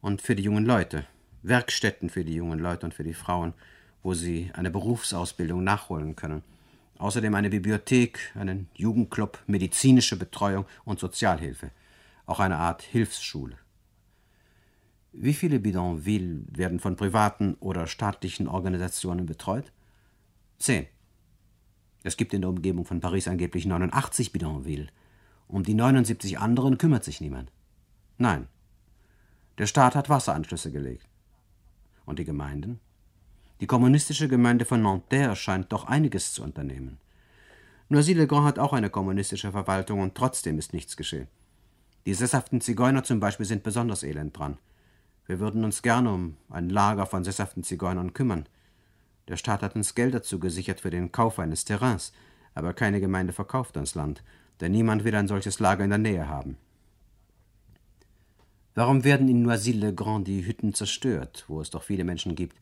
und 0.00 0.20
für 0.20 0.36
die 0.36 0.42
jungen 0.42 0.66
Leute, 0.66 1.06
Werkstätten 1.42 2.10
für 2.10 2.24
die 2.24 2.34
jungen 2.34 2.58
Leute 2.58 2.86
und 2.86 2.94
für 2.94 3.04
die 3.04 3.14
Frauen, 3.14 3.54
wo 4.02 4.14
sie 4.14 4.50
eine 4.52 4.70
Berufsausbildung 4.70 5.64
nachholen 5.64 6.16
können. 6.16 6.42
Außerdem 6.98 7.34
eine 7.34 7.50
Bibliothek, 7.50 8.32
einen 8.34 8.68
Jugendclub, 8.74 9.38
medizinische 9.46 10.16
Betreuung 10.16 10.66
und 10.84 10.98
Sozialhilfe. 10.98 11.70
Auch 12.28 12.40
eine 12.40 12.58
Art 12.58 12.82
Hilfsschule. 12.82 13.56
Wie 15.12 15.32
viele 15.32 15.60
Bidonvilles 15.60 16.44
werden 16.50 16.78
von 16.78 16.94
privaten 16.94 17.54
oder 17.54 17.86
staatlichen 17.86 18.48
Organisationen 18.48 19.24
betreut? 19.24 19.72
Zehn. 20.58 20.86
Es 22.02 22.18
gibt 22.18 22.34
in 22.34 22.42
der 22.42 22.50
Umgebung 22.50 22.84
von 22.84 23.00
Paris 23.00 23.28
angeblich 23.28 23.64
89 23.64 24.30
Bidonvilles. 24.30 24.90
Um 25.46 25.62
die 25.62 25.72
79 25.72 26.38
anderen 26.38 26.76
kümmert 26.76 27.02
sich 27.02 27.22
niemand. 27.22 27.50
Nein. 28.18 28.46
Der 29.56 29.66
Staat 29.66 29.94
hat 29.94 30.10
Wasseranschlüsse 30.10 30.70
gelegt. 30.70 31.08
Und 32.04 32.18
die 32.18 32.26
Gemeinden? 32.26 32.78
Die 33.62 33.66
kommunistische 33.66 34.28
Gemeinde 34.28 34.66
von 34.66 34.82
Nanterre 34.82 35.34
scheint 35.34 35.72
doch 35.72 35.86
einiges 35.86 36.34
zu 36.34 36.42
unternehmen. 36.42 36.98
Noisy-le-Grand 37.88 38.44
hat 38.44 38.58
auch 38.58 38.74
eine 38.74 38.90
kommunistische 38.90 39.50
Verwaltung 39.50 40.00
und 40.00 40.14
trotzdem 40.14 40.58
ist 40.58 40.74
nichts 40.74 40.94
geschehen. 40.94 41.28
Die 42.08 42.14
sesshaften 42.14 42.62
Zigeuner 42.62 43.04
zum 43.04 43.20
Beispiel 43.20 43.44
sind 43.44 43.62
besonders 43.62 44.02
elend 44.02 44.34
dran. 44.34 44.56
Wir 45.26 45.40
würden 45.40 45.62
uns 45.62 45.82
gerne 45.82 46.10
um 46.10 46.38
ein 46.48 46.70
Lager 46.70 47.04
von 47.04 47.22
sesshaften 47.22 47.64
Zigeunern 47.64 48.14
kümmern. 48.14 48.46
Der 49.28 49.36
Staat 49.36 49.60
hat 49.60 49.76
uns 49.76 49.94
Geld 49.94 50.14
dazu 50.14 50.38
gesichert 50.38 50.80
für 50.80 50.88
den 50.88 51.12
Kauf 51.12 51.38
eines 51.38 51.66
Terrains, 51.66 52.14
aber 52.54 52.72
keine 52.72 53.02
Gemeinde 53.02 53.34
verkauft 53.34 53.76
das 53.76 53.94
Land, 53.94 54.22
denn 54.62 54.72
niemand 54.72 55.04
will 55.04 55.14
ein 55.14 55.28
solches 55.28 55.60
Lager 55.60 55.84
in 55.84 55.90
der 55.90 55.98
Nähe 55.98 56.28
haben. 56.28 56.56
Warum 58.74 59.04
werden 59.04 59.28
in 59.28 59.42
Noisy-le-Grand 59.42 60.26
die 60.26 60.46
Hütten 60.46 60.72
zerstört, 60.72 61.44
wo 61.46 61.60
es 61.60 61.68
doch 61.68 61.82
viele 61.82 62.04
Menschen 62.04 62.34
gibt, 62.34 62.56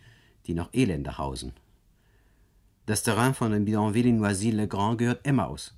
die 0.49 0.55
noch 0.55 0.75
elender 0.75 1.19
hausen? 1.19 1.53
Das 2.87 3.05
Terrain 3.05 3.33
von 3.33 3.53
dem 3.53 3.65
Bidonville 3.65 4.09
in 4.09 4.19
Noisy-le-Grand 4.19 4.99
gehört 4.99 5.25
Emmaus. 5.25 5.73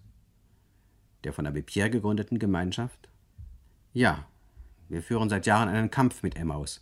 Der 1.23 1.35
von 1.35 1.47
Abbé 1.47 1.61
Pierre 1.61 1.91
gegründeten 1.91 2.39
Gemeinschaft? 2.39 3.11
Ja, 3.99 4.29
wir 4.89 5.03
führen 5.03 5.29
seit 5.29 5.45
Jahren 5.45 5.69
einen 5.69 5.91
Kampf 5.91 6.23
mit 6.23 6.37
Emmaus. 6.37 6.81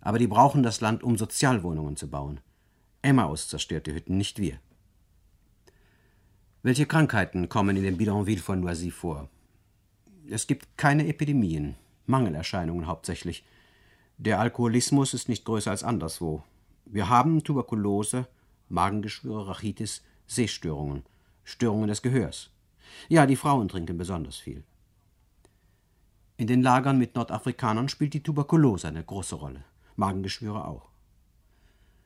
Aber 0.00 0.18
die 0.18 0.26
brauchen 0.26 0.64
das 0.64 0.80
Land, 0.80 1.04
um 1.04 1.16
Sozialwohnungen 1.16 1.94
zu 1.94 2.10
bauen. 2.10 2.40
Emmaus 3.00 3.46
zerstört 3.46 3.86
die 3.86 3.94
Hütten, 3.94 4.16
nicht 4.16 4.40
wir. 4.40 4.58
Welche 6.64 6.86
Krankheiten 6.86 7.48
kommen 7.48 7.76
in 7.76 7.84
dem 7.84 7.96
Bidonville 7.96 8.40
von 8.40 8.58
Noisy 8.58 8.90
vor? 8.90 9.28
Es 10.28 10.48
gibt 10.48 10.76
keine 10.76 11.06
Epidemien, 11.06 11.76
Mangelerscheinungen 12.06 12.88
hauptsächlich. 12.88 13.44
Der 14.16 14.40
Alkoholismus 14.40 15.14
ist 15.14 15.28
nicht 15.28 15.44
größer 15.44 15.70
als 15.70 15.84
anderswo. 15.84 16.42
Wir 16.86 17.08
haben 17.08 17.44
Tuberkulose, 17.44 18.26
Magengeschwüre, 18.68 19.46
Rachitis, 19.46 20.02
Sehstörungen, 20.26 21.04
Störungen 21.44 21.86
des 21.86 22.02
Gehörs. 22.02 22.50
Ja, 23.08 23.26
die 23.26 23.36
Frauen 23.36 23.68
trinken 23.68 23.96
besonders 23.96 24.38
viel. 24.38 24.64
In 26.38 26.46
den 26.46 26.62
Lagern 26.62 26.98
mit 26.98 27.16
Nordafrikanern 27.16 27.88
spielt 27.88 28.14
die 28.14 28.22
Tuberkulose 28.22 28.86
eine 28.86 29.02
große 29.02 29.34
Rolle, 29.34 29.64
Magengeschwüre 29.96 30.68
auch. 30.68 30.88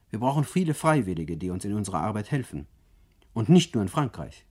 Wir 0.08 0.20
brauchen 0.20 0.44
viele 0.44 0.72
Freiwillige, 0.72 1.36
die 1.36 1.50
uns 1.50 1.66
in 1.66 1.74
unserer 1.74 2.00
Arbeit 2.00 2.30
helfen. 2.30 2.66
Und 3.34 3.50
nicht 3.50 3.74
nur 3.74 3.82
in 3.82 3.90
Frankreich. 3.90 4.46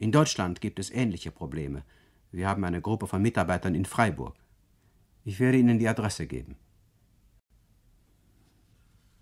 In 0.00 0.10
Deutschland 0.10 0.60
gibt 0.60 0.80
es 0.80 0.90
ähnliche 0.90 1.30
Probleme. 1.30 1.84
Wir 2.32 2.48
haben 2.48 2.64
eine 2.64 2.80
Gruppe 2.80 3.06
von 3.06 3.22
Mitarbeitern 3.22 3.76
in 3.76 3.84
Freiburg. 3.84 4.34
Ich 5.24 5.38
werde 5.38 5.58
Ihnen 5.58 5.78
die 5.78 5.88
Adresse 5.88 6.26
geben. 6.26 6.56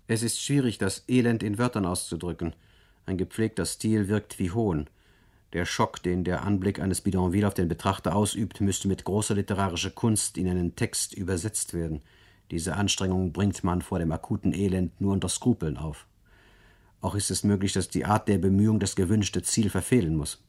Es 0.07 0.23
ist 0.23 0.41
schwierig, 0.41 0.79
das 0.79 1.03
Elend 1.09 1.43
in 1.43 1.59
Wörtern 1.59 1.85
auszudrücken. 1.85 2.55
Ein 3.05 3.17
gepflegter 3.17 3.67
Stil 3.67 4.07
wirkt 4.07 4.39
wie 4.39 4.49
Hohn. 4.49 4.89
Der 5.53 5.65
Schock, 5.65 6.01
den 6.01 6.23
der 6.23 6.43
Anblick 6.43 6.79
eines 6.79 7.01
Bidonville 7.01 7.45
auf 7.45 7.53
den 7.53 7.67
Betrachter 7.67 8.15
ausübt, 8.15 8.61
müsste 8.61 8.87
mit 8.87 9.03
großer 9.03 9.35
literarischer 9.35 9.89
Kunst 9.89 10.37
in 10.37 10.47
einen 10.47 10.75
Text 10.77 11.13
übersetzt 11.13 11.73
werden. 11.73 12.01
Diese 12.51 12.75
Anstrengung 12.75 13.33
bringt 13.33 13.61
man 13.63 13.81
vor 13.81 13.99
dem 13.99 14.11
akuten 14.13 14.53
Elend 14.53 14.99
nur 15.01 15.11
unter 15.11 15.27
Skrupeln 15.27 15.77
auf. 15.77 16.07
Auch 17.01 17.15
ist 17.15 17.31
es 17.31 17.43
möglich, 17.43 17.73
dass 17.73 17.89
die 17.89 18.05
Art 18.05 18.27
der 18.27 18.37
Bemühung 18.37 18.79
das 18.79 18.95
gewünschte 18.95 19.41
Ziel 19.41 19.69
verfehlen 19.69 20.15
muss. 20.15 20.41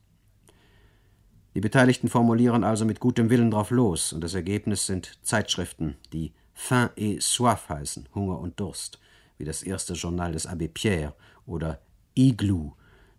Die 1.54 1.60
Beteiligten 1.60 2.08
formulieren 2.08 2.62
also 2.62 2.84
mit 2.84 3.00
gutem 3.00 3.28
Willen 3.28 3.50
drauf 3.50 3.70
los, 3.70 4.12
und 4.12 4.22
das 4.22 4.34
Ergebnis 4.34 4.86
sind 4.86 5.18
Zeitschriften, 5.22 5.96
die 6.12 6.32
Faim 6.54 6.90
et 6.96 7.22
Soif 7.22 7.68
heißen, 7.68 8.08
Hunger 8.14 8.38
und 8.38 8.58
Durst, 8.60 9.00
wie 9.38 9.44
das 9.44 9.62
erste 9.62 9.94
Journal 9.94 10.32
des 10.32 10.48
Abbé 10.48 10.68
Pierre, 10.68 11.14
oder 11.46 11.80
Igloo, 12.14 12.72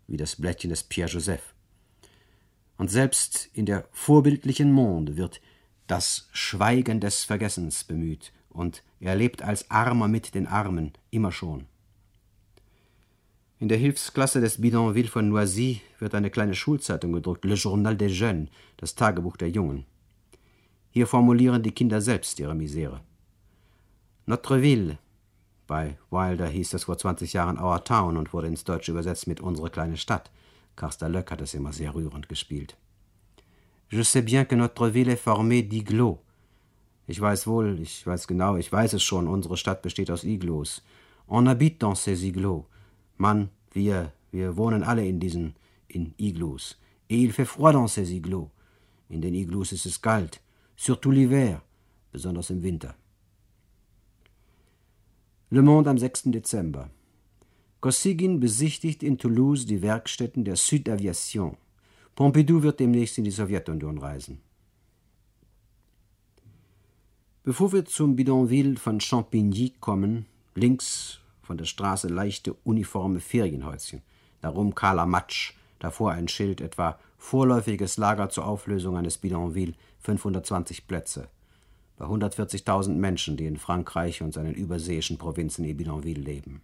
wie 0.08 0.18
das 0.18 0.36
Blättchen 0.36 0.70
des 0.70 0.84
Pierre 0.84 1.10
Joseph. 1.10 1.53
Und 2.78 2.90
selbst 2.90 3.50
in 3.54 3.66
der 3.66 3.86
vorbildlichen 3.92 4.72
Monde 4.72 5.18
wird 5.18 5.42
das 5.88 6.28
Schweigen 6.32 7.00
des 7.00 7.24
Vergessens 7.24 7.84
bemüht, 7.84 8.32
und 8.50 8.84
er 9.00 9.16
lebt 9.16 9.42
als 9.42 9.70
Armer 9.72 10.08
mit 10.08 10.36
den 10.36 10.48
Armen, 10.48 10.94
immer 11.10 11.32
schon. 11.32 11.66
In 13.60 13.70
der 13.70 13.78
Hilfsklasse 13.78 14.42
des 14.42 14.60
Bidonville 14.60 15.08
von 15.08 15.30
Noisy 15.30 15.82
wird 16.00 16.16
eine 16.16 16.30
kleine 16.30 16.54
Schulzeitung 16.54 17.14
gedruckt, 17.14 17.46
Le 17.46 17.56
Journal 17.56 17.96
des 17.96 18.18
Jeunes, 18.18 18.50
das 18.78 18.96
Tagebuch 18.96 19.38
der 19.38 19.50
Jungen. 19.50 19.86
Hier 20.90 21.08
formulieren 21.08 21.64
die 21.64 21.72
Kinder 21.72 22.02
selbst 22.02 22.40
ihre 22.40 22.56
Misere. 22.56 23.02
Notre 24.26 24.62
Ville, 24.62 25.00
bei 25.66 25.98
Wilder 26.12 26.48
hieß 26.48 26.74
es 26.74 26.84
vor 26.84 26.98
20 26.98 27.34
Jahren 27.34 27.58
Our 27.58 27.84
Town 27.84 28.18
und 28.18 28.34
wurde 28.34 28.48
ins 28.48 28.64
Deutsche 28.64 28.92
übersetzt 28.92 29.28
mit 29.28 29.40
Unsere 29.40 29.70
kleine 29.70 29.98
Stadt. 29.98 30.30
Carster 30.76 31.10
Löck 31.10 31.32
hat 31.32 31.42
es 31.42 31.54
immer 31.54 31.74
sehr 31.74 31.94
rührend 31.94 32.28
gespielt. 32.28 32.78
Je 33.90 34.04
sais 34.04 34.24
bien 34.24 34.46
que 34.46 34.56
notre 34.56 34.90
ville 34.90 35.10
est 35.10 35.22
formée 35.22 35.62
d'igloos. 35.62 36.20
Ich 37.08 37.20
weiß 37.20 37.48
wohl, 37.48 37.80
ich 37.80 38.08
weiß 38.08 38.28
genau, 38.28 38.56
ich 38.56 38.72
weiß 38.72 38.94
es 38.94 39.04
schon, 39.04 39.28
unsere 39.28 39.58
Stadt 39.58 39.82
besteht 39.82 40.10
aus 40.10 40.24
Igloos. 40.24 40.82
On 41.28 41.48
habite 41.48 41.80
dans 41.80 41.96
ces 41.96 42.24
igloos. 42.24 42.66
Mann, 43.18 43.50
wir, 43.74 44.12
wir 44.32 44.58
wohnen 44.58 44.84
alle 44.84 45.06
in 45.08 45.20
diesen, 45.20 45.56
in 45.88 46.14
Igloos. 46.18 46.78
Et 47.10 47.18
il 47.18 47.32
fait 47.32 47.46
froid 47.46 47.74
dans 47.74 47.88
ces 47.88 48.12
igloos. 48.12 48.50
In 49.10 49.22
den 49.22 49.36
Igloos 49.36 49.72
ist 49.72 49.86
es 49.86 50.02
kalt, 50.02 50.42
surtout 50.76 51.12
l'hiver, 51.12 51.62
besonders 52.12 52.50
im 52.50 52.64
Winter. 52.64 52.96
Le 55.50 55.62
Monde 55.62 55.90
am 55.90 55.98
6. 55.98 56.32
Dezember. 56.32 56.90
Kosygin 57.84 58.40
besichtigt 58.40 59.04
in 59.04 59.18
Toulouse 59.18 59.66
die 59.66 59.82
Werkstätten 59.82 60.46
der 60.46 60.56
Sud 60.56 60.88
Aviation. 60.88 61.58
Pompidou 62.16 62.64
wird 62.64 62.80
demnächst 62.80 63.18
in 63.18 63.26
die 63.26 63.30
Sowjetunion 63.30 63.98
reisen. 63.98 64.40
Bevor 67.44 67.74
wir 67.74 67.84
zum 67.84 68.16
Bidonville 68.16 68.78
von 68.78 69.02
Champigny 69.02 69.74
kommen, 69.82 70.28
links 70.56 71.20
von 71.42 71.58
der 71.58 71.66
Straße 71.66 72.08
leichte 72.08 72.54
uniforme 72.64 73.20
Ferienhäuschen, 73.20 74.02
darum 74.40 74.76
kahler 74.76 75.06
Matsch, 75.06 75.52
davor 75.80 76.14
ein 76.14 76.30
Schild 76.30 76.62
etwa 76.62 76.98
vorläufiges 77.18 77.98
Lager 77.98 78.30
zur 78.30 78.48
Auflösung 78.48 78.96
eines 78.96 79.18
Bidonville, 79.18 79.74
520 80.00 80.88
Plätze. 80.88 81.28
Bei 81.98 82.06
140.000 82.06 82.94
Menschen, 82.94 83.36
die 83.36 83.46
in 83.46 83.58
Frankreich 83.58 84.22
und 84.22 84.34
seinen 84.34 84.54
überseeischen 84.54 85.18
Provinzen 85.18 85.66
in 85.66 85.76
Bidonville 85.76 86.22
leben. 86.22 86.62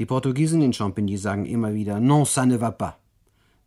Die 0.00 0.06
Portugiesen 0.06 0.60
in 0.60 0.72
Champigny 0.72 1.16
sagen 1.16 1.46
immer 1.46 1.72
wieder 1.72 2.00
Non, 2.00 2.24
ça 2.24 2.44
ne 2.44 2.60
va 2.60 2.72
pas. 2.72 2.94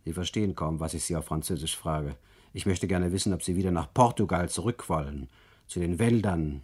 Sie 0.04 0.12
verstehen 0.12 0.54
kaum, 0.54 0.78
was 0.78 0.92
ich 0.92 1.04
sie 1.04 1.16
auf 1.16 1.24
Französisch 1.24 1.74
frage. 1.74 2.16
Ich 2.52 2.66
möchte 2.66 2.86
gerne 2.86 3.12
wissen, 3.12 3.32
ob 3.32 3.42
sie 3.42 3.56
wieder 3.56 3.70
nach 3.70 3.94
Portugal 3.94 4.50
zurück 4.50 4.90
wollen, 4.90 5.30
zu 5.66 5.80
den 5.80 5.98
Wäldern, 5.98 6.62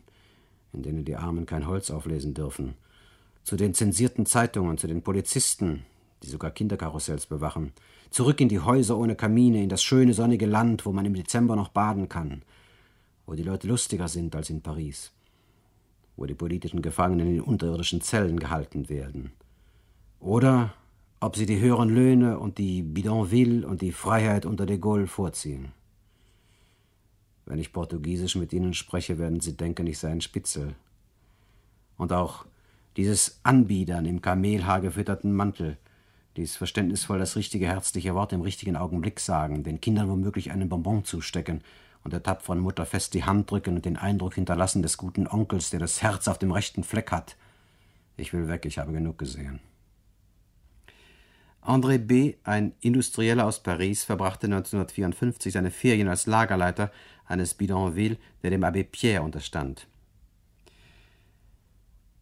in 0.75 0.83
denen 0.83 1.07
die 1.07 1.17
Armen 1.17 1.47
kein 1.47 1.67
Holz 1.67 1.91
auflesen 1.91 2.35
dürfen, 2.35 2.75
zu 3.43 3.57
den 3.57 3.73
zensierten 3.73 4.27
Zeitungen, 4.27 4.77
zu 4.77 4.87
den 4.87 5.01
Polizisten, 5.01 5.87
die 6.23 6.29
sogar 6.29 6.51
Kinderkarussells 6.51 7.25
bewachen, 7.25 7.73
zurück 8.11 8.43
in 8.43 8.51
die 8.51 8.61
Häuser 8.61 8.99
ohne 8.99 9.17
Kamine, 9.17 9.62
in 9.62 9.71
das 9.71 9.83
schöne 9.83 10.12
sonnige 10.12 10.47
Land, 10.47 10.85
wo 10.85 10.93
man 10.93 11.07
im 11.07 11.15
Dezember 11.15 11.57
noch 11.57 11.71
baden 11.71 12.11
kann, 12.11 12.43
wo 13.25 13.33
die 13.33 13.43
Leute 13.43 13.67
lustiger 13.67 14.09
sind 14.09 14.37
als 14.37 14.51
in 14.51 14.61
Paris, 14.61 15.11
wo 16.17 16.27
die 16.27 16.35
politischen 16.35 16.83
Gefangenen 16.83 17.37
in 17.37 17.41
unterirdischen 17.41 18.03
Zellen 18.03 18.39
gehalten 18.39 18.91
werden. 18.91 19.33
Oder 20.25 20.72
ob 21.20 21.37
sie 21.37 21.45
die 21.45 21.61
höheren 21.61 21.91
Löhne 21.91 22.39
und 22.39 22.57
die 22.57 22.83
Bidonville 22.83 23.66
und 23.66 23.83
die 23.83 23.93
Freiheit 23.93 24.47
unter 24.47 24.64
de 24.64 24.79
Gaulle 24.79 25.07
vorziehen. 25.07 25.72
Wenn 27.45 27.59
ich 27.59 27.75
Portugiesisch 27.75 28.35
mit 28.35 28.55
ihnen 28.55 28.72
spreche, 28.72 29.18
werden 29.18 29.41
sie 29.41 29.55
denken, 29.55 29.87
ich 29.87 29.99
sei 29.99 30.11
ein 30.11 30.22
Spitzel. 30.22 30.77
Und 31.99 32.14
auch 32.14 32.47
dieses 32.97 33.39
Anbiedern 33.43 34.07
im 34.07 34.22
Kamelhaar 34.22 34.81
gefütterten 34.81 35.31
Mantel, 35.31 35.77
dies 36.39 36.57
verständnisvoll 36.57 37.18
das 37.18 37.37
richtige 37.37 37.66
herzliche 37.66 38.14
Wort 38.14 38.33
im 38.33 38.41
richtigen 38.41 38.77
Augenblick 38.77 39.20
sagen, 39.20 39.62
den 39.62 39.83
Kindern 39.83 40.09
womöglich 40.09 40.51
einen 40.51 40.70
Bonbon 40.70 41.05
zustecken 41.05 41.61
und 42.03 42.14
der 42.14 42.22
tapferen 42.22 42.61
Mutter 42.61 42.87
fest 42.87 43.12
die 43.12 43.25
Hand 43.25 43.51
drücken 43.51 43.77
und 43.77 43.85
den 43.85 43.99
Eindruck 43.99 44.37
hinterlassen 44.37 44.81
des 44.81 44.97
guten 44.97 45.27
Onkels, 45.27 45.68
der 45.68 45.81
das 45.81 46.01
Herz 46.01 46.29
auf 46.29 46.39
dem 46.39 46.51
rechten 46.51 46.83
Fleck 46.83 47.12
hat. 47.12 47.37
Ich 48.16 48.33
will 48.33 48.49
weg, 48.49 48.64
ich 48.64 48.79
habe 48.79 48.93
genug 48.93 49.18
gesehen. 49.18 49.61
André 51.65 51.97
B., 51.97 52.35
ein 52.45 52.75
Industrieller 52.81 53.47
aus 53.47 53.62
Paris, 53.62 54.05
verbrachte 54.05 54.47
1954 54.47 55.53
seine 55.53 55.71
Ferien 55.71 56.09
als 56.09 56.27
Lagerleiter 56.27 56.93
eines 57.27 57.55
Bidonville, 57.55 58.19
der 58.43 58.51
dem 58.51 58.65
Abbé 58.65 58.85
Pierre 58.85 59.23
unterstand. 59.23 59.89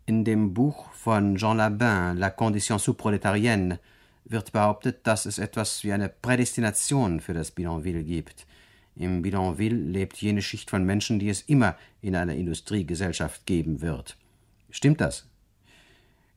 In 0.07 0.25
dem 0.25 0.55
Buch 0.55 0.93
von 0.93 1.37
Jean 1.37 1.57
Labin, 1.57 2.19
La 2.19 2.31
Condition 2.31 2.79
sous-prolétarienne, 2.79 3.81
wird 4.25 4.53
behauptet, 4.53 5.07
dass 5.07 5.27
es 5.27 5.39
etwas 5.39 5.83
wie 5.83 5.93
eine 5.93 6.09
Prädestination 6.09 7.19
für 7.19 7.35
das 7.35 7.51
Bidonville 7.51 8.05
gibt. 8.05 8.47
Im 8.95 9.23
Bidonville 9.23 9.75
lebt 9.75 10.19
jene 10.19 10.43
Schicht 10.43 10.71
von 10.71 10.85
Menschen, 10.85 11.19
die 11.19 11.29
es 11.29 11.43
immer 11.43 11.77
in 12.01 12.15
einer 12.15 12.35
Industriegesellschaft 12.35 13.45
geben 13.47 13.81
wird. 13.81 14.17
Stimmt 14.71 15.01
das? 15.01 15.27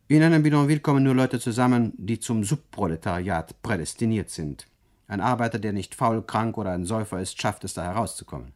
In 0.07 0.21
einem 0.21 0.43
Bidonville 0.43 0.81
kommen 0.81 1.03
nur 1.03 1.15
Leute 1.15 1.39
zusammen, 1.39 1.93
die 1.97 2.19
zum 2.19 2.43
Subproletariat 2.43 3.59
prädestiniert 3.63 4.29
sind. 4.29 4.67
Ein 5.07 5.19
Arbeiter, 5.19 5.57
der 5.57 5.73
nicht 5.73 5.95
faul, 5.95 6.21
krank 6.21 6.59
oder 6.59 6.73
ein 6.73 6.85
Säufer 6.85 7.19
ist, 7.19 7.41
schafft 7.41 7.63
es, 7.63 7.73
da 7.73 7.83
herauszukommen. 7.83 8.51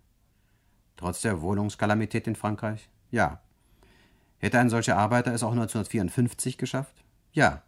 Trotz 0.96 1.22
der 1.22 1.42
Wohnungskalamität 1.42 2.28
in 2.28 2.36
Frankreich? 2.36 2.88
Ja. 3.10 3.40
Hätte 4.38 4.60
ein 4.60 4.70
solcher 4.70 4.98
Arbeiter 4.98 5.34
es 5.34 5.42
auch 5.42 5.54
1954 5.54 6.60
geschafft? 6.60 7.04
Ja. 7.34 7.64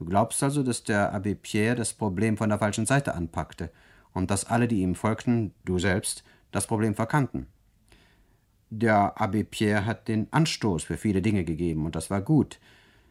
Du 0.00 0.04
glaubst 0.04 0.42
also, 0.42 0.64
dass 0.64 0.82
der 0.82 1.14
Abbé 1.14 1.36
Pierre 1.36 1.76
das 1.76 1.92
Problem 1.92 2.36
von 2.36 2.48
der 2.48 2.58
falschen 2.58 2.86
Seite 2.86 3.14
anpackte 3.14 3.70
und 4.12 4.28
dass 4.32 4.44
alle, 4.44 4.66
die 4.66 4.80
ihm 4.80 4.96
folgten, 4.96 5.54
du 5.64 5.78
selbst, 5.78 6.24
das 6.50 6.66
Problem 6.66 6.96
verkannten. 6.96 7.46
Der 8.70 9.16
Abbé 9.16 9.44
Pierre 9.44 9.86
hat 9.86 10.08
den 10.08 10.26
Anstoß 10.32 10.84
für 10.84 10.96
viele 10.96 11.22
Dinge 11.22 11.44
gegeben 11.44 11.86
und 11.86 11.94
das 11.94 12.10
war 12.10 12.20
gut. 12.20 12.58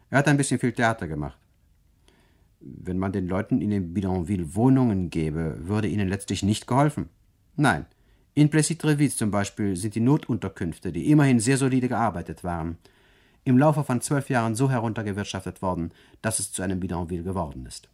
Er 0.10 0.20
hat 0.20 0.28
ein 0.28 0.38
bisschen 0.38 0.60
viel 0.60 0.74
Theater 0.74 1.08
gemacht. 1.08 1.38
Wenn 2.60 2.98
man 2.98 3.12
den 3.12 3.28
Leuten 3.28 3.62
in 3.62 3.70
den 3.70 3.94
Bidonville 3.94 4.56
Wohnungen 4.56 5.10
gäbe, 5.10 5.68
würde 5.68 5.88
ihnen 5.88 6.10
letztlich 6.10 6.44
nicht 6.44 6.68
geholfen. 6.68 7.10
Nein. 7.56 7.86
In 8.34 8.50
Plessis-Trevis 8.50 9.16
zum 9.16 9.32
Beispiel 9.32 9.78
sind 9.78 9.96
die 9.96 10.02
Notunterkünfte, 10.02 10.92
die 10.92 11.10
immerhin 11.10 11.40
sehr 11.40 11.58
solide 11.58 11.88
gearbeitet 11.88 12.44
waren, 12.44 12.78
im 13.46 13.58
Laufe 13.58 13.84
von 13.84 14.02
zwölf 14.02 14.30
Jahren 14.30 14.56
so 14.56 14.70
heruntergewirtschaftet 14.70 15.62
worden, 15.62 15.92
dass 16.22 16.40
es 16.40 16.52
zu 16.52 16.64
einem 16.64 16.80
Bidonville 16.80 17.24
geworden 17.24 17.66
ist. 17.66 17.88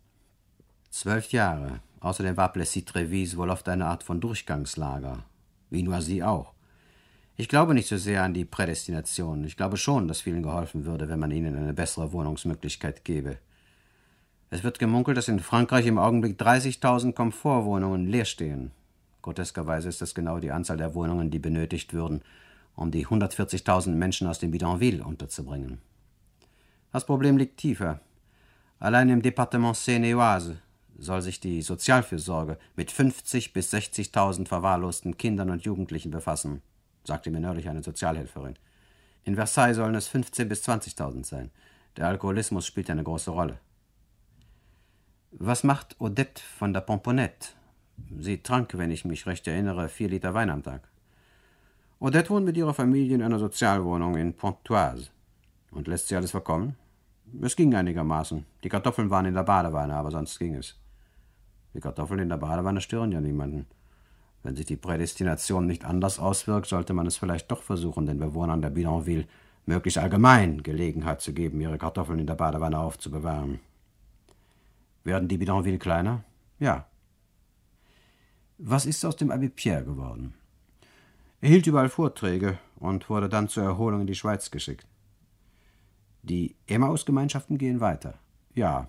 Zwölf 0.90 1.32
Jahre. 1.32 1.82
Außerdem 2.00 2.38
war 2.38 2.52
Plessis-Trevis 2.52 3.38
wohl 3.38 3.50
oft 3.50 3.70
eine 3.70 3.86
Art 3.86 4.02
von 4.02 4.20
Durchgangslager. 4.20 5.26
Wie 5.70 5.84
Noisy 5.84 6.24
auch. 6.24 6.54
Ich 7.38 7.48
glaube 7.48 7.74
nicht 7.74 7.88
so 7.88 7.98
sehr 7.98 8.24
an 8.24 8.34
die 8.34 8.46
Prädestination. 8.46 9.44
Ich 9.46 9.58
glaube 9.58 9.78
schon, 9.78 10.08
dass 10.08 10.22
vielen 10.22 10.44
geholfen 10.44 10.86
würde, 10.86 11.10
wenn 11.10 11.20
man 11.20 11.32
ihnen 11.32 11.56
eine 11.56 11.74
bessere 11.74 12.12
Wohnungsmöglichkeit 12.12 13.04
gäbe. 13.04 13.38
Es 14.50 14.64
wird 14.64 14.80
gemunkelt, 14.80 15.18
dass 15.18 15.30
in 15.30 15.40
Frankreich 15.40 15.86
im 15.86 15.98
Augenblick 15.98 16.40
30.000 16.40 17.14
Komfortwohnungen 17.14 18.06
leer 18.06 18.26
stehen. 18.26 18.72
Groteskerweise 19.22 19.88
ist 19.88 20.02
das 20.02 20.14
genau 20.14 20.40
die 20.40 20.52
Anzahl 20.52 20.78
der 20.78 20.94
Wohnungen, 20.94 21.32
die 21.32 21.40
benötigt 21.40 21.94
würden, 21.94 22.22
um 22.76 22.92
die 22.92 23.08
140.000 23.08 23.92
Menschen 23.92 24.28
aus 24.28 24.40
dem 24.40 24.52
Bidonville 24.52 25.04
unterzubringen. 25.04 25.80
Das 26.92 27.06
Problem 27.06 27.38
liegt 27.38 27.58
tiefer. 27.58 28.02
Allein 28.80 29.10
im 29.10 29.22
Departement 29.22 29.78
Seine-et-Oise 29.78 30.58
soll 30.98 31.22
sich 31.22 31.40
die 31.40 31.62
Sozialfürsorge 31.62 32.58
mit 32.76 32.92
50.000 32.92 33.54
bis 33.54 33.74
60.000 33.74 34.48
verwahrlosten 34.48 35.18
Kindern 35.18 35.50
und 35.50 35.64
Jugendlichen 35.64 36.12
befassen, 36.12 36.62
sagte 37.04 37.32
mir 37.32 37.40
neulich 37.40 37.70
eine 37.70 37.84
Sozialhelferin. 37.84 38.56
In 39.24 39.36
Versailles 39.36 39.76
sollen 39.76 39.96
es 39.96 40.10
15.000 40.10 40.46
bis 40.46 40.68
20.000 40.68 41.26
sein. 41.26 41.52
Der 41.98 42.08
Alkoholismus 42.08 42.66
spielt 42.66 42.90
eine 42.90 43.04
große 43.04 43.32
Rolle. 43.32 43.60
Was 45.32 45.64
macht 45.64 46.00
Odette 46.00 46.42
von 46.58 46.74
der 46.74 46.82
Pomponette? 46.82 47.50
Sie 48.20 48.40
trank, 48.40 48.78
wenn 48.78 48.92
ich 48.92 49.06
mich 49.06 49.26
recht 49.28 49.48
erinnere, 49.48 49.90
vier 49.90 50.10
Liter 50.10 50.34
Wein 50.34 50.50
am 50.50 50.64
Tag. 50.64 50.88
Odette 52.00 52.30
wohnt 52.32 52.46
mit 52.46 52.58
ihrer 52.58 52.74
Familie 52.74 53.16
in 53.16 53.22
einer 53.22 53.40
Sozialwohnung 53.40 54.16
in 54.16 54.34
Pontoise. 54.34 55.10
Und 55.70 55.88
lässt 55.88 56.08
sie 56.08 56.16
alles 56.16 56.32
verkommen? 56.32 56.76
Es 57.42 57.56
ging 57.56 57.74
einigermaßen. 57.74 58.46
Die 58.64 58.70
Kartoffeln 58.70 59.10
waren 59.10 59.26
in 59.26 59.36
der 59.36 59.44
Badewanne, 59.44 59.96
aber 59.96 60.12
sonst 60.12 60.38
ging 60.38 60.56
es. 60.56 60.78
Die 61.74 61.80
Kartoffeln 61.80 62.20
in 62.20 62.30
der 62.30 62.38
Badewanne 62.38 62.82
stören 62.82 63.12
ja 63.12 63.22
niemanden. 63.22 63.68
Wenn 64.44 64.56
sich 64.56 64.66
die 64.66 64.76
Prädestination 64.76 65.68
nicht 65.68 65.86
anders 65.86 66.20
auswirkt, 66.20 66.68
sollte 66.68 66.94
man 66.94 67.06
es 67.06 67.18
vielleicht 67.18 67.52
doch 67.52 67.62
versuchen, 67.62 68.06
den 68.06 68.20
Bewohnern 68.20 68.62
der 68.62 68.72
Bidonville 68.72 69.28
möglichst 69.66 70.00
allgemein 70.00 70.64
Gelegenheit 70.64 71.22
zu 71.22 71.34
geben, 71.34 71.62
ihre 71.62 71.78
Kartoffeln 71.78 72.20
in 72.20 72.28
der 72.28 72.36
Badewanne 72.36 72.80
aufzubewahren. 72.80 73.60
Werden 75.04 75.28
die 75.28 75.38
Bidonville 75.38 75.78
kleiner? 75.78 76.24
Ja. 76.60 76.88
Was 78.58 78.86
ist 78.86 79.04
aus 79.06 79.16
dem 79.16 79.32
Abbé 79.32 79.50
Pierre 79.50 79.84
geworden? 79.84 80.34
Er 81.42 81.50
hielt 81.50 81.66
überall 81.66 81.90
Vorträge 81.90 82.60
und 82.80 83.10
wurde 83.10 83.30
dann 83.30 83.48
zur 83.48 83.64
Erholung 83.64 84.02
in 84.02 84.08
die 84.08 84.16
Schweiz 84.16 84.52
geschickt. 84.52 84.88
Die 86.22 86.56
Emmaus-Gemeinschaften 86.68 87.58
gehen 87.58 87.80
weiter. 87.80 88.14
Ja. 88.54 88.88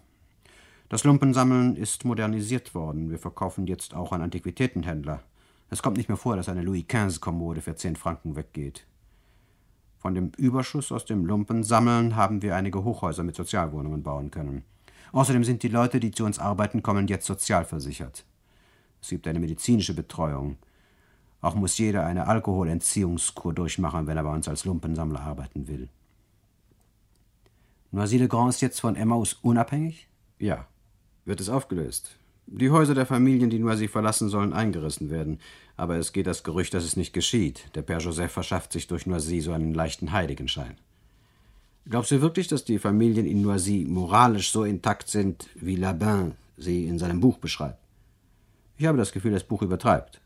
Das 0.91 1.05
Lumpensammeln 1.05 1.77
ist 1.77 2.05
modernisiert 2.05 2.75
worden. 2.75 3.11
Wir 3.11 3.19
verkaufen 3.19 3.67
jetzt 3.67 3.95
auch 3.95 4.13
an 4.13 4.21
Antiquitätenhändler. 4.21 5.23
Es 5.73 5.81
kommt 5.81 5.97
nicht 5.97 6.11
mehr 6.11 6.19
vor, 6.19 6.37
dass 6.37 6.51
eine 6.51 6.61
Louis 6.61 6.85
XV-Kommode 6.87 7.63
für 7.63 7.75
zehn 7.75 7.97
Franken 7.97 8.37
weggeht. 8.37 8.87
Von 9.97 10.15
dem 10.15 10.31
Überschuss 10.37 10.93
aus 10.93 11.07
dem 11.07 11.25
Lumpensammeln 11.25 12.15
haben 12.15 12.43
wir 12.43 12.57
einige 12.57 12.85
Hochhäuser 12.85 13.23
mit 13.23 13.37
Sozialwohnungen 13.37 14.03
bauen 14.03 14.31
können. 14.31 14.65
Außerdem 15.13 15.45
sind 15.45 15.63
die 15.63 15.69
Leute, 15.69 15.99
die 15.99 16.11
zu 16.11 16.27
uns 16.27 16.39
arbeiten 16.39 16.83
kommen, 16.83 17.09
jetzt 17.09 17.25
sozialversichert. 17.25 18.27
Es 19.01 19.09
gibt 19.09 19.27
eine 19.27 19.41
medizinische 19.41 19.95
Betreuung. 19.95 20.59
Auch 21.41 21.55
muss 21.55 21.79
jeder 21.79 22.05
eine 22.05 22.27
Alkoholentziehungskur 22.27 23.55
durchmachen, 23.55 24.07
wenn 24.07 24.19
er 24.19 24.25
bei 24.25 24.35
uns 24.35 24.49
als 24.49 24.67
Lumpensammler 24.67 25.23
arbeiten 25.23 25.69
will. 25.69 25.89
Noisy-le-Grand 27.93 28.51
ist 28.51 28.61
jetzt 28.61 28.83
von 28.83 28.95
Emmaus 28.95 29.39
unabhängig? 29.41 30.07
Ja. 30.39 30.67
Wird 31.25 31.41
es 31.41 31.49
aufgelöst? 31.49 32.19
Die 32.47 32.71
Häuser 32.71 32.95
der 32.95 33.07
Familien, 33.07 33.51
die 33.51 33.59
Noisy 33.59 33.89
verlassen, 33.89 34.29
sollen 34.29 34.53
eingerissen 34.53 35.11
werden. 35.11 35.39
Aber 35.77 35.97
es 35.97 36.13
geht 36.13 36.27
das 36.27 36.43
Gerücht, 36.43 36.75
dass 36.75 36.85
es 36.85 36.97
nicht 36.97 37.13
geschieht. 37.13 37.65
Der 37.75 37.87
Père 37.87 38.01
Joseph 38.01 38.33
verschafft 38.33 38.73
sich 38.73 38.87
durch 38.89 39.07
Noisy 39.07 39.41
so 39.41 39.53
einen 39.53 39.75
leichten 39.75 40.13
Heiligenschein. 40.13 40.77
Glaubst 41.89 42.11
du 42.11 42.21
wirklich, 42.21 42.49
dass 42.49 42.65
die 42.65 42.79
Familien 42.79 43.27
in 43.27 43.43
Noisy 43.43 43.87
moralisch 43.89 44.53
so 44.53 44.65
intakt 44.65 45.09
sind, 45.09 45.49
wie 45.55 45.77
Labin 45.77 46.33
sie 46.57 46.87
in 46.87 46.99
seinem 46.99 47.21
Buch 47.21 47.39
beschreibt? 47.39 47.79
Ich 48.77 48.87
habe 48.87 48.99
das 48.99 49.13
Gefühl, 49.13 49.33
das 49.33 49.45
Buch 49.45 49.63
übertreibt. 49.63 50.21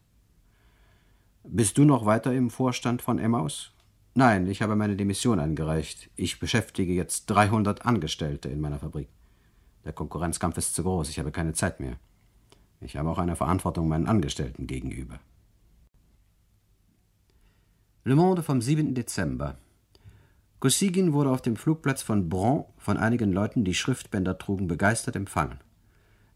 Bist 1.44 1.78
du 1.78 1.84
noch 1.84 2.04
weiter 2.06 2.32
im 2.32 2.50
Vorstand 2.50 3.02
von 3.02 3.18
Emmaus? 3.18 3.70
Nein, 4.14 4.46
ich 4.48 4.62
habe 4.62 4.76
meine 4.76 4.96
Demission 4.96 5.38
eingereicht. 5.38 6.10
Ich 6.16 6.40
beschäftige 6.40 6.92
jetzt 6.92 7.26
300 7.26 7.86
Angestellte 7.86 8.48
in 8.48 8.60
meiner 8.60 8.78
Fabrik. 8.78 9.08
Der 9.86 9.92
Konkurrenzkampf 9.92 10.58
ist 10.58 10.74
zu 10.74 10.82
groß, 10.82 11.08
ich 11.08 11.20
habe 11.20 11.30
keine 11.30 11.52
Zeit 11.54 11.78
mehr. 11.78 11.96
Ich 12.80 12.96
habe 12.96 13.08
auch 13.08 13.18
eine 13.18 13.36
Verantwortung 13.36 13.86
meinen 13.86 14.08
Angestellten 14.08 14.66
gegenüber. 14.66 15.20
Le 18.04 18.16
Monde 18.16 18.42
vom 18.42 18.60
7. 18.60 18.94
Dezember. 18.94 19.56
Kosygin 20.58 21.12
wurde 21.12 21.30
auf 21.30 21.40
dem 21.40 21.54
Flugplatz 21.54 22.02
von 22.02 22.28
Bron 22.28 22.64
von 22.76 22.96
einigen 22.96 23.32
Leuten, 23.32 23.64
die 23.64 23.74
Schriftbänder 23.74 24.38
trugen, 24.38 24.66
begeistert 24.66 25.14
empfangen. 25.14 25.60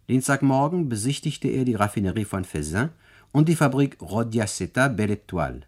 Dienstagmorgen 0.09 0.89
besichtigte 0.89 1.49
er 1.49 1.65
die 1.65 1.75
Raffinerie 1.75 2.25
von 2.25 2.45
Fezin 2.45 2.91
und 3.33 3.49
die 3.49 3.57
Fabrik 3.57 4.01
Rodiaceta 4.01 4.87
Belle 4.87 5.15
Étoile. 5.15 5.63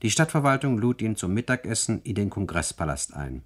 Die 0.00 0.10
Stadtverwaltung 0.10 0.78
lud 0.78 1.02
ihn 1.02 1.16
zum 1.16 1.34
Mittagessen 1.34 2.00
in 2.02 2.14
den 2.14 2.30
Kongresspalast 2.30 3.14
ein. 3.14 3.42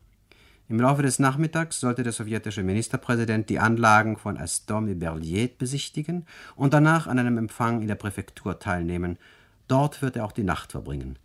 Im 0.70 0.78
Laufe 0.78 1.02
des 1.02 1.18
Nachmittags 1.18 1.80
sollte 1.80 2.04
der 2.04 2.12
sowjetische 2.12 2.62
Ministerpräsident 2.62 3.50
die 3.50 3.58
Anlagen 3.58 4.16
von 4.16 4.38
Astom 4.38 4.86
et 4.86 5.00
Berliet 5.00 5.58
besichtigen 5.58 6.26
und 6.54 6.72
danach 6.72 7.08
an 7.08 7.18
einem 7.18 7.38
Empfang 7.38 7.82
in 7.82 7.88
der 7.88 7.96
Präfektur 7.96 8.60
teilnehmen. 8.60 9.18
Dort 9.66 10.00
wird 10.00 10.14
er 10.14 10.24
auch 10.24 10.30
die 10.30 10.44
Nacht 10.44 10.70
verbringen. 10.70 11.18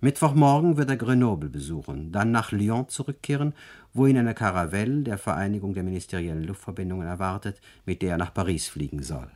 Mittwochmorgen 0.00 0.76
wird 0.76 0.90
er 0.90 0.96
Grenoble 0.96 1.48
besuchen, 1.48 2.10
dann 2.10 2.32
nach 2.32 2.50
Lyon 2.50 2.88
zurückkehren, 2.88 3.54
wo 3.94 4.06
ihn 4.06 4.18
eine 4.18 4.34
Karavelle 4.34 5.04
der 5.04 5.16
Vereinigung 5.16 5.74
der 5.74 5.84
ministeriellen 5.84 6.42
Luftverbindungen 6.42 7.06
erwartet, 7.06 7.60
mit 7.86 8.02
der 8.02 8.10
er 8.10 8.18
nach 8.18 8.34
Paris 8.34 8.66
fliegen 8.66 9.04
soll. 9.04 9.30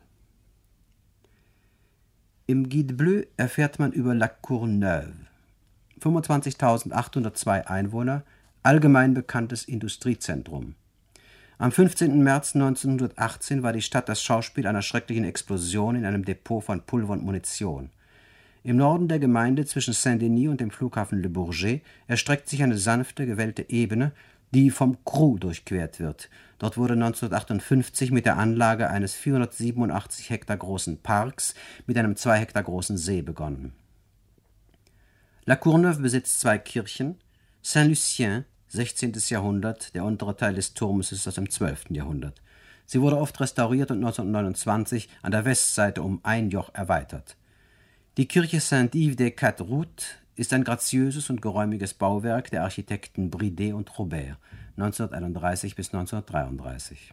Im 2.48 2.68
Guide 2.68 2.94
Bleu 2.94 3.22
erfährt 3.36 3.78
man 3.78 3.92
über 3.92 4.12
La 4.12 4.26
Courneuve. 4.26 5.14
25.802 6.00 7.66
Einwohner, 7.66 8.24
allgemein 8.62 9.14
bekanntes 9.14 9.64
Industriezentrum. 9.64 10.74
Am 11.58 11.70
15. 11.70 12.22
März 12.22 12.54
1918 12.54 13.62
war 13.62 13.72
die 13.72 13.82
Stadt 13.82 14.08
das 14.08 14.22
Schauspiel 14.22 14.66
einer 14.66 14.82
schrecklichen 14.82 15.24
Explosion 15.24 15.94
in 15.94 16.04
einem 16.04 16.24
Depot 16.24 16.64
von 16.64 16.82
Pulver 16.82 17.12
und 17.12 17.22
Munition. 17.22 17.90
Im 18.64 18.76
Norden 18.76 19.08
der 19.08 19.18
Gemeinde 19.18 19.64
zwischen 19.66 19.92
Saint-Denis 19.92 20.48
und 20.48 20.60
dem 20.60 20.70
Flughafen 20.70 21.20
Le 21.20 21.28
Bourget 21.28 21.82
erstreckt 22.06 22.48
sich 22.48 22.62
eine 22.62 22.78
sanfte, 22.78 23.26
gewellte 23.26 23.68
Ebene, 23.68 24.12
die 24.52 24.70
vom 24.70 24.98
Crou 25.04 25.38
durchquert 25.38 25.98
wird. 25.98 26.28
Dort 26.58 26.76
wurde 26.76 26.94
1958 26.94 28.12
mit 28.12 28.26
der 28.26 28.38
Anlage 28.38 28.88
eines 28.88 29.14
487 29.14 30.30
Hektar 30.30 30.56
großen 30.56 30.98
Parks 30.98 31.54
mit 31.86 31.98
einem 31.98 32.16
2 32.16 32.38
Hektar 32.38 32.62
großen 32.62 32.98
See 32.98 33.22
begonnen. 33.22 33.72
La 35.44 35.56
Courneuve 35.56 36.00
besitzt 36.00 36.40
zwei 36.40 36.58
Kirchen, 36.58 37.16
Saint-Lucien, 37.62 38.44
16. 38.72 39.12
Jahrhundert, 39.28 39.94
der 39.94 40.02
untere 40.02 40.34
Teil 40.34 40.54
des 40.54 40.72
Turmes 40.72 41.12
ist 41.12 41.28
aus 41.28 41.34
dem 41.34 41.50
12. 41.50 41.90
Jahrhundert. 41.90 42.40
Sie 42.86 43.02
wurde 43.02 43.18
oft 43.18 43.38
restauriert 43.38 43.90
und 43.90 43.98
1929 43.98 45.10
an 45.20 45.30
der 45.30 45.44
Westseite 45.44 46.02
um 46.02 46.20
ein 46.22 46.48
Joch 46.48 46.70
erweitert. 46.72 47.36
Die 48.16 48.26
Kirche 48.26 48.60
Saint-Yves 48.60 49.16
des 49.16 49.36
Quatre 49.36 49.64
Routes 49.64 50.06
ist 50.36 50.54
ein 50.54 50.64
graziöses 50.64 51.28
und 51.28 51.42
geräumiges 51.42 51.92
Bauwerk 51.92 52.50
der 52.50 52.62
Architekten 52.62 53.28
Bridet 53.28 53.74
und 53.74 53.98
Robert 53.98 54.38
1931 54.78 55.76
bis 55.76 55.88
1933. 55.92 57.12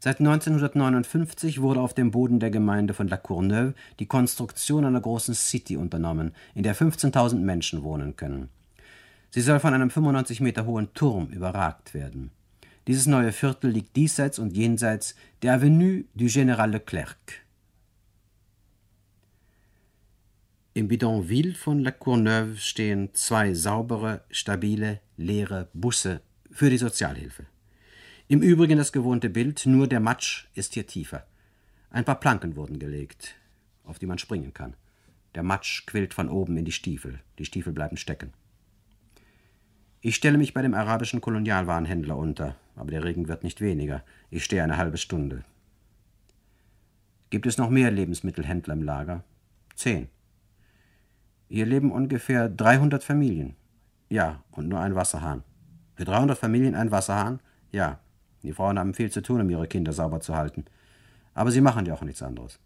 Seit 0.00 0.18
1959 0.18 1.60
wurde 1.60 1.80
auf 1.80 1.94
dem 1.94 2.10
Boden 2.10 2.40
der 2.40 2.50
Gemeinde 2.50 2.92
von 2.92 3.06
La 3.06 3.18
Courneuve 3.18 3.74
die 4.00 4.06
Konstruktion 4.06 4.84
einer 4.84 5.00
großen 5.00 5.34
City 5.34 5.76
unternommen, 5.76 6.34
in 6.56 6.64
der 6.64 6.74
15.000 6.74 7.36
Menschen 7.36 7.84
wohnen 7.84 8.16
können. 8.16 8.48
Sie 9.34 9.40
soll 9.40 9.60
von 9.60 9.72
einem 9.72 9.88
95 9.88 10.42
Meter 10.42 10.66
hohen 10.66 10.92
Turm 10.92 11.28
überragt 11.28 11.94
werden. 11.94 12.32
Dieses 12.86 13.06
neue 13.06 13.32
Viertel 13.32 13.70
liegt 13.70 13.96
diesseits 13.96 14.38
und 14.38 14.54
jenseits 14.54 15.14
der 15.40 15.54
Avenue 15.54 16.04
du 16.14 16.26
Général 16.26 16.66
Leclerc. 16.66 17.16
Im 20.74 20.88
Bidonville 20.88 21.54
von 21.54 21.80
La 21.82 21.92
Courneuve 21.92 22.58
stehen 22.58 23.08
zwei 23.14 23.54
saubere, 23.54 24.22
stabile, 24.30 25.00
leere 25.16 25.70
Busse 25.72 26.20
für 26.50 26.68
die 26.68 26.76
Sozialhilfe. 26.76 27.46
Im 28.28 28.42
Übrigen 28.42 28.76
das 28.76 28.92
gewohnte 28.92 29.30
Bild, 29.30 29.64
nur 29.64 29.86
der 29.86 30.00
Matsch 30.00 30.46
ist 30.54 30.74
hier 30.74 30.86
tiefer. 30.86 31.26
Ein 31.88 32.04
paar 32.04 32.20
Planken 32.20 32.54
wurden 32.54 32.78
gelegt, 32.78 33.34
auf 33.84 33.98
die 33.98 34.06
man 34.06 34.18
springen 34.18 34.52
kann. 34.52 34.74
Der 35.34 35.42
Matsch 35.42 35.86
quillt 35.86 36.12
von 36.12 36.28
oben 36.28 36.58
in 36.58 36.66
die 36.66 36.72
Stiefel, 36.72 37.20
die 37.38 37.46
Stiefel 37.46 37.72
bleiben 37.72 37.96
stecken. 37.96 38.34
Ich 40.04 40.16
stelle 40.16 40.36
mich 40.36 40.52
bei 40.52 40.62
dem 40.62 40.74
arabischen 40.74 41.20
Kolonialwarenhändler 41.20 42.16
unter, 42.16 42.56
aber 42.74 42.90
der 42.90 43.04
Regen 43.04 43.28
wird 43.28 43.44
nicht 43.44 43.60
weniger. 43.60 44.02
Ich 44.30 44.42
stehe 44.42 44.64
eine 44.64 44.76
halbe 44.76 44.96
Stunde. 44.96 45.44
Gibt 47.30 47.46
es 47.46 47.56
noch 47.56 47.70
mehr 47.70 47.92
Lebensmittelhändler 47.92 48.74
im 48.74 48.82
Lager? 48.82 49.22
Zehn. 49.76 50.08
Hier 51.48 51.66
leben 51.66 51.92
ungefähr 51.92 52.48
300 52.48 53.04
Familien. 53.04 53.54
Ja, 54.08 54.42
und 54.50 54.68
nur 54.68 54.80
ein 54.80 54.96
Wasserhahn. 54.96 55.44
Für 55.94 56.04
300 56.04 56.36
Familien 56.36 56.74
ein 56.74 56.90
Wasserhahn? 56.90 57.38
Ja. 57.70 58.00
Die 58.42 58.52
Frauen 58.52 58.80
haben 58.80 58.94
viel 58.94 59.12
zu 59.12 59.22
tun, 59.22 59.40
um 59.40 59.50
ihre 59.50 59.68
Kinder 59.68 59.92
sauber 59.92 60.18
zu 60.18 60.34
halten. 60.34 60.64
Aber 61.32 61.52
sie 61.52 61.60
machen 61.60 61.86
ja 61.86 61.94
auch 61.94 62.02
nichts 62.02 62.24
anderes. 62.24 62.58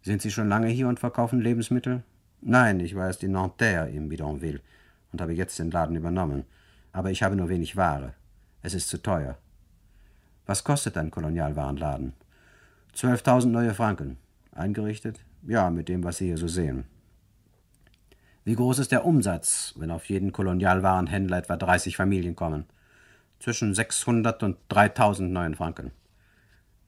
Sind 0.00 0.22
Sie 0.22 0.30
schon 0.30 0.48
lange 0.48 0.68
hier 0.68 0.88
und 0.88 0.98
verkaufen 0.98 1.42
Lebensmittel? 1.42 2.04
Nein, 2.40 2.80
ich 2.80 2.94
war 2.94 3.08
erst 3.08 3.22
in 3.22 3.32
Nanterre 3.32 3.90
im 3.90 4.08
Bidonville 4.08 4.62
und 5.12 5.20
habe 5.20 5.34
jetzt 5.34 5.58
den 5.58 5.70
Laden 5.70 5.96
übernommen. 5.96 6.44
Aber 6.92 7.10
ich 7.10 7.22
habe 7.22 7.36
nur 7.36 7.48
wenig 7.48 7.76
Ware. 7.76 8.14
Es 8.62 8.74
ist 8.74 8.88
zu 8.88 9.02
teuer. 9.02 9.36
Was 10.46 10.64
kostet 10.64 10.96
ein 10.96 11.10
Kolonialwarenladen? 11.10 12.14
12.000 12.96 13.46
neue 13.46 13.74
Franken. 13.74 14.18
Eingerichtet? 14.52 15.20
Ja, 15.46 15.70
mit 15.70 15.88
dem, 15.88 16.04
was 16.04 16.18
Sie 16.18 16.26
hier 16.26 16.38
so 16.38 16.48
sehen. 16.48 16.84
Wie 18.44 18.56
groß 18.56 18.80
ist 18.80 18.92
der 18.92 19.04
Umsatz, 19.04 19.72
wenn 19.76 19.90
auf 19.90 20.06
jeden 20.06 20.32
Kolonialwarenhändler 20.32 21.38
etwa 21.38 21.56
30 21.56 21.96
Familien 21.96 22.34
kommen? 22.34 22.66
Zwischen 23.38 23.74
600 23.74 24.42
und 24.42 24.56
3000 24.68 25.30
neuen 25.30 25.54
Franken. 25.54 25.92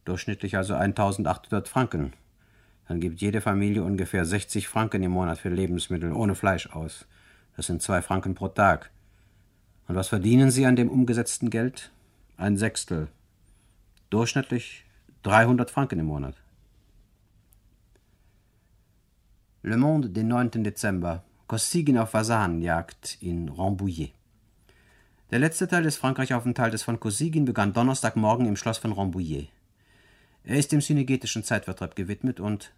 Durchschnittlich 0.05 0.57
also 0.57 0.75
1800 0.75 1.68
Franken. 1.68 2.12
Dann 2.89 3.01
gibt 3.01 3.20
jede 3.20 3.41
Familie 3.41 3.83
ungefähr 3.83 4.25
60 4.25 4.68
Franken 4.68 5.03
im 5.03 5.12
Monat 5.12 5.39
für 5.39 5.49
Lebensmittel 5.49 6.12
ohne 6.12 6.35
Fleisch 6.35 6.68
aus. 6.70 7.07
Das 7.57 7.66
sind 7.66 7.82
zwei 7.82 8.02
Franken 8.02 8.34
pro 8.34 8.48
Tag. 8.48 8.90
Und 9.86 9.94
was 9.94 10.09
verdienen 10.09 10.50
Sie 10.50 10.66
an 10.66 10.76
dem 10.76 10.90
umgesetzten 10.90 11.50
Geld? 11.50 11.92
Ein 12.36 12.57
Sechstel. 12.57 13.09
Durchschnittlich 14.11 14.84
300 15.22 15.70
Franken 15.70 16.00
im 16.00 16.07
Monat. 16.07 16.34
Le 19.62 19.76
Monde, 19.76 20.11
den 20.11 20.28
9. 20.28 20.62
Dezember 20.64 21.22
Kosygin 21.46 21.98
auf 21.98 22.11
Fasanenjagd 22.11 23.18
in 23.20 23.48
Rambouillet. 23.48 24.12
Der 25.30 25.38
letzte 25.38 25.68
Teil 25.68 25.82
des 25.82 25.96
Frankreichaufenthaltes 25.96 26.82
von 26.82 26.98
Kosygin 27.00 27.44
begann 27.44 27.72
Donnerstagmorgen 27.72 28.46
im 28.46 28.57
Schloss 28.57 28.78
von 28.78 28.92
Rambouillet. 28.92 29.48
Er 30.44 30.57
ist 30.57 30.72
dem 30.72 30.80
synergetischen 30.80 31.44
Zeitvertreib 31.44 31.96
gewidmet 31.96 32.40
und 32.40 32.72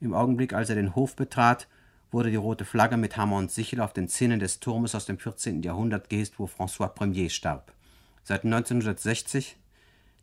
im 0.00 0.14
Augenblick, 0.14 0.52
als 0.52 0.70
er 0.70 0.76
den 0.76 0.94
Hof 0.94 1.16
betrat, 1.16 1.66
wurde 2.10 2.30
die 2.30 2.36
rote 2.36 2.64
Flagge 2.64 2.96
mit 2.96 3.16
Hammer 3.16 3.36
und 3.36 3.50
Sichel 3.50 3.80
auf 3.80 3.92
den 3.92 4.08
Zinnen 4.08 4.40
des 4.40 4.60
Turmes 4.60 4.94
aus 4.94 5.06
dem 5.06 5.18
14. 5.18 5.62
Jahrhundert 5.62 6.08
gehisst, 6.08 6.38
wo 6.38 6.46
François 6.46 6.90
Ier 7.14 7.30
starb. 7.30 7.72
Seit 8.22 8.44
1960 8.44 9.56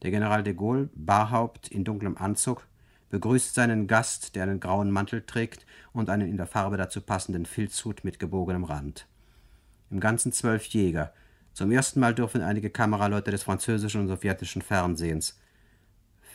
der 0.01 0.11
General 0.11 0.43
de 0.43 0.53
Gaulle, 0.53 0.89
Barhaupt 0.93 1.67
in 1.67 1.83
dunklem 1.83 2.17
Anzug, 2.17 2.67
begrüßt 3.09 3.55
seinen 3.55 3.87
Gast, 3.87 4.35
der 4.35 4.43
einen 4.43 4.59
grauen 4.59 4.91
Mantel 4.91 5.23
trägt 5.25 5.65
und 5.93 6.09
einen 6.09 6.29
in 6.29 6.37
der 6.37 6.47
Farbe 6.47 6.77
dazu 6.77 7.01
passenden 7.01 7.45
Filzhut 7.45 8.03
mit 8.03 8.19
gebogenem 8.19 8.65
Rand. 8.65 9.07
Im 9.89 9.99
Ganzen 9.99 10.31
zwölf 10.31 10.65
Jäger. 10.65 11.13
Zum 11.53 11.71
ersten 11.71 11.99
Mal 11.99 12.13
dürfen 12.13 12.41
einige 12.41 12.69
Kameraleute 12.69 13.31
des 13.31 13.43
französischen 13.43 14.01
und 14.01 14.07
sowjetischen 14.07 14.61
Fernsehens 14.61 15.39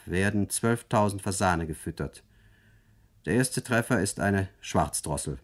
werden 0.06 0.48
12.000 0.48 1.20
Fasane 1.20 1.66
gefüttert. 1.66 2.22
Der 3.26 3.34
erste 3.34 3.62
Treffer 3.62 4.00
ist 4.00 4.18
eine 4.18 4.48
Schwarzdrossel. 4.60 5.38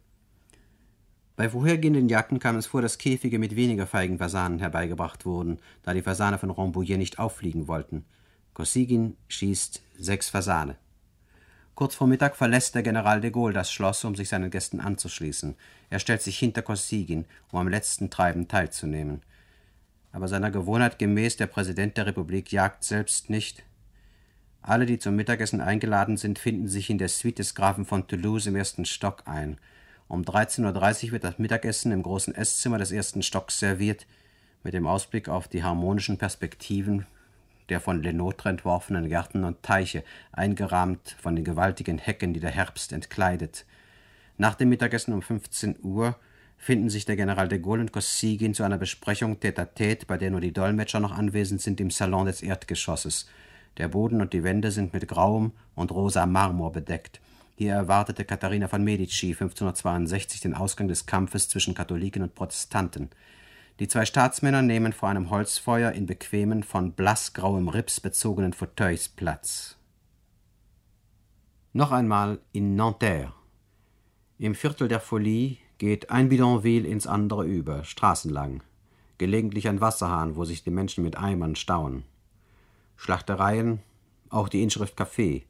Bei 1.36 1.50
vorhergehenden 1.50 2.08
Jagden 2.08 2.38
kam 2.38 2.56
es 2.56 2.66
vor, 2.66 2.80
dass 2.80 2.96
Käfige 2.96 3.38
mit 3.38 3.54
weniger 3.54 3.86
feigen 3.86 4.16
Fasanen 4.16 4.58
herbeigebracht 4.58 5.26
wurden, 5.26 5.58
da 5.82 5.92
die 5.92 6.00
Fasane 6.00 6.38
von 6.38 6.50
Rambouillet 6.50 6.96
nicht 6.96 7.18
auffliegen 7.18 7.68
wollten. 7.68 8.06
Kosygin 8.54 9.18
schießt 9.28 9.82
sechs 9.98 10.30
Fasane. 10.30 10.76
Kurz 11.74 11.94
vor 11.94 12.06
Mittag 12.06 12.36
verlässt 12.36 12.74
der 12.74 12.82
General 12.82 13.20
de 13.20 13.30
Gaulle 13.30 13.52
das 13.52 13.70
Schloss, 13.70 14.02
um 14.04 14.14
sich 14.14 14.30
seinen 14.30 14.50
Gästen 14.50 14.80
anzuschließen. 14.80 15.56
Er 15.90 15.98
stellt 15.98 16.22
sich 16.22 16.38
hinter 16.38 16.62
Kosygin, 16.62 17.26
um 17.52 17.58
am 17.58 17.68
letzten 17.68 18.08
Treiben 18.08 18.48
teilzunehmen. 18.48 19.20
Aber 20.10 20.28
seiner 20.28 20.50
Gewohnheit 20.50 20.98
gemäß, 20.98 21.36
der 21.36 21.48
Präsident 21.48 21.98
der 21.98 22.06
Republik 22.06 22.50
jagt 22.50 22.82
selbst 22.82 23.28
nicht. 23.28 23.62
Alle, 24.66 24.84
die 24.84 24.98
zum 24.98 25.14
Mittagessen 25.14 25.60
eingeladen 25.60 26.16
sind, 26.16 26.40
finden 26.40 26.66
sich 26.66 26.90
in 26.90 26.98
der 26.98 27.08
Suite 27.08 27.38
des 27.38 27.54
Grafen 27.54 27.84
von 27.84 28.08
Toulouse 28.08 28.48
im 28.48 28.56
ersten 28.56 28.84
Stock 28.84 29.22
ein. 29.24 29.58
Um 30.08 30.22
13.30 30.22 31.06
Uhr 31.06 31.12
wird 31.12 31.22
das 31.22 31.38
Mittagessen 31.38 31.92
im 31.92 32.02
großen 32.02 32.34
Esszimmer 32.34 32.76
des 32.76 32.90
ersten 32.90 33.22
Stocks 33.22 33.60
serviert, 33.60 34.06
mit 34.64 34.74
dem 34.74 34.88
Ausblick 34.88 35.28
auf 35.28 35.46
die 35.46 35.62
harmonischen 35.62 36.18
Perspektiven 36.18 37.06
der 37.68 37.80
von 37.80 38.02
Lenôtre 38.02 38.48
entworfenen 38.48 39.08
Gärten 39.08 39.44
und 39.44 39.62
Teiche, 39.62 40.02
eingerahmt 40.32 41.16
von 41.20 41.36
den 41.36 41.44
gewaltigen 41.44 41.98
Hecken, 41.98 42.34
die 42.34 42.40
der 42.40 42.50
Herbst 42.50 42.92
entkleidet. 42.92 43.66
Nach 44.36 44.56
dem 44.56 44.68
Mittagessen 44.68 45.14
um 45.14 45.22
15 45.22 45.76
Uhr 45.82 46.16
finden 46.58 46.90
sich 46.90 47.04
der 47.04 47.16
General 47.16 47.46
de 47.46 47.60
Gaulle 47.60 47.82
und 47.82 47.92
Kosygin 47.92 48.52
zu 48.52 48.64
einer 48.64 48.78
Besprechung 48.78 49.36
tête-à-tête, 49.38 50.06
bei 50.06 50.16
der 50.16 50.32
nur 50.32 50.40
die 50.40 50.52
Dolmetscher 50.52 50.98
noch 50.98 51.16
anwesend 51.16 51.60
sind, 51.60 51.80
im 51.80 51.90
Salon 51.90 52.26
des 52.26 52.42
Erdgeschosses. 52.42 53.28
Der 53.78 53.88
Boden 53.88 54.20
und 54.20 54.32
die 54.32 54.42
Wände 54.42 54.70
sind 54.70 54.92
mit 54.94 55.06
grauem 55.06 55.52
und 55.74 55.92
rosa 55.92 56.24
Marmor 56.26 56.72
bedeckt. 56.72 57.20
Hier 57.56 57.72
erwartete 57.72 58.24
Katharina 58.24 58.68
von 58.68 58.84
Medici 58.84 59.28
1562 59.28 60.40
den 60.40 60.54
Ausgang 60.54 60.88
des 60.88 61.06
Kampfes 61.06 61.48
zwischen 61.48 61.74
Katholiken 61.74 62.22
und 62.22 62.34
Protestanten. 62.34 63.10
Die 63.78 63.88
zwei 63.88 64.06
Staatsmänner 64.06 64.62
nehmen 64.62 64.92
vor 64.92 65.10
einem 65.10 65.30
Holzfeuer 65.30 65.92
in 65.92 66.06
bequemen, 66.06 66.62
von 66.62 66.92
blassgrauem 66.92 67.68
Rips 67.68 68.00
bezogenen 68.00 68.54
Fauteuils 68.54 69.08
Platz. 69.08 69.76
Noch 71.72 71.92
einmal 71.92 72.38
in 72.52 72.74
Nanterre. 72.74 73.34
Im 74.38 74.54
Viertel 74.54 74.88
der 74.88 75.00
Folie 75.00 75.58
geht 75.76 76.10
ein 76.10 76.30
Bidonville 76.30 76.88
ins 76.88 77.06
andere 77.06 77.44
über, 77.44 77.84
straßenlang. 77.84 78.62
Gelegentlich 79.18 79.68
ein 79.68 79.80
Wasserhahn, 79.80 80.36
wo 80.36 80.44
sich 80.44 80.62
die 80.62 80.70
Menschen 80.70 81.04
mit 81.04 81.16
Eimern 81.18 81.56
stauen. 81.56 82.04
Schlachtereien, 82.96 83.80
auch 84.30 84.48
die 84.48 84.62
Inschrift 84.62 84.98
Café. 84.98 85.44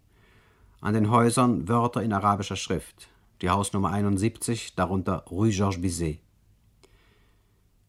An 0.80 0.94
den 0.94 1.10
Häusern 1.10 1.68
Wörter 1.68 2.02
in 2.02 2.12
arabischer 2.12 2.56
Schrift. 2.56 3.08
Die 3.42 3.50
Hausnummer 3.50 3.90
71, 3.90 4.74
darunter 4.74 5.24
Rue 5.30 5.50
Georges 5.50 5.80
Bizet. 5.80 6.20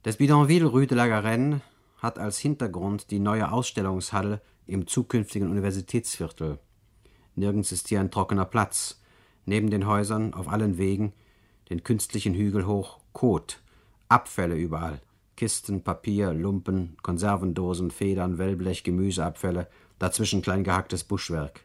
Das 0.03 0.17
Bidonville 0.17 0.65
Rue 0.65 0.87
de 0.87 0.97
la 0.97 1.07
Garenne 1.07 1.61
hat 1.97 2.19
als 2.19 2.37
Hintergrund 2.37 3.11
die 3.11 3.19
neue 3.19 3.51
Ausstellungshalle 3.51 4.41
im 4.65 4.87
zukünftigen 4.87 5.49
Universitätsviertel. 5.49 6.59
Nirgends 7.35 7.71
ist 7.71 7.87
hier 7.87 7.99
ein 7.99 8.11
trockener 8.11 8.45
Platz. 8.45 9.01
Neben 9.45 9.69
den 9.69 9.87
Häusern, 9.87 10.33
auf 10.33 10.49
allen 10.49 10.77
Wegen, 10.77 11.13
den 11.69 11.83
künstlichen 11.83 12.33
Hügel 12.33 12.65
hoch, 12.65 12.99
Kot, 13.13 13.61
Abfälle 14.09 14.55
überall. 14.55 15.01
Kisten, 15.37 15.83
Papier, 15.83 16.33
Lumpen, 16.33 16.97
Konservendosen, 17.03 17.91
Federn, 17.91 18.39
Wellblech, 18.39 18.83
Gemüseabfälle, 18.83 19.67
dazwischen 19.99 20.41
klein 20.41 20.63
gehacktes 20.63 21.03
Buschwerk. 21.03 21.61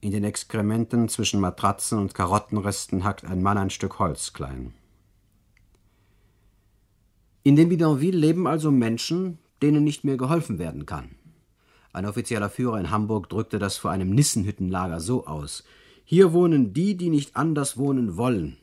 In 0.00 0.10
den 0.10 0.24
Exkrementen 0.24 1.08
zwischen 1.08 1.40
Matratzen 1.40 1.98
und 1.98 2.14
Karottenresten 2.14 3.04
hackt 3.04 3.24
ein 3.24 3.40
Mann 3.40 3.56
ein 3.56 3.70
Stück 3.70 3.98
Holz 4.00 4.32
klein. 4.32 4.74
In 7.44 7.56
dem 7.56 7.68
Bidonville 7.68 8.18
leben 8.18 8.46
also 8.46 8.70
Menschen, 8.70 9.38
denen 9.62 9.84
nicht 9.84 10.04
mehr 10.04 10.16
geholfen 10.16 10.58
werden 10.58 10.84
kann. 10.84 11.14
Ein 11.92 12.04
offizieller 12.04 12.50
Führer 12.50 12.78
in 12.78 12.90
Hamburg 12.90 13.28
drückte 13.28 13.58
das 13.58 13.76
vor 13.76 13.92
einem 13.92 14.10
Nissenhüttenlager 14.10 15.00
so 15.00 15.26
aus. 15.26 15.64
Hier 16.04 16.32
wohnen 16.32 16.72
die, 16.72 16.96
die 16.96 17.10
nicht 17.10 17.36
anders 17.36 17.76
wohnen 17.76 18.16
wollen. 18.16 18.58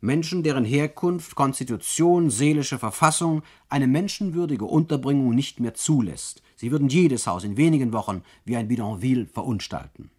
Menschen, 0.00 0.42
deren 0.42 0.64
Herkunft, 0.64 1.34
Konstitution, 1.34 2.30
seelische 2.30 2.78
Verfassung 2.78 3.42
eine 3.68 3.86
menschenwürdige 3.86 4.64
Unterbringung 4.64 5.34
nicht 5.34 5.58
mehr 5.60 5.74
zulässt. 5.74 6.42
Sie 6.56 6.70
würden 6.70 6.88
jedes 6.88 7.26
Haus 7.26 7.44
in 7.44 7.56
wenigen 7.56 7.92
Wochen 7.92 8.22
wie 8.44 8.56
ein 8.56 8.68
Bidonville 8.68 9.26
verunstalten. 9.26 10.10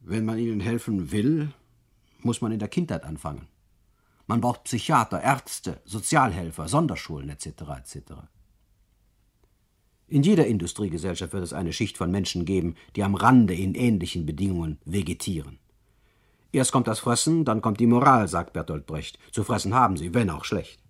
Wenn 0.00 0.24
man 0.24 0.38
ihnen 0.38 0.60
helfen 0.60 1.10
will, 1.10 1.52
muss 2.20 2.40
man 2.40 2.52
in 2.52 2.58
der 2.58 2.68
Kindheit 2.68 3.04
anfangen. 3.04 3.48
Man 4.26 4.40
braucht 4.40 4.64
Psychiater, 4.64 5.22
Ärzte, 5.22 5.80
Sozialhelfer, 5.84 6.68
Sonderschulen 6.68 7.28
etc. 7.28 7.46
etc. 7.78 8.12
In 10.06 10.22
jeder 10.22 10.46
Industriegesellschaft 10.46 11.32
wird 11.32 11.44
es 11.44 11.52
eine 11.52 11.72
Schicht 11.72 11.96
von 11.96 12.10
Menschen 12.10 12.44
geben, 12.44 12.74
die 12.96 13.02
am 13.02 13.14
Rande 13.14 13.54
in 13.54 13.74
ähnlichen 13.74 14.26
Bedingungen 14.26 14.78
vegetieren. 14.84 15.58
Erst 16.54 16.70
kommt 16.70 16.86
das 16.86 17.00
Fressen, 17.00 17.44
dann 17.44 17.60
kommt 17.60 17.80
die 17.80 17.86
Moral, 17.88 18.28
sagt 18.28 18.52
Bertolt 18.52 18.86
Brecht. 18.86 19.18
Zu 19.32 19.42
fressen 19.42 19.74
haben 19.74 19.96
sie, 19.96 20.14
wenn 20.14 20.30
auch 20.30 20.44
schlecht. 20.44 20.80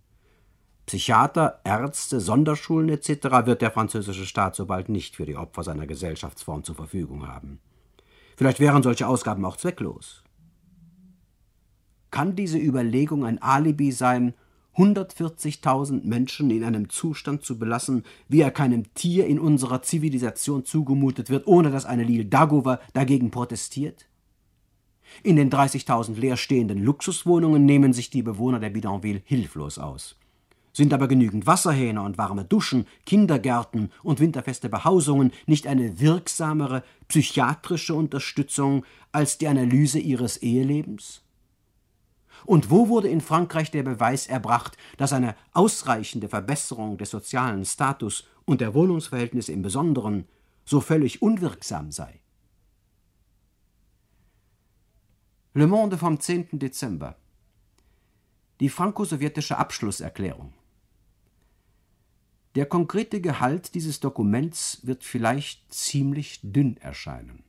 Psychiater, 0.85 1.63
Ärzte, 1.65 2.21
Sonderschulen 2.21 2.91
etc. 2.91 3.47
wird 3.47 3.63
der 3.63 3.71
französische 3.71 4.27
Staat 4.27 4.55
so 4.55 4.67
bald 4.67 4.91
nicht 4.91 5.17
für 5.17 5.25
die 5.25 5.37
Opfer 5.37 5.63
seiner 5.63 5.87
Gesellschaftsform 5.87 6.65
zur 6.65 6.75
Verfügung 6.75 7.27
haben. 7.27 7.61
Vielleicht 8.37 8.61
wären 8.61 8.83
solche 8.83 9.09
Ausgaben 9.09 9.43
auch 9.47 9.57
zwecklos. 9.57 10.23
Kann 12.11 12.37
diese 12.37 12.59
Überlegung 12.59 13.25
ein 13.25 13.41
Alibi 13.41 13.91
sein, 13.91 14.35
140.000 14.77 16.05
Menschen 16.05 16.51
in 16.51 16.63
einem 16.63 16.91
Zustand 16.91 17.43
zu 17.43 17.59
belassen, 17.59 18.03
wie 18.29 18.43
er 18.43 18.51
keinem 18.51 18.93
Tier 18.93 19.27
in 19.27 19.39
unserer 19.39 19.81
Zivilisation 19.81 20.67
zugemutet 20.67 21.31
wird, 21.31 21.47
ohne 21.47 21.71
dass 21.71 21.87
eine 21.87 22.05
Lille 22.05 22.27
Dagover 22.27 22.81
dagegen 22.93 23.31
protestiert? 23.31 24.05
In 25.23 25.37
den 25.37 25.51
30.000 25.51 26.17
leerstehenden 26.17 26.83
Luxuswohnungen 26.83 27.65
nehmen 27.65 27.93
sich 27.93 28.11
die 28.11 28.23
Bewohner 28.23 28.61
der 28.61 28.71
Bidonville 28.71 29.23
hilflos 29.25 29.79
aus. 29.79 30.17
Sind 30.73 30.93
aber 30.93 31.07
genügend 31.07 31.47
Wasserhähne 31.47 32.03
und 32.03 32.19
warme 32.19 32.45
Duschen, 32.45 32.87
Kindergärten 33.07 33.93
und 34.03 34.19
winterfeste 34.19 34.69
Behausungen 34.69 35.31
nicht 35.47 35.69
eine 35.69 36.01
wirksamere 36.01 36.83
psychiatrische 37.07 37.95
Unterstützung 37.95 38.85
als 39.13 39.39
die 39.39 39.47
Analyse 39.47 40.01
ihres 40.01 40.37
Ehelebens? 40.39 41.23
Und 42.45 42.71
wo 42.71 42.89
wurde 42.89 43.09
in 43.09 43.21
Frankreich 43.21 43.71
der 43.71 43.85
Beweis 43.85 44.27
erbracht, 44.27 44.77
dass 44.97 45.13
eine 45.13 45.37
ausreichende 45.53 46.29
Verbesserung 46.29 46.99
des 46.99 47.11
sozialen 47.11 47.65
Status 47.65 48.27
und 48.45 48.61
der 48.61 48.75
Wohnungsverhältnisse 48.75 49.53
im 49.53 49.63
Besonderen 49.63 50.27
so 50.65 50.81
völlig 50.81 51.23
unwirksam 51.23 51.93
sei? 51.93 52.21
Le 55.57 55.69
Monde 55.69 55.97
vom 55.97 56.19
10. 56.19 56.59
Dezember 56.59 57.17
Die 58.59 58.69
franco-sowjetische 58.69 59.57
Abschlusserklärung 59.57 60.53
der 62.57 62.67
konkrete 62.67 63.21
Gehalt 63.21 63.77
dieses 63.77 64.01
Dokuments 64.01 64.81
wird 64.85 65.05
vielleicht 65.05 65.73
ziemlich 65.73 66.41
dünn 66.43 66.77
erscheinen. 66.79 67.45